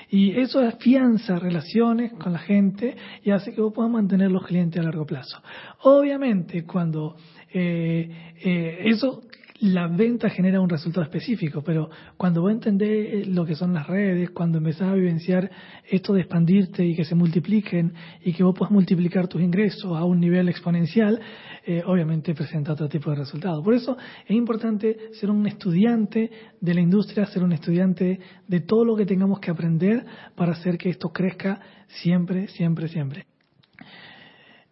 Y 0.09 0.37
eso 0.39 0.59
afianza 0.59 1.39
relaciones 1.39 2.13
con 2.13 2.33
la 2.33 2.39
gente 2.39 2.95
y 3.23 3.31
hace 3.31 3.53
que 3.53 3.61
vos 3.61 3.73
puedas 3.73 3.91
mantener 3.91 4.29
los 4.29 4.45
clientes 4.45 4.79
a 4.79 4.83
largo 4.83 5.05
plazo. 5.05 5.41
Obviamente, 5.83 6.65
cuando 6.65 7.15
eh, 7.51 8.33
eh, 8.43 8.81
eso 8.85 9.21
la 9.61 9.87
venta 9.87 10.29
genera 10.29 10.61
un 10.61 10.69
resultado 10.69 11.03
específico, 11.03 11.61
pero 11.61 11.89
cuando 12.15 12.41
vos 12.41 12.51
entendés 12.51 12.89
eh, 12.89 13.25
lo 13.25 13.45
que 13.45 13.55
son 13.55 13.73
las 13.73 13.87
redes, 13.87 14.29
cuando 14.29 14.59
empezás 14.59 14.89
a 14.89 14.93
vivenciar 14.93 15.49
esto 15.89 16.13
de 16.13 16.21
expandirte 16.21 16.85
y 16.85 16.95
que 16.95 17.03
se 17.03 17.15
multipliquen 17.15 17.93
y 18.23 18.33
que 18.33 18.43
vos 18.43 18.55
puedas 18.57 18.71
multiplicar 18.71 19.27
tus 19.27 19.41
ingresos 19.41 19.97
a 19.97 20.05
un 20.05 20.19
nivel 20.19 20.47
exponencial, 20.47 21.19
eh, 21.65 21.83
obviamente 21.85 22.33
presenta 22.33 22.73
otro 22.73 22.87
tipo 22.87 23.09
de 23.09 23.17
resultados. 23.17 23.63
Por 23.63 23.73
eso 23.73 23.97
es 24.25 24.35
importante 24.35 25.13
ser 25.13 25.29
un 25.29 25.45
estudiante 25.45 26.31
de 26.59 26.73
la 26.73 26.81
industria, 26.81 27.25
ser 27.25 27.43
un 27.43 27.51
estudiante 27.51 28.19
de 28.47 28.59
todo 28.61 28.85
lo 28.85 28.95
que 28.95 29.05
tengamos 29.05 29.39
que 29.39 29.51
aprender 29.51 30.05
para 30.35 30.53
hacer 30.53 30.77
que 30.77 30.89
esto 30.89 31.09
crezca 31.09 31.59
siempre, 31.87 32.47
siempre, 32.47 32.87
siempre. 32.87 33.25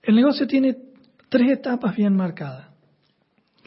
El 0.01 0.15
negocio 0.15 0.47
tiene 0.47 0.77
tres 1.27 1.51
etapas 1.51 1.93
bien 1.95 2.15
marcadas. 2.15 2.76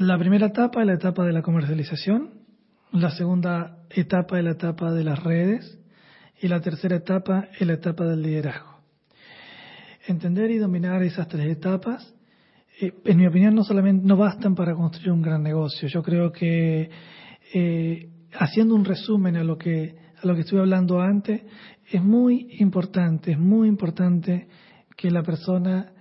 La 0.01 0.17
primera 0.17 0.47
etapa 0.47 0.81
es 0.81 0.87
la 0.87 0.95
etapa 0.95 1.27
de 1.27 1.33
la 1.35 1.43
comercialización, 1.43 2.31
la 2.91 3.11
segunda 3.11 3.85
etapa 3.91 4.39
es 4.39 4.45
la 4.45 4.53
etapa 4.53 4.93
de 4.93 5.05
las 5.05 5.23
redes 5.23 5.79
y 6.41 6.49
la 6.49 6.63
tercera 6.63 6.97
etapa 6.97 7.49
es 7.59 7.67
la 7.67 7.75
etapa 7.75 8.07
del 8.07 8.23
liderazgo. 8.23 8.81
Entender 10.07 10.53
y 10.53 10.57
dominar 10.57 11.03
esas 11.03 11.29
tres 11.29 11.47
etapas, 11.51 12.15
eh, 12.81 12.95
en 13.05 13.19
mi 13.19 13.27
opinión, 13.27 13.55
no 13.55 13.63
solamente 13.63 14.07
no 14.07 14.17
bastan 14.17 14.55
para 14.55 14.75
construir 14.75 15.13
un 15.13 15.21
gran 15.21 15.43
negocio. 15.43 15.87
Yo 15.87 16.03
creo 16.03 16.33
que 16.33 16.89
eh, 17.53 18.09
haciendo 18.33 18.77
un 18.77 18.87
resumen 18.87 19.37
a 19.37 19.45
lo 19.45 19.59
que 19.59 19.97
a 20.23 20.27
lo 20.27 20.35
que 20.35 20.41
estuve 20.41 20.61
hablando 20.61 21.03
antes, 21.03 21.43
es 21.91 22.03
muy 22.03 22.57
importante, 22.59 23.33
es 23.33 23.39
muy 23.39 23.69
importante 23.69 24.49
que 24.97 25.11
la 25.11 25.23
persona 25.23 25.93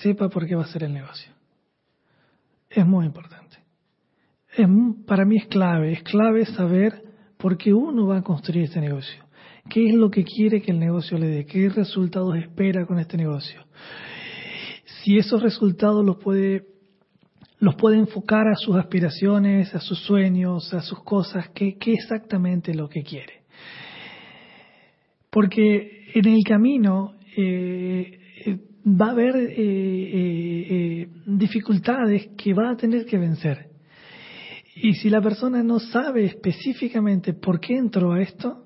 sepa 0.00 0.28
por 0.28 0.46
qué 0.46 0.54
va 0.54 0.62
a 0.62 0.66
hacer 0.66 0.84
el 0.84 0.92
negocio. 0.92 1.41
Es 2.74 2.86
muy 2.86 3.06
importante. 3.06 3.58
Es, 4.56 4.66
para 5.06 5.24
mí 5.24 5.36
es 5.36 5.46
clave, 5.46 5.92
es 5.92 6.02
clave 6.02 6.44
saber 6.46 7.02
por 7.36 7.56
qué 7.56 7.72
uno 7.72 8.06
va 8.06 8.18
a 8.18 8.22
construir 8.22 8.64
este 8.64 8.80
negocio. 8.80 9.24
¿Qué 9.68 9.88
es 9.88 9.94
lo 9.94 10.10
que 10.10 10.24
quiere 10.24 10.60
que 10.60 10.72
el 10.72 10.78
negocio 10.78 11.18
le 11.18 11.28
dé? 11.28 11.46
¿Qué 11.46 11.68
resultados 11.68 12.36
espera 12.36 12.86
con 12.86 12.98
este 12.98 13.16
negocio? 13.16 13.64
Si 15.02 15.18
esos 15.18 15.42
resultados 15.42 16.04
los 16.04 16.16
puede, 16.16 16.66
los 17.58 17.74
puede 17.76 17.98
enfocar 17.98 18.48
a 18.48 18.56
sus 18.56 18.76
aspiraciones, 18.76 19.74
a 19.74 19.80
sus 19.80 19.98
sueños, 20.00 20.72
a 20.74 20.80
sus 20.80 21.02
cosas, 21.02 21.48
¿qué, 21.54 21.78
qué 21.78 21.92
exactamente 21.92 22.74
lo 22.74 22.88
que 22.88 23.02
quiere? 23.02 23.42
Porque 25.30 26.10
en 26.14 26.26
el 26.26 26.44
camino 26.44 27.14
eh, 27.36 28.20
eh, 28.44 28.58
va 28.84 29.06
a 29.06 29.10
haber 29.10 29.34
eh, 29.36 31.08
dificultades 31.26 32.30
que 32.36 32.54
va 32.54 32.70
a 32.70 32.76
tener 32.76 33.06
que 33.06 33.18
vencer. 33.18 33.70
Y 34.74 34.94
si 34.94 35.10
la 35.10 35.20
persona 35.20 35.62
no 35.62 35.78
sabe 35.78 36.24
específicamente 36.24 37.34
por 37.34 37.60
qué 37.60 37.76
entró 37.76 38.12
a 38.12 38.22
esto, 38.22 38.64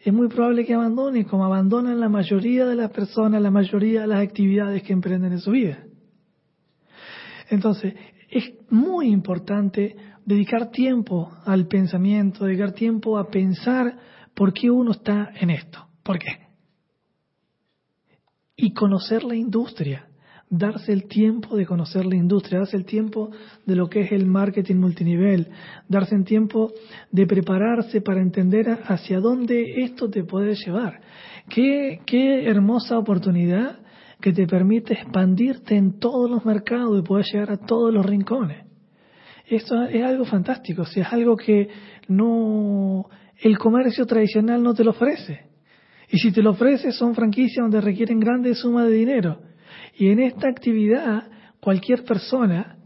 es 0.00 0.12
muy 0.12 0.28
probable 0.28 0.64
que 0.64 0.74
abandone, 0.74 1.26
como 1.26 1.44
abandonan 1.44 2.00
la 2.00 2.08
mayoría 2.08 2.66
de 2.66 2.74
las 2.74 2.90
personas, 2.90 3.40
la 3.40 3.50
mayoría 3.50 4.00
de 4.00 4.06
las 4.08 4.22
actividades 4.22 4.82
que 4.82 4.92
emprenden 4.92 5.32
en 5.32 5.38
su 5.38 5.52
vida. 5.52 5.84
Entonces, 7.50 7.94
es 8.30 8.52
muy 8.70 9.08
importante 9.08 9.94
dedicar 10.24 10.70
tiempo 10.70 11.30
al 11.44 11.68
pensamiento, 11.68 12.46
dedicar 12.46 12.72
tiempo 12.72 13.18
a 13.18 13.28
pensar 13.28 13.96
por 14.34 14.52
qué 14.52 14.70
uno 14.70 14.92
está 14.92 15.30
en 15.38 15.50
esto. 15.50 15.86
¿Por 16.02 16.18
qué? 16.18 16.51
Y 18.56 18.72
conocer 18.74 19.24
la 19.24 19.34
industria, 19.34 20.08
darse 20.50 20.92
el 20.92 21.08
tiempo 21.08 21.56
de 21.56 21.64
conocer 21.64 22.04
la 22.04 22.16
industria, 22.16 22.58
darse 22.58 22.76
el 22.76 22.84
tiempo 22.84 23.30
de 23.64 23.74
lo 23.74 23.88
que 23.88 24.00
es 24.02 24.12
el 24.12 24.26
marketing 24.26 24.76
multinivel, 24.76 25.48
darse 25.88 26.14
el 26.14 26.24
tiempo 26.24 26.72
de 27.10 27.26
prepararse 27.26 28.02
para 28.02 28.20
entender 28.20 28.68
hacia 28.84 29.20
dónde 29.20 29.82
esto 29.82 30.10
te 30.10 30.24
puede 30.24 30.54
llevar. 30.54 31.00
Qué, 31.48 32.00
qué 32.04 32.46
hermosa 32.46 32.98
oportunidad 32.98 33.78
que 34.20 34.32
te 34.32 34.46
permite 34.46 34.92
expandirte 34.92 35.74
en 35.74 35.98
todos 35.98 36.30
los 36.30 36.44
mercados 36.44 36.98
y 36.98 37.02
poder 37.02 37.24
llegar 37.24 37.50
a 37.50 37.56
todos 37.56 37.92
los 37.92 38.04
rincones. 38.04 38.66
Esto 39.46 39.82
es 39.84 40.02
algo 40.04 40.26
fantástico, 40.26 40.82
o 40.82 40.86
sea, 40.86 41.04
es 41.04 41.12
algo 41.12 41.36
que 41.36 41.68
no 42.08 43.08
el 43.38 43.58
comercio 43.58 44.06
tradicional 44.06 44.62
no 44.62 44.74
te 44.74 44.84
lo 44.84 44.90
ofrece. 44.90 45.51
Y 46.12 46.18
si 46.18 46.30
te 46.30 46.42
lo 46.42 46.50
ofrece, 46.50 46.92
son 46.92 47.14
franquicias 47.14 47.64
donde 47.64 47.80
requieren 47.80 48.20
grandes 48.20 48.58
sumas 48.58 48.86
de 48.86 48.92
dinero. 48.92 49.40
Y 49.96 50.10
en 50.10 50.20
esta 50.20 50.46
actividad, 50.46 51.24
cualquier 51.58 52.04
persona 52.04 52.76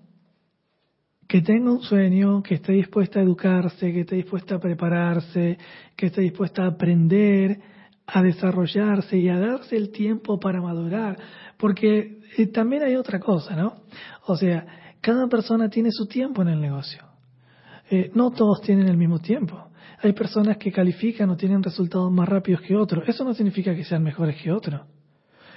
que 1.26 1.42
tenga 1.42 1.72
un 1.72 1.82
sueño, 1.82 2.40
que 2.40 2.54
esté 2.54 2.74
dispuesta 2.74 3.18
a 3.18 3.24
educarse, 3.24 3.92
que 3.92 4.02
esté 4.02 4.14
dispuesta 4.14 4.54
a 4.54 4.60
prepararse, 4.60 5.58
que 5.96 6.06
esté 6.06 6.20
dispuesta 6.20 6.62
a 6.62 6.68
aprender, 6.68 7.58
a 8.06 8.22
desarrollarse 8.22 9.18
y 9.18 9.28
a 9.28 9.40
darse 9.40 9.76
el 9.76 9.90
tiempo 9.90 10.38
para 10.38 10.60
madurar. 10.62 11.18
Porque 11.58 12.20
eh, 12.38 12.46
también 12.46 12.84
hay 12.84 12.94
otra 12.94 13.18
cosa, 13.18 13.56
¿no? 13.56 13.82
O 14.28 14.36
sea, 14.36 14.94
cada 15.00 15.26
persona 15.26 15.68
tiene 15.68 15.90
su 15.90 16.06
tiempo 16.06 16.42
en 16.42 16.48
el 16.48 16.60
negocio. 16.60 17.02
Eh, 17.90 18.12
no 18.14 18.30
todos 18.30 18.60
tienen 18.60 18.86
el 18.86 18.96
mismo 18.96 19.18
tiempo. 19.18 19.66
Hay 20.02 20.12
personas 20.12 20.58
que 20.58 20.72
califican 20.72 21.30
o 21.30 21.36
tienen 21.36 21.62
resultados 21.62 22.12
más 22.12 22.28
rápidos 22.28 22.60
que 22.62 22.76
otros. 22.76 23.08
Eso 23.08 23.24
no 23.24 23.34
significa 23.34 23.74
que 23.74 23.84
sean 23.84 24.02
mejores 24.02 24.40
que 24.40 24.52
otros. 24.52 24.82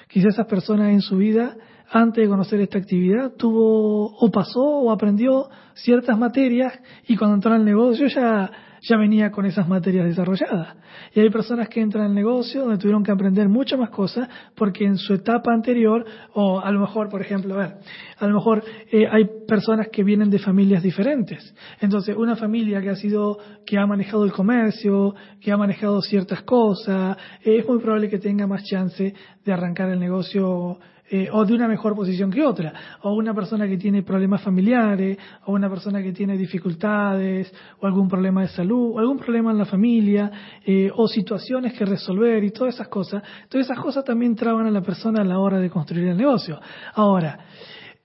Quizás 0.08 0.34
esas 0.34 0.48
personas 0.48 0.90
en 0.90 1.02
su 1.02 1.18
vida, 1.18 1.56
antes 1.92 2.24
de 2.24 2.30
conocer 2.30 2.60
esta 2.62 2.78
actividad, 2.78 3.34
tuvo 3.34 4.08
o 4.08 4.32
pasó 4.32 4.62
o 4.62 4.92
aprendió 4.92 5.50
ciertas 5.76 6.18
materias 6.18 6.80
y 7.08 7.16
cuando 7.16 7.36
entró 7.36 7.54
al 7.54 7.66
negocio 7.66 8.08
ya 8.08 8.50
ya 8.82 8.98
venía 8.98 9.32
con 9.32 9.46
esas 9.46 9.68
materias 9.68 10.06
desarrolladas. 10.06 10.76
Y 11.14 11.20
hay 11.20 11.30
personas 11.30 11.70
que 11.70 11.82
entran 11.82 12.06
al 12.06 12.14
negocio 12.14 12.62
donde 12.62 12.78
tuvieron 12.78 13.04
que 13.04 13.12
aprender 13.12 13.50
muchas 13.50 13.80
más 13.80 13.90
cosas 13.90 14.30
porque 14.56 14.86
en 14.86 14.98
su 14.98 15.14
etapa 15.14 15.54
anterior, 15.54 16.06
o 16.34 16.60
a 16.60 16.72
lo 16.72 16.80
mejor, 16.80 17.10
por 17.10 17.22
ejemplo, 17.22 17.56
a 17.56 17.58
ver, 17.58 17.74
a 18.18 18.28
lo 18.28 18.34
mejor 18.36 18.64
eh, 18.92 19.08
hay 19.10 19.26
personas 19.48 19.88
que 19.90 20.04
vienen 20.04 20.30
de 20.30 20.40
familias 20.40 20.84
diferentes. 20.84 21.54
Entonces, 21.80 22.16
una 22.16 22.36
familia 22.36 22.82
que 22.82 22.90
ha 22.90 22.96
sido, 22.96 23.38
que 23.66 23.78
ha 23.78 23.86
manejado 23.86 24.26
el 24.26 24.32
comercio, 24.32 25.16
que 25.40 25.52
ha 25.52 25.58
manejado 25.58 26.02
ciertas 26.02 26.44
cosas, 26.44 27.18
eh, 27.44 27.60
es 27.60 27.68
muy 27.68 27.80
probable 27.80 28.10
que 28.10 28.20
tenga 28.20 28.48
más 28.48 28.64
chance 28.64 29.14
de 29.44 29.54
arrancar 29.54 29.90
el 29.90 30.00
negocio 30.00 30.80
eh, 31.12 31.28
o 31.32 31.44
de 31.44 31.54
una 31.54 31.68
mejor 31.68 31.96
posición 31.96 32.30
que 32.30 32.44
otra, 32.44 32.74
o 33.02 33.14
una 33.14 33.34
persona 33.34 33.68
que 33.68 33.78
tiene 33.78 34.04
problemas 34.04 34.42
familiares, 34.42 35.18
o 35.46 35.54
una 35.54 35.70
persona 35.70 36.04
que 36.04 36.12
tiene 36.12 36.38
dificultades, 36.38 37.52
o 37.80 37.88
algún 37.88 38.08
problema 38.08 38.42
de 38.42 38.50
salud, 38.50 38.92
o 38.94 39.00
algún 39.00 39.18
problema 39.18 39.52
en 39.52 39.58
la 39.58 39.66
familia, 39.66 40.32
eh, 40.66 40.92
o 40.96 41.08
situaciones 41.08 41.74
que 41.74 41.86
resolver 41.86 42.44
y 42.44 42.52
todas 42.52 42.76
esas 42.76 42.90
cosas. 42.90 43.24
Todas 43.50 43.66
esas 43.66 43.80
cosas 43.80 44.04
también 44.06 44.36
traban 44.36 44.68
a 44.68 44.72
la 44.72 44.82
persona 44.82 45.22
a 45.22 45.26
la 45.26 45.40
hora 45.40 45.58
de 45.58 45.70
construir 45.70 46.08
el 46.08 46.18
negocio. 46.18 46.60
Ahora, 46.94 47.40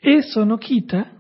eso 0.01 0.47
no 0.47 0.59
quita 0.59 1.13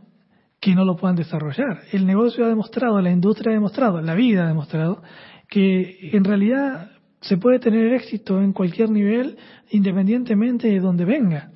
que 0.60 0.74
no 0.74 0.86
lo 0.86 0.96
puedan 0.96 1.16
desarrollar. 1.16 1.82
El 1.92 2.06
negocio 2.06 2.46
ha 2.46 2.48
demostrado, 2.48 2.98
la 3.02 3.10
industria 3.10 3.50
ha 3.50 3.54
demostrado, 3.54 4.00
la 4.00 4.14
vida 4.14 4.44
ha 4.44 4.48
demostrado 4.48 5.02
que 5.50 6.10
en 6.14 6.24
realidad 6.24 6.93
se 7.26 7.36
puede 7.38 7.58
tener 7.58 7.92
éxito 7.92 8.40
en 8.40 8.52
cualquier 8.52 8.90
nivel 8.90 9.36
independientemente 9.70 10.68
de 10.68 10.80
donde 10.80 11.04
venga. 11.04 11.50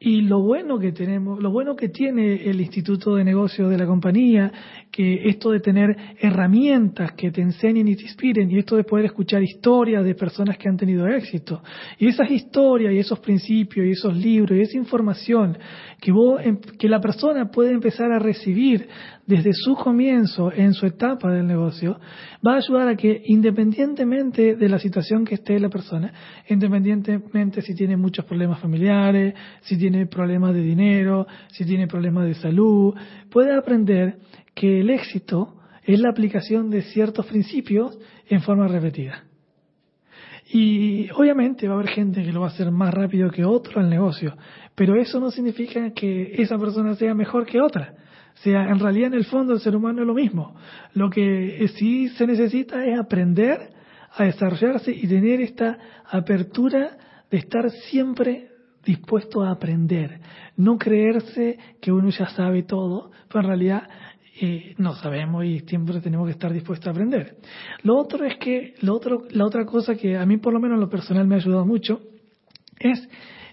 Y 0.00 0.20
lo 0.20 0.42
bueno 0.42 0.78
que 0.78 0.92
tenemos, 0.92 1.42
lo 1.42 1.50
bueno 1.50 1.74
que 1.76 1.88
tiene 1.88 2.34
el 2.34 2.60
Instituto 2.60 3.14
de 3.14 3.24
Negocios 3.24 3.70
de 3.70 3.78
la 3.78 3.86
compañía, 3.86 4.52
que 4.90 5.30
esto 5.30 5.50
de 5.50 5.60
tener 5.60 5.96
herramientas 6.20 7.12
que 7.12 7.30
te 7.30 7.40
enseñen 7.40 7.88
y 7.88 7.96
te 7.96 8.02
inspiren, 8.02 8.50
y 8.50 8.58
esto 8.58 8.76
de 8.76 8.84
poder 8.84 9.06
escuchar 9.06 9.42
historias 9.42 10.04
de 10.04 10.14
personas 10.14 10.58
que 10.58 10.68
han 10.68 10.76
tenido 10.76 11.06
éxito, 11.06 11.62
y 11.98 12.08
esas 12.08 12.30
historias 12.30 12.92
y 12.92 12.98
esos 12.98 13.18
principios 13.20 13.86
y 13.86 13.90
esos 13.92 14.14
libros 14.14 14.58
y 14.58 14.62
esa 14.62 14.76
información 14.76 15.56
que, 16.04 16.12
vos, 16.12 16.38
em, 16.44 16.58
que 16.78 16.86
la 16.86 17.00
persona 17.00 17.50
puede 17.50 17.72
empezar 17.72 18.12
a 18.12 18.18
recibir 18.18 18.86
desde 19.26 19.54
su 19.54 19.74
comienzo 19.74 20.52
en 20.52 20.74
su 20.74 20.84
etapa 20.84 21.32
del 21.32 21.46
negocio, 21.46 21.98
va 22.46 22.52
a 22.52 22.56
ayudar 22.58 22.88
a 22.88 22.94
que 22.94 23.22
independientemente 23.24 24.54
de 24.54 24.68
la 24.68 24.78
situación 24.78 25.24
que 25.24 25.36
esté 25.36 25.58
la 25.58 25.70
persona, 25.70 26.12
independientemente 26.50 27.62
si 27.62 27.74
tiene 27.74 27.96
muchos 27.96 28.26
problemas 28.26 28.60
familiares, 28.60 29.32
si 29.62 29.78
tiene 29.78 30.06
problemas 30.06 30.52
de 30.52 30.60
dinero, 30.60 31.26
si 31.48 31.64
tiene 31.64 31.86
problemas 31.86 32.26
de 32.26 32.34
salud, 32.34 32.94
pueda 33.30 33.56
aprender 33.56 34.18
que 34.54 34.80
el 34.80 34.90
éxito 34.90 35.54
es 35.84 35.98
la 36.00 36.10
aplicación 36.10 36.68
de 36.68 36.82
ciertos 36.82 37.24
principios 37.24 37.98
en 38.28 38.42
forma 38.42 38.68
repetida. 38.68 39.24
Y 40.46 41.10
obviamente 41.12 41.66
va 41.68 41.74
a 41.74 41.78
haber 41.78 41.90
gente 41.90 42.22
que 42.22 42.32
lo 42.32 42.40
va 42.40 42.48
a 42.48 42.50
hacer 42.50 42.70
más 42.70 42.92
rápido 42.92 43.30
que 43.30 43.44
otro 43.44 43.80
al 43.80 43.88
negocio, 43.88 44.36
pero 44.74 44.94
eso 45.00 45.18
no 45.18 45.30
significa 45.30 45.92
que 45.92 46.34
esa 46.42 46.58
persona 46.58 46.94
sea 46.94 47.14
mejor 47.14 47.46
que 47.46 47.60
otra. 47.60 47.94
O 48.34 48.42
sea, 48.42 48.68
en 48.68 48.78
realidad 48.78 49.08
en 49.08 49.14
el 49.14 49.24
fondo 49.24 49.54
el 49.54 49.60
ser 49.60 49.74
humano 49.74 50.02
es 50.02 50.06
lo 50.06 50.14
mismo. 50.14 50.54
Lo 50.92 51.08
que 51.08 51.66
sí 51.76 52.08
se 52.10 52.26
necesita 52.26 52.84
es 52.84 52.98
aprender 52.98 53.70
a 54.12 54.24
desarrollarse 54.24 54.92
y 54.92 55.06
tener 55.06 55.40
esta 55.40 55.78
apertura 56.10 56.98
de 57.30 57.38
estar 57.38 57.70
siempre 57.70 58.50
dispuesto 58.84 59.42
a 59.42 59.50
aprender, 59.50 60.20
no 60.56 60.76
creerse 60.76 61.58
que 61.80 61.90
uno 61.90 62.10
ya 62.10 62.28
sabe 62.28 62.62
todo, 62.64 63.10
pero 63.28 63.40
en 63.40 63.46
realidad 63.46 63.88
eh, 64.40 64.74
no 64.78 64.94
sabemos 64.94 65.44
y 65.44 65.60
siempre 65.60 66.00
tenemos 66.00 66.26
que 66.26 66.32
estar 66.32 66.52
dispuestos 66.52 66.88
a 66.88 66.90
aprender. 66.90 67.36
Lo 67.82 67.96
otro 67.96 68.24
es 68.24 68.36
que, 68.38 68.74
lo 68.80 68.94
otro, 68.94 69.24
la 69.30 69.44
otra 69.44 69.64
cosa 69.64 69.94
que 69.94 70.16
a 70.16 70.26
mí 70.26 70.38
por 70.38 70.52
lo 70.52 70.60
menos 70.60 70.76
en 70.76 70.80
lo 70.80 70.88
personal 70.88 71.26
me 71.26 71.36
ha 71.36 71.38
ayudado 71.38 71.64
mucho 71.64 72.00
es, 72.78 73.08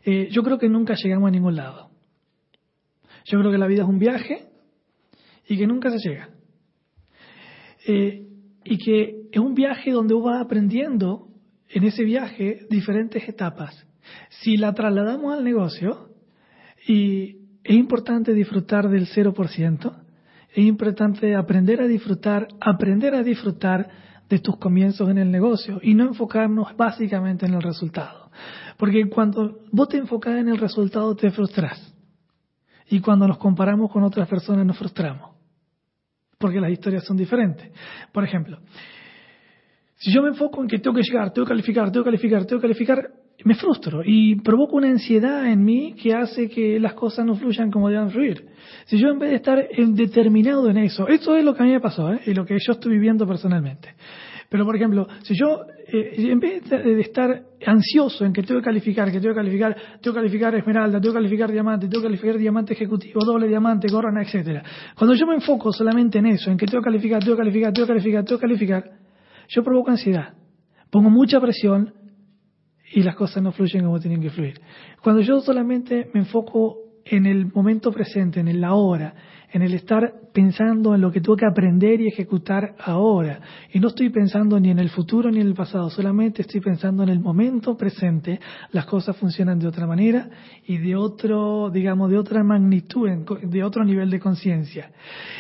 eh, 0.06 0.30
yo 0.32 0.42
creo 0.42 0.58
que 0.58 0.70
nunca 0.70 0.96
llegamos 0.96 1.28
a 1.28 1.32
ningún 1.32 1.56
lado. 1.56 1.92
Yo 3.26 3.40
creo 3.40 3.52
que 3.52 3.60
la 3.60 3.68
vida 3.68 3.84
es 3.84 3.90
un 3.90 4.00
viaje 4.00 4.48
y 5.48 5.58
que 5.58 5.68
nunca 5.68 5.92
se 5.92 6.10
llega. 6.10 6.30
Eh, 7.88 8.28
y 8.64 8.78
que 8.78 9.28
es 9.32 9.40
un 9.40 9.54
viaje 9.54 9.92
donde 9.92 10.16
uno 10.16 10.26
va 10.26 10.42
aprendiendo 10.42 11.28
en 11.70 11.84
ese 11.84 12.04
viaje 12.04 12.66
diferentes 12.70 13.28
etapas. 13.28 13.86
Si 14.30 14.58
la 14.58 14.74
trasladamos 14.74 15.38
al 15.38 15.44
negocio, 15.44 16.10
y 16.88 17.38
es 17.64 17.76
importante 17.76 18.34
disfrutar 18.34 18.90
del 18.90 19.08
0%, 19.08 20.02
es 20.54 20.66
importante 20.66 21.36
aprender 21.36 21.82
a 21.82 21.88
disfrutar, 21.88 22.48
aprender 22.60 23.16
a 23.16 23.24
disfrutar 23.24 23.90
de 24.28 24.40
tus 24.40 24.58
comienzos 24.58 25.10
en 25.10 25.18
el 25.18 25.32
negocio 25.32 25.80
y 25.82 25.94
no 25.94 26.06
enfocarnos 26.06 26.76
básicamente 26.76 27.46
en 27.46 27.54
el 27.54 27.62
resultado. 27.62 28.32
Porque 28.78 29.10
cuando 29.10 29.60
vos 29.72 29.90
te 29.90 29.98
enfocas 29.98 30.36
en 30.36 30.50
el 30.50 30.58
resultado 30.58 31.16
te 31.16 31.32
frustras. 31.32 31.94
Y 32.90 33.00
cuando 33.00 33.28
nos 33.28 33.38
comparamos 33.38 33.92
con 33.92 34.04
otras 34.04 34.28
personas 34.28 34.66
nos 34.66 34.78
frustramos. 34.78 35.36
Porque 36.38 36.60
las 36.60 36.72
historias 36.72 37.06
son 37.06 37.16
diferentes. 37.16 37.72
Por 38.12 38.24
ejemplo, 38.24 38.60
si 39.96 40.12
yo 40.14 40.22
me 40.22 40.30
enfoco 40.30 40.62
en 40.62 40.68
que 40.68 40.80
tengo 40.80 40.96
que 40.96 41.04
llegar, 41.04 41.32
tengo 41.32 41.46
que 41.46 41.52
calificar, 41.52 41.92
tengo 41.92 42.04
que 42.04 42.10
calificar, 42.10 42.46
tengo 42.46 42.62
que 42.62 42.68
calificar, 42.68 43.12
me 43.46 43.56
frustro 43.56 44.02
y 44.06 44.36
provoco 44.36 44.78
una 44.78 44.90
ansiedad 44.90 45.48
en 45.52 45.64
mí 45.64 45.96
que 46.02 46.14
hace 46.14 46.50
que 46.50 46.80
las 46.80 46.94
cosas 46.94 47.26
no 47.26 47.36
fluyan 47.36 47.72
como 47.72 47.90
deben 47.90 48.12
fluir. 48.12 48.46
Si 48.86 48.98
yo 48.98 49.10
en 49.10 49.20
vez 49.20 49.30
de 49.32 49.36
estar 49.38 49.68
determinado 49.94 50.70
en 50.70 50.78
eso, 50.78 51.08
esto 51.08 51.36
es 51.36 51.44
lo 51.44 51.54
que 51.54 51.64
a 51.64 51.66
mí 51.66 51.72
me 51.72 51.80
pasó 51.80 52.12
¿eh? 52.12 52.22
y 52.26 52.34
lo 52.34 52.46
que 52.46 52.58
yo 52.60 52.74
estoy 52.74 52.94
viviendo 52.94 53.28
personalmente. 53.28 53.96
Pero, 54.52 54.66
por 54.66 54.76
ejemplo, 54.76 55.08
si 55.24 55.34
yo, 55.34 55.62
eh, 55.88 56.14
en 56.18 56.38
vez 56.42 56.70
de, 56.70 57.00
estar 57.00 57.42
ansioso 57.66 58.26
en 58.26 58.34
que 58.34 58.44
tengo 58.44 58.60
que 58.60 58.66
calificar, 58.66 59.10
que 59.10 59.22
tengo 59.22 59.34
que 59.34 59.40
calificar, 59.40 59.78
tengo 60.02 60.14
que 60.14 60.20
calificar 60.20 60.54
esmeralda, 60.56 61.00
tengo 61.00 61.14
que 61.14 61.20
calificar 61.20 61.50
diamante, 61.50 61.88
tengo 61.88 62.02
que 62.02 62.08
calificar 62.10 62.38
diamante 62.38 62.74
ejecutivo, 62.74 63.22
doble 63.24 63.48
diamante, 63.48 63.88
corona, 63.88 64.22
etcétera. 64.22 64.62
Cuando 64.98 65.16
yo 65.16 65.26
me 65.26 65.36
enfoco 65.36 65.72
solamente 65.72 66.20
en 66.20 66.26
eso, 66.26 66.52
en 66.52 66.58
que 66.58 66.66
tengo 66.66 66.82
que 66.82 66.90
calificar, 66.90 67.24
tengo 67.24 67.38
que 67.38 67.44
calificar, 67.44 67.72
tengo 67.72 67.88
que 67.88 67.94
calificar, 67.94 68.26
tengo 68.26 68.40
que 68.40 68.42
calificar, 68.42 68.92
yo 69.48 69.64
provoco 69.64 69.90
ansiedad. 69.90 70.34
Pongo 70.90 71.10
mucha 71.10 71.40
presión 71.40 71.94
y 72.94 73.04
las 73.04 73.16
cosas 73.16 73.42
no 73.42 73.52
fluyen 73.52 73.86
como 73.86 74.00
tienen 74.00 74.22
que 74.22 74.30
fluir. 74.30 74.60
Cuando 75.02 75.22
yo 75.22 75.40
solamente 75.42 76.10
me 76.14 76.22
enfoco 76.22 76.78
en 77.06 77.26
el 77.26 77.52
momento 77.52 77.92
presente, 77.92 78.40
en 78.40 78.48
el 78.48 78.64
ahora, 78.64 79.14
en 79.52 79.62
el 79.62 79.74
estar 79.74 80.14
pensando 80.34 80.96
en 80.96 81.02
lo 81.02 81.12
que 81.12 81.20
tengo 81.20 81.36
que 81.36 81.46
aprender 81.46 82.00
y 82.00 82.08
ejecutar 82.08 82.76
ahora. 82.80 83.42
Y 83.74 83.80
no 83.80 83.90
estoy 83.90 84.10
pensando 84.10 84.60
ni 84.60 84.70
en 84.70 84.80
el 84.80 84.90
futuro 84.90 85.30
ni 85.30 85.42
en 85.42 85.48
el 85.48 85.54
pasado, 85.54 85.90
solamente 85.90 86.44
estoy 86.44 86.62
pensando 86.62 87.04
en 87.04 87.10
el 87.10 87.20
momento 87.20 87.76
presente. 87.76 88.40
Las 88.72 88.86
cosas 88.86 89.18
funcionan 89.18 89.60
de 89.60 89.68
otra 89.68 89.88
manera 89.88 90.30
y 90.66 90.78
de 90.78 90.96
otro, 90.96 91.70
digamos, 91.70 92.10
de 92.10 92.18
otra 92.18 92.44
magnitud, 92.44 93.10
de 93.10 93.64
otro 93.64 93.84
nivel 93.84 94.10
de 94.10 94.20
conciencia. 94.20 94.92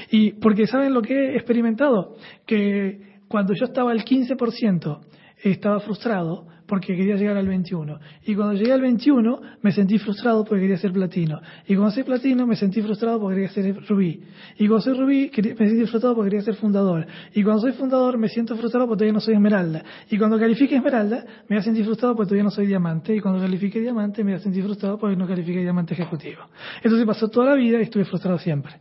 Y 0.09 0.33
porque 0.33 0.67
saben 0.67 0.93
lo 0.93 1.01
que 1.01 1.13
he 1.13 1.35
experimentado, 1.35 2.15
que 2.45 3.19
cuando 3.27 3.53
yo 3.53 3.65
estaba 3.65 3.91
al 3.91 4.03
15%, 4.03 4.99
estaba 5.43 5.79
frustrado, 5.79 6.47
porque 6.71 6.95
quería 6.95 7.17
llegar 7.17 7.35
al 7.35 7.49
21. 7.49 7.99
Y 8.25 8.33
cuando 8.33 8.53
llegué 8.53 8.71
al 8.71 8.79
21 8.79 9.41
me 9.61 9.73
sentí 9.73 9.99
frustrado 9.99 10.45
porque 10.45 10.61
quería 10.61 10.77
ser 10.77 10.93
platino. 10.93 11.41
Y 11.67 11.75
cuando 11.75 11.91
soy 11.91 12.03
platino 12.03 12.47
me 12.47 12.55
sentí 12.55 12.81
frustrado 12.81 13.19
porque 13.19 13.41
quería 13.41 13.49
ser 13.49 13.75
rubí. 13.89 14.21
Y 14.57 14.69
cuando 14.69 14.79
soy 14.79 14.93
rubí 14.93 15.29
me 15.35 15.67
sentí 15.67 15.85
frustrado 15.85 16.15
porque 16.15 16.29
quería 16.29 16.45
ser 16.45 16.55
fundador. 16.55 17.05
Y 17.33 17.43
cuando 17.43 17.63
soy 17.63 17.73
fundador 17.73 18.17
me 18.17 18.29
siento 18.29 18.55
frustrado 18.55 18.87
porque 18.87 18.99
todavía 18.99 19.11
no 19.11 19.19
soy 19.19 19.33
esmeralda. 19.33 19.83
Y 20.09 20.17
cuando 20.17 20.39
califique 20.39 20.77
esmeralda 20.77 21.25
me 21.49 21.57
voy 21.57 21.57
a 21.57 21.61
sentir 21.61 21.83
frustrado 21.83 22.15
porque 22.15 22.29
todavía 22.29 22.45
no 22.45 22.51
soy 22.51 22.67
diamante. 22.67 23.13
Y 23.13 23.19
cuando 23.19 23.41
califique 23.41 23.81
diamante 23.81 24.23
me 24.23 24.31
voy 24.31 24.39
a 24.39 24.41
sentir 24.41 24.63
frustrado 24.63 24.97
porque 24.97 25.17
no 25.17 25.27
califique 25.27 25.59
diamante 25.59 25.93
ejecutivo. 25.93 26.43
Entonces 26.77 27.05
pasó 27.05 27.27
toda 27.27 27.47
la 27.47 27.55
vida 27.55 27.79
y 27.79 27.81
estuve 27.81 28.05
frustrado 28.05 28.39
siempre. 28.39 28.75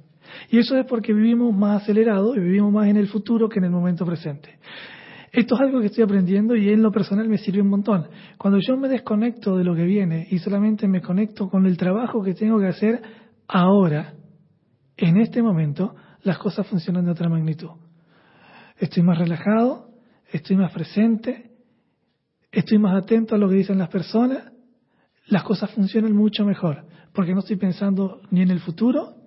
Y 0.48 0.58
eso 0.58 0.78
es 0.78 0.86
porque 0.86 1.12
vivimos 1.12 1.52
más 1.52 1.82
acelerado 1.82 2.36
y 2.36 2.38
vivimos 2.38 2.72
más 2.72 2.86
en 2.86 2.98
el 2.98 3.08
futuro 3.08 3.48
que 3.48 3.58
en 3.58 3.64
el 3.64 3.72
momento 3.72 4.06
presente. 4.06 4.60
Esto 5.32 5.54
es 5.54 5.60
algo 5.60 5.80
que 5.80 5.86
estoy 5.86 6.02
aprendiendo 6.02 6.56
y 6.56 6.70
en 6.70 6.82
lo 6.82 6.90
personal 6.90 7.28
me 7.28 7.38
sirve 7.38 7.62
un 7.62 7.68
montón. 7.68 8.08
Cuando 8.36 8.58
yo 8.58 8.76
me 8.76 8.88
desconecto 8.88 9.56
de 9.56 9.64
lo 9.64 9.74
que 9.74 9.84
viene 9.84 10.26
y 10.30 10.38
solamente 10.38 10.88
me 10.88 11.00
conecto 11.00 11.48
con 11.48 11.66
el 11.66 11.76
trabajo 11.76 12.22
que 12.22 12.34
tengo 12.34 12.58
que 12.58 12.66
hacer 12.66 13.00
ahora, 13.46 14.14
en 14.96 15.16
este 15.18 15.42
momento, 15.42 15.94
las 16.22 16.38
cosas 16.38 16.66
funcionan 16.66 17.04
de 17.04 17.12
otra 17.12 17.28
magnitud. 17.28 17.70
Estoy 18.76 19.02
más 19.02 19.18
relajado, 19.18 19.90
estoy 20.32 20.56
más 20.56 20.72
presente, 20.72 21.52
estoy 22.50 22.78
más 22.78 23.02
atento 23.02 23.34
a 23.34 23.38
lo 23.38 23.48
que 23.48 23.54
dicen 23.54 23.78
las 23.78 23.88
personas, 23.88 24.52
las 25.26 25.44
cosas 25.44 25.70
funcionan 25.70 26.12
mucho 26.12 26.44
mejor, 26.44 26.84
porque 27.12 27.34
no 27.34 27.40
estoy 27.40 27.56
pensando 27.56 28.20
ni 28.30 28.42
en 28.42 28.50
el 28.50 28.60
futuro 28.60 29.19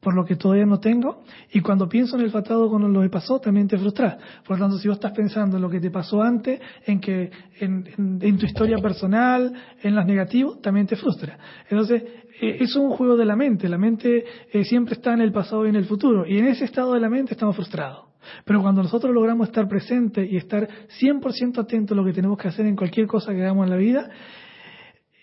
por 0.00 0.14
lo 0.14 0.24
que 0.24 0.36
todavía 0.36 0.66
no 0.66 0.80
tengo. 0.80 1.22
Y 1.52 1.60
cuando 1.60 1.88
pienso 1.88 2.16
en 2.16 2.22
el 2.22 2.30
pasado 2.30 2.68
con 2.70 2.92
lo 2.92 3.00
que 3.02 3.10
pasó, 3.10 3.38
también 3.38 3.68
te 3.68 3.78
frustras. 3.78 4.16
Por 4.46 4.58
lo 4.58 4.64
tanto, 4.64 4.78
si 4.78 4.88
vos 4.88 4.96
estás 4.96 5.12
pensando 5.12 5.56
en 5.56 5.62
lo 5.62 5.70
que 5.70 5.80
te 5.80 5.90
pasó 5.90 6.22
antes, 6.22 6.60
en 6.86 7.00
que 7.00 7.30
en, 7.60 8.38
tu 8.38 8.46
historia 8.46 8.78
personal, 8.78 9.52
en 9.82 9.94
las 9.94 10.06
negativos, 10.06 10.60
también 10.62 10.86
te 10.86 10.96
frustra. 10.96 11.38
Entonces, 11.68 12.02
eh, 12.40 12.56
es 12.60 12.74
un 12.76 12.90
juego 12.90 13.16
de 13.16 13.26
la 13.26 13.36
mente. 13.36 13.68
La 13.68 13.78
mente 13.78 14.24
eh, 14.52 14.64
siempre 14.64 14.94
está 14.94 15.12
en 15.12 15.20
el 15.20 15.32
pasado 15.32 15.66
y 15.66 15.68
en 15.68 15.76
el 15.76 15.84
futuro. 15.84 16.26
Y 16.26 16.38
en 16.38 16.46
ese 16.46 16.64
estado 16.64 16.94
de 16.94 17.00
la 17.00 17.10
mente 17.10 17.34
estamos 17.34 17.54
frustrados. 17.54 18.06
Pero 18.44 18.60
cuando 18.60 18.82
nosotros 18.82 19.14
logramos 19.14 19.48
estar 19.48 19.66
presentes 19.68 20.30
y 20.30 20.36
estar 20.36 20.68
100% 21.00 21.58
atentos 21.58 21.96
a 21.96 22.00
lo 22.00 22.04
que 22.04 22.12
tenemos 22.12 22.38
que 22.38 22.48
hacer 22.48 22.66
en 22.66 22.76
cualquier 22.76 23.06
cosa 23.06 23.32
que 23.32 23.42
hagamos 23.42 23.64
en 23.64 23.70
la 23.70 23.76
vida, 23.76 24.10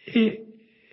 eh, 0.08 0.47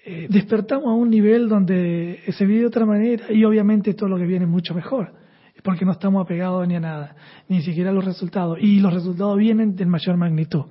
eh, 0.07 0.27
despertamos 0.29 0.87
a 0.87 0.93
un 0.93 1.09
nivel 1.09 1.49
donde 1.49 2.21
se 2.29 2.45
vive 2.45 2.61
de 2.61 2.67
otra 2.67 2.85
manera 2.85 3.33
y 3.33 3.43
obviamente 3.43 3.95
todo 3.95 4.11
lo 4.11 4.19
que 4.19 4.27
viene 4.27 4.45
es 4.45 4.51
mucho 4.51 4.75
mejor, 4.75 5.15
porque 5.63 5.87
no 5.87 5.93
estamos 5.93 6.23
apegados 6.23 6.69
ni 6.69 6.77
a 6.77 6.81
nada, 6.81 7.17
ni 7.49 7.63
siquiera 7.63 7.89
a 7.89 7.93
los 7.95 8.05
resultados, 8.05 8.59
y 8.61 8.81
los 8.81 8.93
resultados 8.93 9.39
vienen 9.39 9.75
de 9.75 9.87
mayor 9.87 10.19
magnitud. 10.19 10.65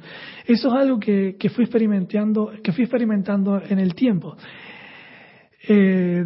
Eso 0.45 0.67
es 0.67 0.73
algo 0.75 0.99
que, 0.99 1.35
fui 1.51 1.63
experimentando, 1.63 2.51
que 2.63 2.71
fui 2.73 2.83
experimentando 2.83 3.59
en 3.67 3.79
el 3.79 3.95
tiempo. 3.95 4.37
Eh, 5.67 6.23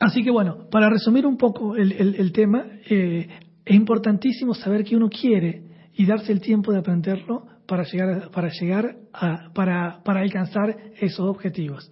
así 0.00 0.24
que 0.24 0.32
bueno, 0.32 0.68
para 0.72 0.90
resumir 0.90 1.24
un 1.24 1.36
poco 1.36 1.76
el, 1.76 2.32
tema, 2.32 2.66
eh, 2.90 3.28
es 3.64 3.76
importantísimo 3.76 4.54
saber 4.54 4.82
qué 4.82 4.96
uno 4.96 5.08
quiere 5.08 5.62
y 5.94 6.04
darse 6.04 6.32
el 6.32 6.40
tiempo 6.40 6.72
de 6.72 6.78
aprenderlo 6.78 7.46
para 7.72 7.84
llegar, 7.84 8.30
para, 8.32 8.50
llegar 8.50 8.96
a, 9.14 9.50
para, 9.54 10.02
para 10.04 10.20
alcanzar 10.20 10.76
esos 11.00 11.26
objetivos. 11.26 11.90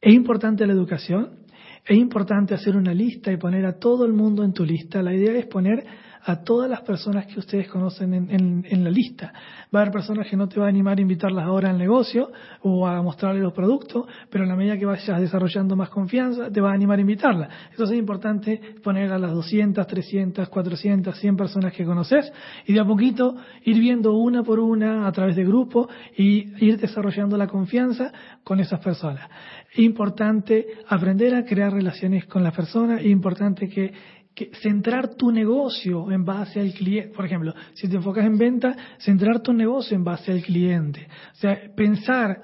Es 0.00 0.14
importante 0.14 0.64
la 0.68 0.72
educación, 0.72 1.40
es 1.84 1.98
importante 1.98 2.54
hacer 2.54 2.76
una 2.76 2.94
lista 2.94 3.32
y 3.32 3.36
poner 3.36 3.66
a 3.66 3.80
todo 3.80 4.06
el 4.06 4.12
mundo 4.12 4.44
en 4.44 4.52
tu 4.52 4.64
lista. 4.64 5.02
La 5.02 5.12
idea 5.12 5.32
es 5.36 5.46
poner 5.46 5.84
a 6.26 6.36
todas 6.42 6.70
las 6.70 6.80
personas 6.80 7.26
que 7.26 7.38
ustedes 7.38 7.68
conocen 7.68 8.14
en, 8.14 8.84
la 8.84 8.90
lista. 8.90 9.32
Va 9.74 9.80
a 9.80 9.82
haber 9.82 9.92
personas 9.92 10.26
que 10.26 10.36
no 10.36 10.48
te 10.48 10.58
va 10.58 10.66
a 10.66 10.68
animar 10.68 10.98
a 10.98 11.00
invitarlas 11.02 11.44
ahora 11.44 11.70
al 11.70 11.78
negocio 11.78 12.32
o 12.62 12.86
a 12.86 13.02
mostrarles 13.02 13.42
los 13.42 13.52
productos, 13.52 14.06
pero 14.30 14.44
en 14.44 14.50
la 14.50 14.56
medida 14.56 14.78
que 14.78 14.86
vayas 14.86 15.20
desarrollando 15.20 15.76
más 15.76 15.90
confianza, 15.90 16.50
te 16.50 16.60
va 16.60 16.70
a 16.70 16.74
animar 16.74 16.98
a 16.98 17.02
invitarlas. 17.02 17.50
Entonces 17.70 17.94
es 17.94 18.00
importante 18.00 18.60
poner 18.82 19.12
a 19.12 19.18
las 19.18 19.32
200, 19.32 19.86
300, 19.86 20.48
400, 20.48 21.18
100 21.18 21.36
personas 21.36 21.72
que 21.72 21.84
conoces 21.84 22.32
y 22.66 22.72
de 22.72 22.80
a 22.80 22.84
poquito 22.84 23.36
ir 23.62 23.78
viendo 23.78 24.14
una 24.14 24.42
por 24.42 24.60
una 24.60 25.06
a 25.06 25.12
través 25.12 25.36
de 25.36 25.44
grupos 25.44 25.88
y 26.16 26.64
ir 26.64 26.78
desarrollando 26.78 27.36
la 27.36 27.48
confianza 27.48 28.12
con 28.42 28.60
esas 28.60 28.80
personas. 28.80 29.28
Importante 29.76 30.66
aprender 30.88 31.34
a 31.34 31.44
crear 31.44 31.72
relaciones 31.72 32.26
con 32.26 32.42
las 32.42 32.54
personas, 32.54 33.04
importante 33.04 33.68
que 33.68 33.92
que 34.34 34.50
centrar 34.60 35.14
tu 35.14 35.30
negocio 35.30 36.10
en 36.10 36.24
base 36.24 36.60
al 36.60 36.72
cliente. 36.72 37.14
Por 37.14 37.24
ejemplo, 37.24 37.54
si 37.74 37.88
te 37.88 37.96
enfocas 37.96 38.26
en 38.26 38.36
venta, 38.36 38.76
centrar 38.98 39.40
tu 39.40 39.52
negocio 39.52 39.96
en 39.96 40.04
base 40.04 40.32
al 40.32 40.42
cliente. 40.42 41.06
O 41.32 41.36
sea, 41.36 41.56
pensar, 41.76 42.42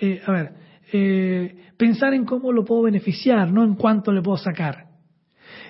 eh, 0.00 0.20
a 0.24 0.32
ver, 0.32 0.52
eh, 0.92 1.56
pensar 1.76 2.14
en 2.14 2.24
cómo 2.24 2.52
lo 2.52 2.64
puedo 2.64 2.82
beneficiar, 2.82 3.50
no 3.50 3.64
en 3.64 3.74
cuánto 3.74 4.12
le 4.12 4.22
puedo 4.22 4.38
sacar. 4.38 4.86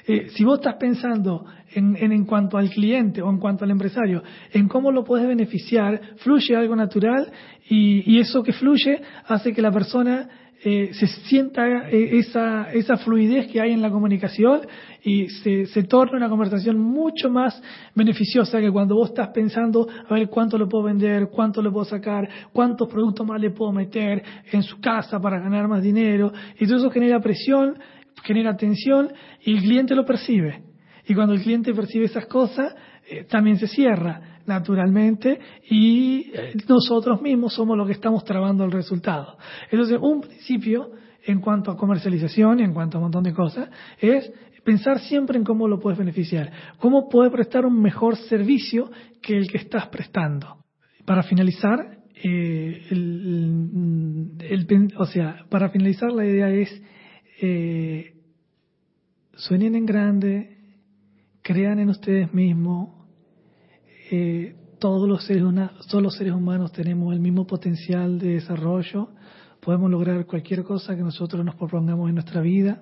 Eh, 0.06 0.28
si 0.30 0.44
vos 0.44 0.58
estás 0.58 0.76
pensando 0.76 1.44
en, 1.74 1.96
en, 1.96 2.24
cuanto 2.24 2.56
al 2.56 2.70
cliente 2.70 3.20
o 3.20 3.28
en 3.28 3.38
cuanto 3.38 3.64
al 3.64 3.70
empresario, 3.70 4.22
en 4.52 4.68
cómo 4.68 4.90
lo 4.90 5.04
puedes 5.04 5.26
beneficiar, 5.26 6.00
fluye 6.16 6.56
algo 6.56 6.74
natural 6.74 7.30
y, 7.68 8.14
y 8.14 8.18
eso 8.18 8.42
que 8.42 8.54
fluye 8.54 9.00
hace 9.26 9.52
que 9.52 9.60
la 9.60 9.70
persona 9.70 10.28
eh, 10.64 10.90
se 10.92 11.06
sienta 11.06 11.88
eh, 11.88 12.18
esa, 12.18 12.72
esa 12.72 12.96
fluidez 12.96 13.46
que 13.46 13.60
hay 13.60 13.72
en 13.72 13.80
la 13.80 13.90
comunicación 13.90 14.62
y 15.04 15.28
se, 15.28 15.66
se 15.66 15.84
torna 15.84 16.16
una 16.16 16.28
conversación 16.28 16.78
mucho 16.78 17.30
más 17.30 17.62
beneficiosa 17.94 18.58
que 18.60 18.70
cuando 18.70 18.96
vos 18.96 19.10
estás 19.10 19.28
pensando 19.28 19.86
a 20.08 20.14
ver 20.14 20.28
cuánto 20.28 20.58
le 20.58 20.66
puedo 20.66 20.84
vender, 20.84 21.28
cuánto 21.30 21.62
le 21.62 21.70
puedo 21.70 21.84
sacar, 21.84 22.28
cuántos 22.52 22.88
productos 22.88 23.24
más 23.24 23.40
le 23.40 23.50
puedo 23.50 23.70
meter 23.70 24.22
en 24.50 24.64
su 24.64 24.80
casa 24.80 25.20
para 25.20 25.38
ganar 25.38 25.68
más 25.68 25.82
dinero. 25.82 26.32
Y 26.58 26.66
todo 26.66 26.78
eso 26.78 26.90
genera 26.90 27.20
presión, 27.20 27.78
genera 28.24 28.56
tensión 28.56 29.12
y 29.44 29.52
el 29.52 29.60
cliente 29.60 29.94
lo 29.94 30.04
percibe. 30.04 30.62
Y 31.06 31.14
cuando 31.14 31.34
el 31.34 31.42
cliente 31.42 31.72
percibe 31.72 32.06
esas 32.06 32.26
cosas, 32.26 32.74
eh, 33.08 33.24
también 33.30 33.58
se 33.58 33.68
cierra 33.68 34.37
naturalmente 34.48 35.38
y 35.68 36.30
eh, 36.34 36.54
nosotros 36.68 37.22
mismos 37.22 37.54
somos 37.54 37.76
los 37.76 37.86
que 37.86 37.92
estamos 37.92 38.24
trabando 38.24 38.64
el 38.64 38.72
resultado. 38.72 39.36
Entonces, 39.70 39.98
un 40.00 40.22
principio 40.22 40.90
en 41.24 41.40
cuanto 41.40 41.70
a 41.70 41.76
comercialización 41.76 42.60
y 42.60 42.64
en 42.64 42.72
cuanto 42.72 42.96
a 42.96 43.00
un 43.00 43.04
montón 43.04 43.24
de 43.24 43.34
cosas 43.34 43.68
es 44.00 44.32
pensar 44.64 44.98
siempre 45.00 45.38
en 45.38 45.44
cómo 45.44 45.68
lo 45.68 45.78
puedes 45.78 45.98
beneficiar, 45.98 46.50
cómo 46.78 47.08
puedes 47.08 47.32
prestar 47.32 47.64
un 47.64 47.80
mejor 47.80 48.16
servicio 48.16 48.90
que 49.22 49.36
el 49.36 49.48
que 49.50 49.58
estás 49.58 49.86
prestando. 49.88 50.64
Para 51.04 51.22
finalizar, 51.22 51.98
eh, 52.22 52.82
o 54.96 55.06
sea, 55.06 55.44
para 55.48 55.68
finalizar 55.70 56.12
la 56.12 56.26
idea 56.26 56.50
es 56.50 56.82
eh, 57.40 58.14
sueñen 59.34 59.76
en 59.76 59.86
grande, 59.86 60.56
crean 61.42 61.78
en 61.78 61.88
ustedes 61.88 62.34
mismos, 62.34 62.97
eh, 64.10 64.54
todos 64.78 65.08
los 65.08 65.24
seres, 65.24 65.42
todos 65.88 66.02
los 66.02 66.16
seres 66.16 66.32
humanos 66.32 66.72
tenemos 66.72 67.12
el 67.12 67.20
mismo 67.20 67.46
potencial 67.46 68.18
de 68.18 68.34
desarrollo, 68.34 69.10
podemos 69.60 69.90
lograr 69.90 70.24
cualquier 70.24 70.62
cosa 70.62 70.96
que 70.96 71.02
nosotros 71.02 71.44
nos 71.44 71.56
propongamos 71.56 72.08
en 72.08 72.14
nuestra 72.14 72.40
vida. 72.40 72.80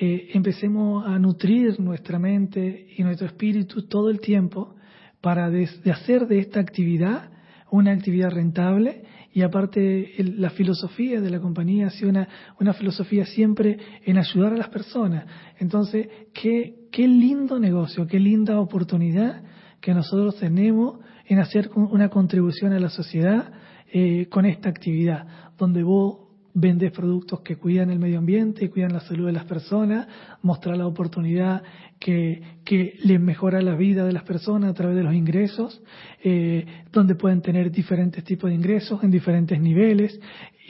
Eh, 0.00 0.30
empecemos 0.34 1.06
a 1.06 1.18
nutrir 1.18 1.78
nuestra 1.78 2.18
mente 2.18 2.88
y 2.96 3.02
nuestro 3.02 3.28
espíritu 3.28 3.86
todo 3.86 4.10
el 4.10 4.20
tiempo 4.20 4.74
para 5.20 5.48
de, 5.48 5.68
hacer 5.90 6.26
de 6.26 6.40
esta 6.40 6.60
actividad 6.60 7.30
una 7.70 7.92
actividad 7.92 8.30
rentable 8.30 9.04
y 9.32 9.42
aparte 9.42 10.12
la 10.18 10.50
filosofía 10.50 11.20
de 11.20 11.30
la 11.30 11.40
compañía 11.40 11.86
ha 11.86 11.90
sido 11.90 12.10
una, 12.10 12.28
una 12.60 12.74
filosofía 12.74 13.24
siempre 13.24 13.78
en 14.04 14.18
ayudar 14.18 14.52
a 14.52 14.56
las 14.56 14.68
personas. 14.68 15.26
Entonces, 15.58 16.08
qué 16.32 17.08
lindo 17.08 17.58
negocio, 17.58 18.06
qué 18.06 18.20
linda 18.20 18.60
oportunidad 18.60 19.42
que 19.84 19.92
nosotros 19.92 20.36
tenemos 20.36 20.98
en 21.26 21.40
hacer 21.40 21.70
una 21.74 22.08
contribución 22.08 22.72
a 22.72 22.80
la 22.80 22.88
sociedad 22.88 23.52
eh, 23.92 24.28
con 24.30 24.46
esta 24.46 24.70
actividad, 24.70 25.26
donde 25.58 25.82
vos 25.82 26.23
vendes 26.54 26.92
productos 26.92 27.40
que 27.40 27.56
cuidan 27.56 27.90
el 27.90 27.98
medio 27.98 28.18
ambiente, 28.18 28.70
cuidan 28.70 28.92
la 28.92 29.00
salud 29.00 29.26
de 29.26 29.32
las 29.32 29.44
personas, 29.44 30.06
mostrar 30.40 30.76
la 30.76 30.86
oportunidad 30.86 31.62
que, 31.98 32.40
que 32.64 32.94
les 33.02 33.20
mejora 33.20 33.60
la 33.60 33.74
vida 33.74 34.04
de 34.04 34.12
las 34.12 34.22
personas 34.22 34.70
a 34.70 34.74
través 34.74 34.96
de 34.96 35.02
los 35.02 35.14
ingresos, 35.14 35.82
eh, 36.22 36.64
donde 36.92 37.16
pueden 37.16 37.42
tener 37.42 37.72
diferentes 37.72 38.22
tipos 38.22 38.50
de 38.50 38.56
ingresos 38.56 39.02
en 39.02 39.10
diferentes 39.10 39.60
niveles, 39.60 40.18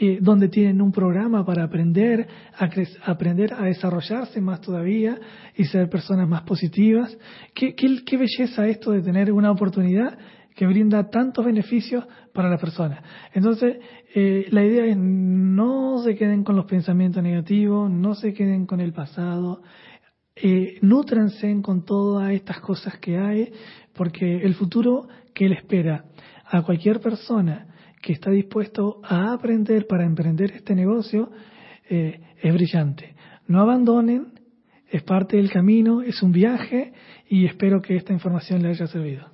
eh, 0.00 0.18
donde 0.20 0.48
tienen 0.48 0.80
un 0.80 0.90
programa 0.90 1.44
para 1.44 1.64
aprender 1.64 2.26
a, 2.58 2.68
aprender 3.04 3.52
a 3.52 3.64
desarrollarse 3.64 4.40
más 4.40 4.60
todavía 4.62 5.20
y 5.54 5.64
ser 5.64 5.88
personas 5.90 6.28
más 6.28 6.42
positivas. 6.42 7.16
¿Qué, 7.54 7.74
qué, 7.74 8.02
qué 8.04 8.16
belleza 8.16 8.66
esto 8.66 8.90
de 8.90 9.02
tener 9.02 9.30
una 9.30 9.50
oportunidad 9.50 10.18
que 10.54 10.66
brinda 10.66 11.10
tantos 11.10 11.44
beneficios 11.44 12.04
para 12.32 12.48
la 12.48 12.58
persona. 12.58 13.02
Entonces, 13.32 13.76
eh, 14.14 14.46
la 14.50 14.64
idea 14.64 14.86
es 14.86 14.96
no 14.96 15.98
se 16.02 16.14
queden 16.14 16.44
con 16.44 16.56
los 16.56 16.66
pensamientos 16.66 17.22
negativos, 17.22 17.90
no 17.90 18.14
se 18.14 18.32
queden 18.32 18.66
con 18.66 18.80
el 18.80 18.92
pasado, 18.92 19.62
eh, 20.36 20.78
nútranse 20.82 21.54
con 21.62 21.84
todas 21.84 22.32
estas 22.32 22.60
cosas 22.60 22.98
que 22.98 23.18
hay, 23.18 23.52
porque 23.94 24.36
el 24.42 24.54
futuro 24.54 25.08
que 25.32 25.48
le 25.48 25.56
espera 25.56 26.04
a 26.46 26.62
cualquier 26.62 27.00
persona 27.00 27.66
que 28.00 28.12
está 28.12 28.30
dispuesto 28.30 29.00
a 29.02 29.32
aprender 29.32 29.86
para 29.86 30.04
emprender 30.04 30.52
este 30.52 30.74
negocio 30.74 31.30
eh, 31.88 32.20
es 32.40 32.52
brillante. 32.52 33.14
No 33.46 33.60
abandonen, 33.60 34.34
es 34.88 35.02
parte 35.02 35.36
del 35.36 35.50
camino, 35.50 36.02
es 36.02 36.22
un 36.22 36.30
viaje 36.30 36.92
y 37.28 37.46
espero 37.46 37.80
que 37.80 37.96
esta 37.96 38.12
información 38.12 38.62
le 38.62 38.68
haya 38.68 38.86
servido. 38.86 39.33